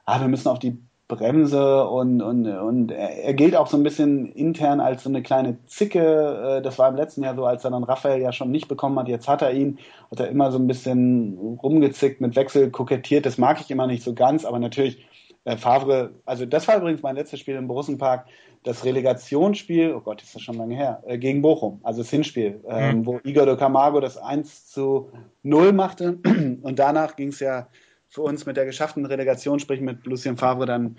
ah, 0.05 0.19
wir 0.19 0.27
müssen 0.27 0.47
auf 0.47 0.59
die 0.59 0.77
Bremse 1.09 1.88
und, 1.88 2.21
und, 2.21 2.47
und 2.47 2.91
er 2.91 3.33
gilt 3.33 3.55
auch 3.55 3.65
so 3.65 3.75
ein 3.75 3.83
bisschen 3.83 4.31
intern 4.31 4.79
als 4.79 5.03
so 5.03 5.09
eine 5.09 5.23
kleine 5.23 5.57
Zicke. 5.65 6.57
Äh, 6.59 6.62
das 6.62 6.77
war 6.77 6.88
im 6.88 6.95
letzten 6.95 7.23
Jahr 7.23 7.35
so, 7.35 7.45
als 7.45 7.65
er 7.65 7.71
dann 7.71 7.83
Raphael 7.83 8.21
ja 8.21 8.31
schon 8.31 8.51
nicht 8.51 8.67
bekommen 8.67 8.97
hat. 8.99 9.07
Jetzt 9.07 9.27
hat 9.27 9.41
er 9.41 9.51
ihn, 9.51 9.79
hat 10.12 10.19
er 10.19 10.29
immer 10.29 10.51
so 10.51 10.59
ein 10.59 10.67
bisschen 10.67 11.57
rumgezickt, 11.63 12.21
mit 12.21 12.35
Wechsel 12.35 12.69
kokettiert. 12.69 13.25
Das 13.25 13.39
mag 13.39 13.59
ich 13.59 13.71
immer 13.71 13.88
nicht 13.88 14.03
so 14.03 14.13
ganz, 14.13 14.45
aber 14.45 14.59
natürlich 14.59 15.03
äh, 15.45 15.58
Favre, 15.58 16.12
also 16.25 16.45
das 16.45 16.67
war 16.67 16.78
übrigens 16.78 17.02
mein 17.02 17.15
letztes 17.15 17.39
Spiel 17.39 17.56
im 17.56 17.67
Borussenpark, 17.67 18.28
das 18.63 18.84
Relegationsspiel, 18.84 19.93
oh 19.93 20.02
Gott, 20.02 20.21
ist 20.21 20.36
das 20.36 20.41
schon 20.41 20.58
lange 20.58 20.75
her, 20.75 21.02
äh, 21.08 21.17
gegen 21.17 21.41
Bochum, 21.41 21.80
also 21.84 22.02
das 22.02 22.10
Hinspiel, 22.10 22.62
ähm, 22.67 22.99
mhm. 22.99 23.06
wo 23.06 23.19
Igor 23.23 23.45
de 23.45 23.58
Camargo 23.58 23.99
das 23.99 24.17
1 24.17 24.67
zu 24.67 25.12
0 25.43 25.71
machte 25.73 26.19
und 26.62 26.80
danach 26.80 27.15
ging 27.15 27.30
es 27.30 27.39
ja 27.39 27.67
für 28.10 28.21
uns 28.21 28.45
mit 28.45 28.58
der 28.58 28.65
geschafften 28.65 29.06
Relegation, 29.06 29.60
sprich 29.60 29.82
mit 29.82 30.06
Lucien 30.06 30.38
Favre, 30.38 30.65
dann 30.65 30.97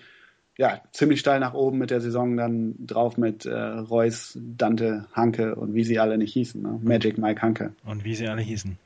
ja, 0.61 0.83
ziemlich 0.93 1.21
steil 1.21 1.41
nach 1.41 1.55
oben 1.55 1.79
mit 1.79 1.91
der 1.91 2.03
Saison 2.03 2.37
dann 2.37 2.75
drauf 2.79 3.17
mit 3.17 3.47
äh, 3.47 3.55
Reus, 3.55 4.39
Dante, 4.39 5.07
Hanke 5.13 5.55
und 5.55 5.75
wie 5.75 5.85
sie 5.85 5.99
alle 5.99 6.19
nicht 6.19 6.35
hießen. 6.35 6.61
Ne? 6.61 6.79
Magic 6.83 7.17
Mike 7.17 7.41
Hanke. 7.41 7.73
Und 7.87 8.05
wie 8.05 8.15
sie 8.15 8.29
alle 8.29 8.43
hießen. 8.43 8.79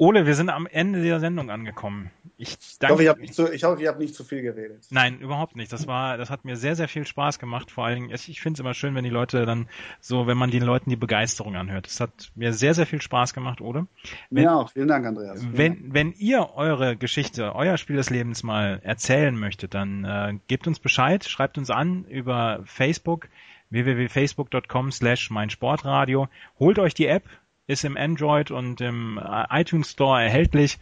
Ole, 0.00 0.24
wir 0.24 0.34
sind 0.34 0.48
am 0.48 0.66
Ende 0.66 1.02
der 1.02 1.20
Sendung 1.20 1.50
angekommen. 1.50 2.10
Ich, 2.38 2.56
danke, 2.78 3.02
ich 3.02 3.08
hoffe, 3.10 3.54
ich 3.54 3.64
habe 3.64 3.76
nicht, 3.76 3.86
hab 3.86 3.98
nicht 3.98 4.14
zu 4.14 4.24
viel 4.24 4.40
geredet. 4.40 4.86
Nein, 4.88 5.20
überhaupt 5.20 5.56
nicht. 5.56 5.70
Das 5.74 5.86
war, 5.86 6.16
das 6.16 6.30
hat 6.30 6.46
mir 6.46 6.56
sehr, 6.56 6.74
sehr 6.74 6.88
viel 6.88 7.06
Spaß 7.06 7.38
gemacht. 7.38 7.70
Vor 7.70 7.84
allen 7.84 7.96
Dingen, 7.96 8.10
ich 8.10 8.40
finde 8.40 8.56
es 8.56 8.60
immer 8.60 8.72
schön, 8.72 8.94
wenn 8.94 9.04
die 9.04 9.10
Leute 9.10 9.44
dann 9.44 9.68
so, 10.00 10.26
wenn 10.26 10.38
man 10.38 10.50
den 10.50 10.62
Leuten 10.62 10.88
die 10.88 10.96
Begeisterung 10.96 11.54
anhört. 11.54 11.84
Das 11.84 12.00
hat 12.00 12.32
mir 12.34 12.54
sehr, 12.54 12.72
sehr 12.72 12.86
viel 12.86 13.02
Spaß 13.02 13.34
gemacht, 13.34 13.60
Ole. 13.60 13.88
Wenn, 14.30 14.44
mir 14.44 14.56
auch. 14.56 14.70
Vielen 14.70 14.88
Dank, 14.88 15.04
Andreas. 15.04 15.40
Vielen 15.40 15.58
wenn, 15.58 15.74
Dank. 15.74 15.94
wenn 15.94 16.12
ihr 16.12 16.48
eure 16.54 16.96
Geschichte, 16.96 17.54
euer 17.54 17.76
Spiel 17.76 17.96
des 17.96 18.08
Lebens 18.08 18.42
mal 18.42 18.80
erzählen 18.82 19.38
möchtet, 19.38 19.74
dann 19.74 20.06
äh, 20.06 20.38
gebt 20.46 20.66
uns 20.66 20.78
Bescheid, 20.78 21.24
schreibt 21.24 21.58
uns 21.58 21.68
an 21.68 22.06
über 22.06 22.62
Facebook 22.64 23.28
www.facebook.com 23.70 24.90
slash 24.92 25.30
meinsportradio. 25.30 26.28
Holt 26.58 26.78
euch 26.78 26.94
die 26.94 27.06
App, 27.06 27.24
ist 27.70 27.84
im 27.84 27.96
Android 27.96 28.50
und 28.50 28.80
im 28.80 29.18
äh, 29.18 29.60
iTunes 29.60 29.92
Store 29.92 30.22
erhältlich, 30.22 30.78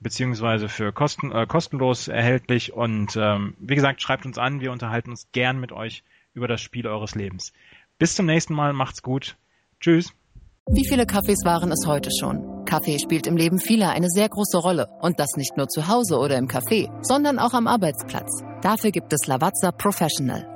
beziehungsweise 0.00 0.68
für 0.68 0.92
kosten, 0.92 1.32
äh, 1.32 1.46
kostenlos 1.46 2.08
erhältlich. 2.08 2.74
Und 2.74 3.16
ähm, 3.16 3.54
wie 3.58 3.74
gesagt, 3.74 4.02
schreibt 4.02 4.26
uns 4.26 4.36
an, 4.36 4.60
wir 4.60 4.70
unterhalten 4.70 5.10
uns 5.10 5.28
gern 5.32 5.58
mit 5.58 5.72
euch 5.72 6.04
über 6.34 6.46
das 6.46 6.60
Spiel 6.60 6.86
eures 6.86 7.14
Lebens. 7.14 7.52
Bis 7.98 8.14
zum 8.14 8.26
nächsten 8.26 8.54
Mal, 8.54 8.74
macht's 8.74 9.02
gut. 9.02 9.36
Tschüss. 9.80 10.12
Wie 10.68 10.86
viele 10.86 11.06
Kaffees 11.06 11.44
waren 11.44 11.72
es 11.72 11.86
heute 11.86 12.10
schon? 12.20 12.64
Kaffee 12.66 12.98
spielt 12.98 13.26
im 13.26 13.36
Leben 13.36 13.58
vieler 13.58 13.90
eine 13.90 14.08
sehr 14.08 14.28
große 14.28 14.58
Rolle. 14.58 14.88
Und 15.00 15.18
das 15.18 15.28
nicht 15.36 15.56
nur 15.56 15.68
zu 15.68 15.88
Hause 15.88 16.18
oder 16.18 16.36
im 16.36 16.48
Café, 16.48 16.90
sondern 17.02 17.38
auch 17.38 17.54
am 17.54 17.66
Arbeitsplatz. 17.66 18.42
Dafür 18.60 18.90
gibt 18.90 19.12
es 19.12 19.26
Lavazza 19.26 19.70
Professional. 19.72 20.55